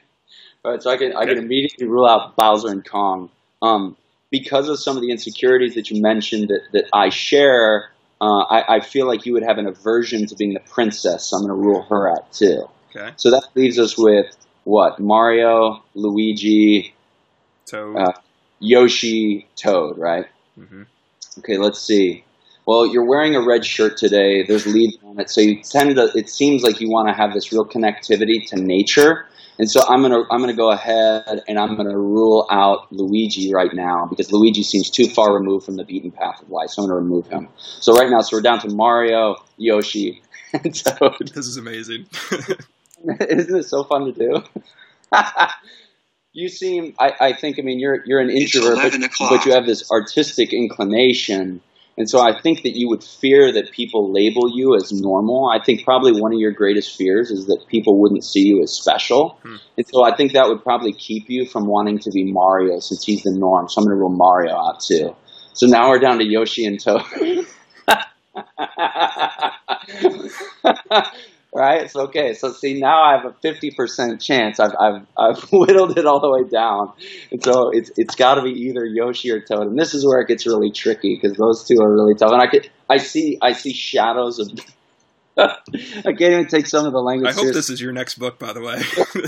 All 0.65 0.71
right. 0.71 0.83
So 0.83 0.91
I 0.91 0.97
can 0.97 1.15
I 1.15 1.25
can 1.25 1.37
immediately 1.37 1.87
rule 1.87 2.05
out 2.05 2.35
Bowser 2.35 2.69
and 2.69 2.87
Kong. 2.87 3.29
Um, 3.61 3.95
because 4.31 4.67
of 4.67 4.79
some 4.79 4.95
of 4.95 5.01
the 5.01 5.11
insecurities 5.11 5.75
that 5.75 5.89
you 5.89 6.01
mentioned 6.01 6.49
that, 6.49 6.61
that 6.73 6.85
I 6.93 7.09
share, 7.09 7.89
uh, 8.21 8.41
I, 8.43 8.75
I, 8.75 8.79
feel 8.79 9.07
like 9.07 9.25
you 9.25 9.33
would 9.33 9.43
have 9.43 9.57
an 9.57 9.65
aversion 9.65 10.27
to 10.27 10.35
being 10.35 10.53
the 10.53 10.59
princess. 10.59 11.29
So 11.29 11.37
I'm 11.37 11.47
going 11.47 11.49
to 11.49 11.67
rule 11.67 11.81
her 11.89 12.09
out 12.09 12.31
too. 12.31 12.65
Okay. 12.95 13.11
So 13.17 13.31
that 13.31 13.47
leaves 13.55 13.79
us 13.79 13.97
with 13.97 14.27
what 14.69 14.99
Mario, 14.99 15.83
Luigi, 15.95 16.93
Toad, 17.65 17.97
uh, 17.97 18.13
Yoshi, 18.59 19.47
Toad, 19.55 19.97
right? 19.97 20.27
Mm-hmm. 20.57 20.83
Okay, 21.39 21.57
let's 21.57 21.79
see. 21.79 22.23
Well, 22.65 22.85
you're 22.85 23.05
wearing 23.05 23.35
a 23.35 23.41
red 23.41 23.65
shirt 23.65 23.97
today. 23.97 24.43
There's 24.43 24.67
leaves 24.67 24.97
on 25.03 25.19
it, 25.19 25.29
so 25.31 25.41
you 25.41 25.63
tend 25.63 25.95
to. 25.95 26.11
It 26.15 26.29
seems 26.29 26.61
like 26.61 26.79
you 26.79 26.89
want 26.89 27.07
to 27.07 27.15
have 27.15 27.33
this 27.33 27.51
real 27.51 27.65
connectivity 27.65 28.45
to 28.49 28.57
nature, 28.57 29.25
and 29.57 29.69
so 29.69 29.81
I'm 29.87 30.03
gonna 30.03 30.21
I'm 30.29 30.39
gonna 30.39 30.53
go 30.53 30.69
ahead 30.71 31.41
and 31.47 31.57
I'm 31.57 31.75
gonna 31.75 31.97
rule 31.97 32.45
out 32.51 32.91
Luigi 32.91 33.51
right 33.51 33.73
now 33.73 34.05
because 34.07 34.31
Luigi 34.31 34.61
seems 34.61 34.91
too 34.91 35.07
far 35.07 35.33
removed 35.33 35.65
from 35.65 35.77
the 35.77 35.83
beaten 35.83 36.11
path 36.11 36.43
of 36.43 36.51
life. 36.51 36.69
So 36.69 36.83
I'm 36.83 36.89
gonna 36.89 37.01
remove 37.01 37.27
him. 37.27 37.47
So 37.57 37.93
right 37.93 38.09
now, 38.09 38.21
so 38.21 38.37
we're 38.37 38.41
down 38.41 38.59
to 38.59 38.69
Mario, 38.69 39.37
Yoshi, 39.57 40.21
and 40.53 40.75
Toad. 40.75 41.31
This 41.33 41.47
is 41.47 41.57
amazing. 41.57 42.05
Isn't 43.29 43.59
it 43.59 43.63
so 43.63 43.83
fun 43.83 44.05
to 44.05 44.11
do? 44.11 44.43
you 46.33 46.49
seem, 46.49 46.93
I, 46.99 47.13
I, 47.19 47.33
think, 47.33 47.57
I 47.59 47.61
mean, 47.61 47.79
you're 47.79 48.03
you're 48.05 48.19
an 48.19 48.29
introvert, 48.29 48.77
but, 48.77 48.91
but, 49.29 49.45
you 49.45 49.53
have 49.53 49.65
this 49.65 49.89
artistic 49.91 50.53
inclination, 50.53 51.61
and 51.97 52.09
so 52.09 52.21
I 52.21 52.39
think 52.39 52.63
that 52.63 52.75
you 52.75 52.89
would 52.89 53.03
fear 53.03 53.51
that 53.53 53.71
people 53.71 54.13
label 54.13 54.51
you 54.53 54.75
as 54.75 54.91
normal. 54.91 55.49
I 55.49 55.63
think 55.63 55.83
probably 55.83 56.19
one 56.19 56.33
of 56.33 56.39
your 56.39 56.51
greatest 56.51 56.97
fears 56.97 57.31
is 57.31 57.47
that 57.47 57.65
people 57.67 57.99
wouldn't 57.99 58.23
see 58.23 58.41
you 58.41 58.61
as 58.61 58.73
special, 58.73 59.39
hmm. 59.43 59.55
and 59.77 59.87
so 59.87 60.03
I 60.03 60.15
think 60.15 60.33
that 60.33 60.47
would 60.47 60.63
probably 60.63 60.93
keep 60.93 61.29
you 61.29 61.45
from 61.45 61.65
wanting 61.65 61.99
to 61.99 62.11
be 62.11 62.31
Mario 62.31 62.79
since 62.79 63.03
he's 63.03 63.23
the 63.23 63.31
norm. 63.31 63.67
So 63.67 63.81
I'm 63.81 63.85
going 63.85 63.95
to 63.95 63.99
rule 63.99 64.15
Mario 64.15 64.55
out 64.55 64.81
too. 64.81 65.15
So 65.53 65.67
now 65.67 65.89
we're 65.89 65.99
down 65.99 66.19
to 66.19 66.25
Yoshi 66.25 66.65
and 66.65 66.79
Toad. 66.79 67.01
right? 71.59 71.91
So 71.91 72.01
okay. 72.03 72.33
So 72.33 72.51
see, 72.51 72.79
now 72.79 73.03
I 73.03 73.17
have 73.17 73.25
a 73.25 73.33
fifty 73.41 73.71
percent 73.71 74.21
chance. 74.21 74.59
I've, 74.59 74.73
I've 74.79 75.05
I've 75.17 75.43
whittled 75.51 75.97
it 75.97 76.05
all 76.05 76.21
the 76.21 76.31
way 76.31 76.49
down, 76.49 76.93
and 77.31 77.43
so 77.43 77.69
it's 77.69 77.91
it's 77.97 78.15
got 78.15 78.35
to 78.35 78.41
be 78.41 78.51
either 78.51 78.85
Yoshi 78.85 79.31
or 79.31 79.41
Toad. 79.41 79.67
And 79.67 79.77
this 79.77 79.93
is 79.93 80.05
where 80.05 80.21
it 80.21 80.27
gets 80.27 80.47
really 80.47 80.71
tricky 80.71 81.19
because 81.21 81.37
those 81.37 81.67
two 81.67 81.77
are 81.81 81.93
really 81.93 82.15
tough. 82.15 82.31
And 82.31 82.41
I 82.41 82.47
could 82.47 82.69
I 82.89 82.97
see 82.97 83.37
I 83.41 83.51
see 83.51 83.73
shadows 83.73 84.39
of. 84.39 84.47
I 85.37 85.55
can't 86.03 86.21
even 86.21 86.47
take 86.47 86.67
some 86.67 86.85
of 86.85 86.91
the 86.91 86.99
language. 86.99 87.29
I 87.29 87.33
hope 87.33 87.53
this 87.53 87.69
is 87.69 87.79
your 87.79 87.93
next 87.93 88.19
book, 88.19 88.39
by 88.39 88.51
the 88.51 88.59
way. 88.59 88.81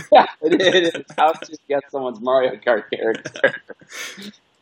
yeah, 0.12 0.26
it 0.42 0.84
is. 0.96 1.04
How 1.18 1.32
to 1.32 1.58
get 1.70 1.84
someone's 1.90 2.20
Mario 2.20 2.56
Kart 2.56 2.90
character. 2.94 3.54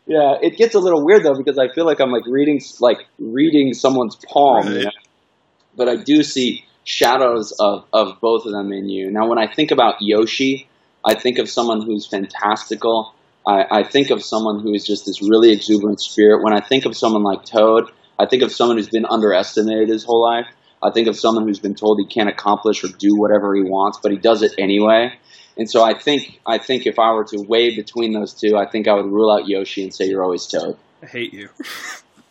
yeah, 0.06 0.36
it 0.44 0.58
gets 0.58 0.76
a 0.76 0.80
little 0.80 1.04
weird 1.04 1.24
though 1.24 1.34
because 1.34 1.58
I 1.58 1.74
feel 1.74 1.88
like 1.88 2.00
I'm 2.02 2.12
like 2.12 2.28
reading 2.28 2.62
like 2.80 3.00
reading 3.18 3.74
someone's 3.74 4.16
palm. 4.16 4.68
Right. 4.68 4.76
You 4.76 4.84
know? 4.86 4.92
But 5.76 5.90
I 5.90 5.96
do 5.96 6.22
see 6.22 6.66
shadows 6.90 7.54
of, 7.60 7.86
of 7.94 8.20
both 8.20 8.46
of 8.46 8.52
them 8.52 8.74
in 8.74 8.90
you. 8.90 9.12
Now, 9.12 9.28
when 9.28 9.38
I 9.38 9.46
think 9.46 9.70
about 9.70 10.02
Yoshi, 10.02 10.68
I 11.06 11.14
think 11.14 11.38
of 11.38 11.48
someone 11.48 11.84
who's 11.84 12.08
fantastical. 12.08 13.14
I, 13.48 13.66
I 13.70 13.84
think 13.84 14.10
of 14.10 14.24
someone 14.24 14.60
who 14.60 14.74
is 14.74 14.88
just 14.88 15.06
this 15.06 15.22
really 15.22 15.52
exuberant 15.52 16.02
spirit. 16.02 16.44
When 16.44 16.52
I 16.52 16.62
think 16.62 16.86
of 16.86 16.98
someone 16.98 17.22
like 17.22 17.46
Toad, 17.46 17.92
I 18.18 18.26
think 18.26 18.42
of 18.42 18.52
someone 18.52 18.78
who's 18.78 18.90
been 18.90 19.06
underestimated 19.06 19.88
his 19.88 20.04
whole 20.04 20.24
life. 20.24 20.48
I 20.82 20.90
think 20.90 21.08
of 21.08 21.16
someone 21.16 21.46
who's 21.46 21.60
been 21.60 21.76
told 21.76 22.00
he 22.00 22.08
can't 22.08 22.28
accomplish 22.28 22.84
or 22.84 22.88
do 22.88 23.16
whatever 23.16 23.54
he 23.54 23.62
wants, 23.62 24.00
but 24.02 24.12
he 24.12 24.18
does 24.18 24.42
it 24.42 24.54
anyway. 24.58 25.14
And 25.58 25.70
so 25.70 25.84
I 25.84 25.94
think 25.94 26.40
I 26.48 26.58
think 26.58 26.88
if 26.88 26.98
I 26.98 27.12
were 27.12 27.26
to 27.26 27.38
weigh 27.48 27.76
between 27.76 28.14
those 28.14 28.34
two, 28.34 28.58
I 28.58 28.66
think 28.66 28.88
I 28.88 28.94
would 28.94 29.06
rule 29.06 29.30
out 29.32 29.48
Yoshi 29.48 29.84
and 29.84 29.94
say 29.94 30.06
you're 30.06 30.24
always 30.24 30.48
Toad. 30.48 30.78
I 31.04 31.06
hate 31.06 31.34
you. 31.34 31.50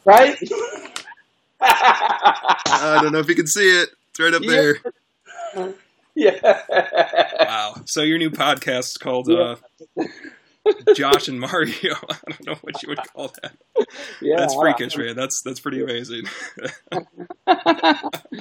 Right? 0.04 0.36
I 1.60 2.98
don't 3.02 3.12
know 3.12 3.18
if 3.18 3.28
you 3.28 3.34
can 3.34 3.46
see 3.46 3.68
it. 3.68 3.90
It's 4.18 4.24
right 4.24 4.34
up 4.34 4.42
there. 4.42 5.74
Yeah. 6.14 6.40
Wow. 7.38 7.74
So 7.84 8.02
your 8.02 8.18
new 8.18 8.30
podcast 8.30 8.78
is 8.90 8.96
called 8.96 9.28
yeah. 9.28 9.54
uh, 9.96 10.92
Josh 10.96 11.28
and 11.28 11.38
Mario. 11.38 11.94
I 12.10 12.16
don't 12.28 12.44
know 12.44 12.54
what 12.62 12.82
you 12.82 12.88
would 12.88 12.98
call 13.14 13.32
that. 13.40 13.56
Yeah, 14.20 14.34
that's 14.38 14.56
freakish, 14.56 14.96
man. 14.96 15.14
That's 15.14 15.42
that's 15.42 15.60
pretty 15.60 15.80
amazing. 15.80 16.24
yeah, 17.46 18.00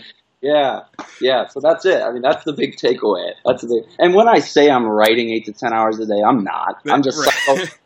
Yeah, 0.41 0.80
yeah. 1.21 1.47
So 1.49 1.59
that's 1.59 1.86
it. 1.86 2.01
I 2.01 2.11
mean, 2.11 2.23
that's 2.23 2.43
the 2.45 2.53
big 2.53 2.78
takeaway. 2.78 3.34
That's 3.45 3.61
the 3.61 3.67
big. 3.67 3.93
And 3.99 4.15
when 4.15 4.28
I 4.28 4.39
say 4.39 4.71
I'm 4.71 4.88
writing 4.88 5.30
eight 5.30 5.45
to 5.45 5.53
ten 5.53 5.71
hours 5.71 5.99
a 5.99 6.07
day, 6.07 6.23
I'm 6.25 6.43
not. 6.43 6.82
I'm 6.89 7.03
just. 7.03 7.23
Right. 7.47 7.78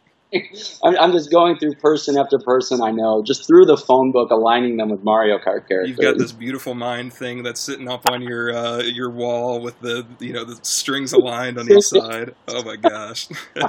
I'm, 0.84 0.98
I'm, 0.98 1.12
just 1.12 1.30
going 1.30 1.58
through 1.58 1.76
person 1.76 2.18
after 2.18 2.40
person 2.40 2.82
I 2.82 2.92
know, 2.92 3.22
just 3.22 3.46
through 3.46 3.66
the 3.66 3.76
phone 3.76 4.14
book, 4.14 4.32
aligning 4.32 4.78
them 4.78 4.90
with 4.90 5.04
Mario 5.04 5.38
Kart 5.38 5.68
characters. 5.68 5.90
You've 5.90 6.00
got 6.00 6.18
this 6.18 6.32
beautiful 6.32 6.74
mind 6.74 7.12
thing 7.12 7.44
that's 7.44 7.60
sitting 7.60 7.90
up 7.90 8.10
on 8.10 8.22
your 8.22 8.56
uh, 8.56 8.78
your 8.82 9.10
wall 9.10 9.60
with 9.60 9.80
the 9.82 10.06
you 10.20 10.32
know 10.32 10.46
the 10.46 10.58
strings 10.64 11.12
aligned 11.12 11.58
on 11.58 11.70
each 11.70 11.84
side. 11.84 12.34
Oh 12.48 12.64
my 12.64 12.78
gosh! 12.78 13.28
so 13.56 13.66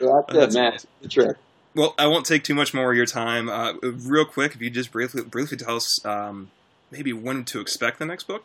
that's, 0.00 0.32
that's 0.32 0.54
it, 0.54 0.58
man. 0.58 0.76
The 1.02 1.08
trick. 1.08 1.36
Well, 1.76 1.94
I 1.96 2.08
won't 2.08 2.26
take 2.26 2.42
too 2.42 2.54
much 2.54 2.74
more 2.74 2.90
of 2.90 2.96
your 2.96 3.06
time. 3.06 3.48
Uh, 3.48 3.74
real 3.82 4.24
quick, 4.24 4.54
if 4.54 4.60
you 4.60 4.70
just 4.70 4.90
briefly 4.90 5.22
briefly 5.22 5.56
tell 5.56 5.76
us 5.76 6.04
um, 6.04 6.50
maybe 6.90 7.12
when 7.12 7.44
to 7.44 7.60
expect 7.60 8.00
the 8.00 8.06
next 8.06 8.24
book. 8.24 8.44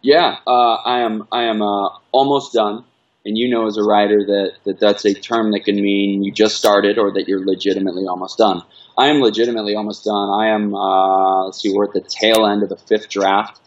Yeah, 0.00 0.36
uh, 0.46 0.74
I 0.74 1.00
am. 1.00 1.26
I 1.32 1.44
am 1.44 1.60
uh, 1.60 1.88
almost 2.12 2.52
done 2.52 2.84
and 3.28 3.36
you 3.36 3.50
know 3.50 3.66
as 3.66 3.76
a 3.76 3.82
writer 3.82 4.24
that, 4.24 4.52
that 4.64 4.80
that's 4.80 5.04
a 5.04 5.12
term 5.12 5.52
that 5.52 5.64
can 5.64 5.76
mean 5.76 6.24
you 6.24 6.32
just 6.32 6.56
started 6.56 6.98
or 6.98 7.12
that 7.12 7.28
you're 7.28 7.44
legitimately 7.44 8.06
almost 8.08 8.38
done. 8.38 8.62
I 8.96 9.08
am 9.08 9.20
legitimately 9.20 9.74
almost 9.76 10.04
done. 10.04 10.30
I 10.30 10.48
am, 10.48 10.74
uh, 10.74 11.44
let's 11.44 11.60
see, 11.60 11.70
we're 11.70 11.84
at 11.84 11.92
the 11.92 12.00
tail 12.00 12.46
end 12.46 12.62
of 12.62 12.70
the 12.70 12.78
fifth 12.78 13.10
draft. 13.10 13.60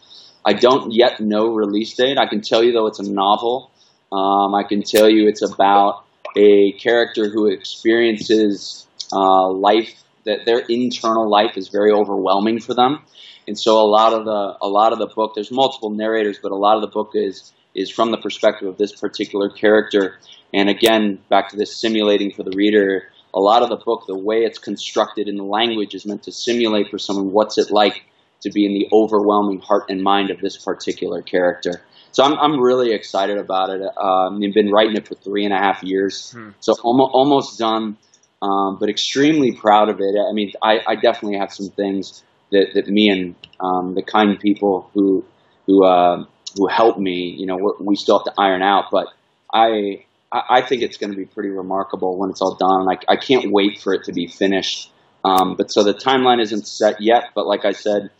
I 0.44 0.52
don't 0.52 0.92
yet 0.92 1.20
know 1.20 1.46
release 1.46 1.94
date. 1.94 2.18
I 2.18 2.26
can 2.26 2.40
tell 2.40 2.64
you 2.64 2.72
though 2.72 2.88
it's 2.88 2.98
a 2.98 3.08
novel. 3.08 3.70
Um, 4.10 4.52
I 4.52 4.64
can 4.64 4.82
tell 4.82 5.08
you 5.08 5.28
it's 5.28 5.42
about 5.42 6.04
a 6.36 6.72
character 6.72 7.30
who 7.30 7.46
experiences 7.46 8.88
uh, 9.12 9.48
life 9.48 9.94
that 10.24 10.40
their 10.44 10.58
internal 10.58 11.30
life 11.30 11.56
is 11.56 11.68
very 11.68 11.92
overwhelming 11.92 12.58
for 12.58 12.74
them, 12.74 13.02
and 13.46 13.58
so 13.58 13.80
a 13.80 13.88
lot 13.88 14.12
of 14.12 14.24
the 14.24 14.56
a 14.60 14.68
lot 14.68 14.92
of 14.92 14.98
the 14.98 15.06
book. 15.06 15.32
There's 15.34 15.50
multiple 15.50 15.90
narrators, 15.90 16.38
but 16.42 16.52
a 16.52 16.56
lot 16.56 16.76
of 16.76 16.82
the 16.82 16.88
book 16.88 17.12
is 17.14 17.52
is 17.74 17.90
from 17.90 18.10
the 18.10 18.18
perspective 18.18 18.68
of 18.68 18.78
this 18.78 18.92
particular 18.92 19.48
character. 19.50 20.18
And 20.52 20.68
again, 20.68 21.18
back 21.28 21.50
to 21.50 21.56
this 21.56 21.80
simulating 21.80 22.32
for 22.32 22.42
the 22.42 22.52
reader, 22.54 23.08
a 23.34 23.40
lot 23.40 23.62
of 23.62 23.70
the 23.70 23.76
book, 23.76 24.04
the 24.06 24.18
way 24.18 24.38
it's 24.38 24.58
constructed 24.58 25.28
in 25.28 25.36
the 25.36 25.44
language 25.44 25.94
is 25.94 26.04
meant 26.04 26.24
to 26.24 26.32
simulate 26.32 26.90
for 26.90 26.98
someone 26.98 27.32
what's 27.32 27.56
it 27.58 27.70
like 27.70 28.04
to 28.42 28.50
be 28.50 28.66
in 28.66 28.74
the 28.74 28.88
overwhelming 28.92 29.60
heart 29.60 29.84
and 29.88 30.02
mind 30.02 30.30
of 30.30 30.40
this 30.40 30.56
particular 30.56 31.22
character. 31.22 31.82
So 32.10 32.24
I'm, 32.24 32.34
I'm 32.34 32.60
really 32.60 32.92
excited 32.92 33.38
about 33.38 33.70
it. 33.70 33.80
Um, 33.80 34.42
I've 34.42 34.52
been 34.52 34.70
writing 34.70 34.96
it 34.96 35.08
for 35.08 35.14
three 35.14 35.44
and 35.44 35.54
a 35.54 35.56
half 35.56 35.82
years, 35.82 36.32
hmm. 36.32 36.50
so 36.60 36.74
almost, 36.82 37.10
almost 37.14 37.58
done, 37.58 37.96
um, 38.42 38.76
but 38.78 38.90
extremely 38.90 39.52
proud 39.52 39.88
of 39.88 40.00
it. 40.00 40.14
I 40.18 40.32
mean, 40.34 40.52
I, 40.62 40.80
I 40.86 40.94
definitely 40.96 41.38
have 41.38 41.52
some 41.52 41.68
things 41.68 42.22
that, 42.50 42.72
that 42.74 42.86
me 42.86 43.08
and 43.08 43.34
um, 43.60 43.94
the 43.94 44.02
kind 44.02 44.38
people 44.38 44.90
who 44.92 45.24
who 45.66 45.84
uh, 45.84 46.24
who 46.56 46.68
helped 46.68 46.98
me, 46.98 47.34
you 47.38 47.46
know, 47.46 47.76
we 47.80 47.96
still 47.96 48.18
have 48.18 48.34
to 48.34 48.40
iron 48.40 48.62
out. 48.62 48.86
But 48.90 49.08
I 49.52 50.04
I 50.32 50.62
think 50.62 50.82
it's 50.82 50.96
going 50.96 51.10
to 51.10 51.16
be 51.16 51.26
pretty 51.26 51.50
remarkable 51.50 52.16
when 52.16 52.30
it's 52.30 52.40
all 52.40 52.54
done. 52.54 52.88
I, 52.88 53.12
I 53.12 53.16
can't 53.16 53.52
wait 53.52 53.80
for 53.80 53.92
it 53.92 54.04
to 54.04 54.12
be 54.12 54.26
finished. 54.26 54.90
Um, 55.24 55.56
but 55.56 55.70
so 55.70 55.84
the 55.84 55.94
timeline 55.94 56.40
isn't 56.40 56.66
set 56.66 57.00
yet. 57.00 57.30
But 57.34 57.46
like 57.46 57.64
I 57.64 57.72
said, 57.72 58.10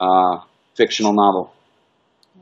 uh, 0.00 0.40
fictional 0.74 1.12
novel. 1.12 1.52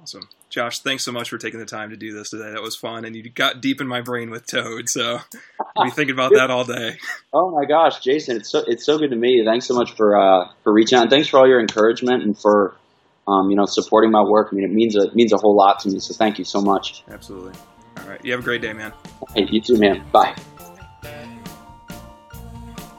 Awesome. 0.01 0.29
Josh, 0.51 0.81
thanks 0.81 1.05
so 1.05 1.13
much 1.13 1.31
for 1.31 1.39
taking 1.39 1.61
the 1.61 1.67
time 1.67 1.91
to 1.91 1.97
do 1.97 2.13
this 2.13 2.31
today. 2.31 2.51
That 2.51 2.61
was 2.61 2.75
fun, 2.75 3.05
and 3.05 3.15
you 3.15 3.31
got 3.31 3.61
deep 3.61 3.81
in 3.81 3.87
my 3.87 4.01
brain 4.01 4.31
with 4.31 4.47
Toad, 4.47 4.89
so 4.89 5.21
I'll 5.77 5.85
be 5.85 5.91
thinking 5.93 6.13
about 6.13 6.33
that 6.35 6.51
all 6.51 6.65
day. 6.65 6.99
Oh 7.33 7.53
my 7.53 7.65
gosh, 7.67 8.01
Jason, 8.01 8.37
it's 8.37 8.51
so 8.51 8.65
it's 8.67 8.85
so 8.85 8.99
good 8.99 9.11
to 9.11 9.17
meet 9.17 9.37
you. 9.37 9.45
Thanks 9.45 9.67
so 9.67 9.75
much 9.75 9.95
for 9.95 10.19
uh, 10.19 10.49
for 10.65 10.73
reaching 10.73 10.99
out, 10.99 11.03
and 11.03 11.11
thanks 11.11 11.29
for 11.29 11.39
all 11.39 11.47
your 11.47 11.61
encouragement 11.61 12.25
and 12.25 12.37
for 12.37 12.75
um, 13.31 13.51
you 13.51 13.57
know, 13.57 13.67
supporting 13.67 14.11
my 14.11 14.23
work. 14.23 14.49
I 14.53 14.57
mean, 14.57 14.65
it 14.65 14.73
means 14.73 14.97
a 14.97 15.13
means 15.15 15.33
a 15.33 15.37
whole 15.37 15.55
lot 15.55 15.79
to 15.81 15.89
me. 15.89 16.01
So 16.01 16.15
thank 16.15 16.39
you 16.39 16.45
so 16.45 16.61
much. 16.61 17.05
Absolutely. 17.09 17.53
All 17.99 18.09
right. 18.09 18.25
You 18.25 18.33
have 18.33 18.41
a 18.41 18.45
great 18.45 18.63
day, 18.63 18.73
man. 18.73 18.93
Hey, 19.35 19.47
you 19.51 19.61
too, 19.61 19.79
man. 19.79 20.03
Bye. 20.11 20.35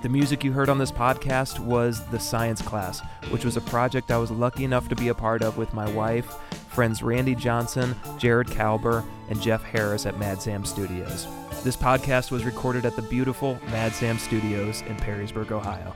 The 0.02 0.10
music 0.10 0.44
you 0.44 0.52
heard 0.52 0.70
on 0.70 0.80
this 0.80 0.92
podcast 0.92 1.60
was 1.60 2.04
The 2.08 2.20
Science 2.20 2.60
Class, 2.60 3.02
which 3.30 3.46
was 3.46 3.56
a 3.56 3.62
project 3.62 4.10
I 4.10 4.18
was 4.18 4.32
lucky 4.32 4.64
enough 4.64 4.90
to 4.90 4.96
be 4.96 5.10
a 5.10 5.14
part 5.14 5.44
of 5.44 5.58
with 5.58 5.76
my 5.76 5.88
wife, 5.92 6.26
friends 6.70 7.04
Randy 7.04 7.36
Johnson, 7.36 7.96
Jared 8.18 8.48
Kalber, 8.48 9.06
and 9.30 9.40
Jeff 9.40 9.64
Harris 9.64 10.08
at 10.08 10.18
Mad 10.18 10.42
Sam 10.42 10.66
Studios. 10.66 11.28
This 11.64 11.78
podcast 11.78 12.32
was 12.32 12.46
recorded 12.46 12.84
at 12.84 12.96
the 12.96 13.04
beautiful 13.04 13.60
Mad 13.68 13.94
Sam 13.94 14.18
Studios 14.18 14.82
in 14.82 14.96
Perrysburg, 14.98 15.52
Ohio. 15.52 15.94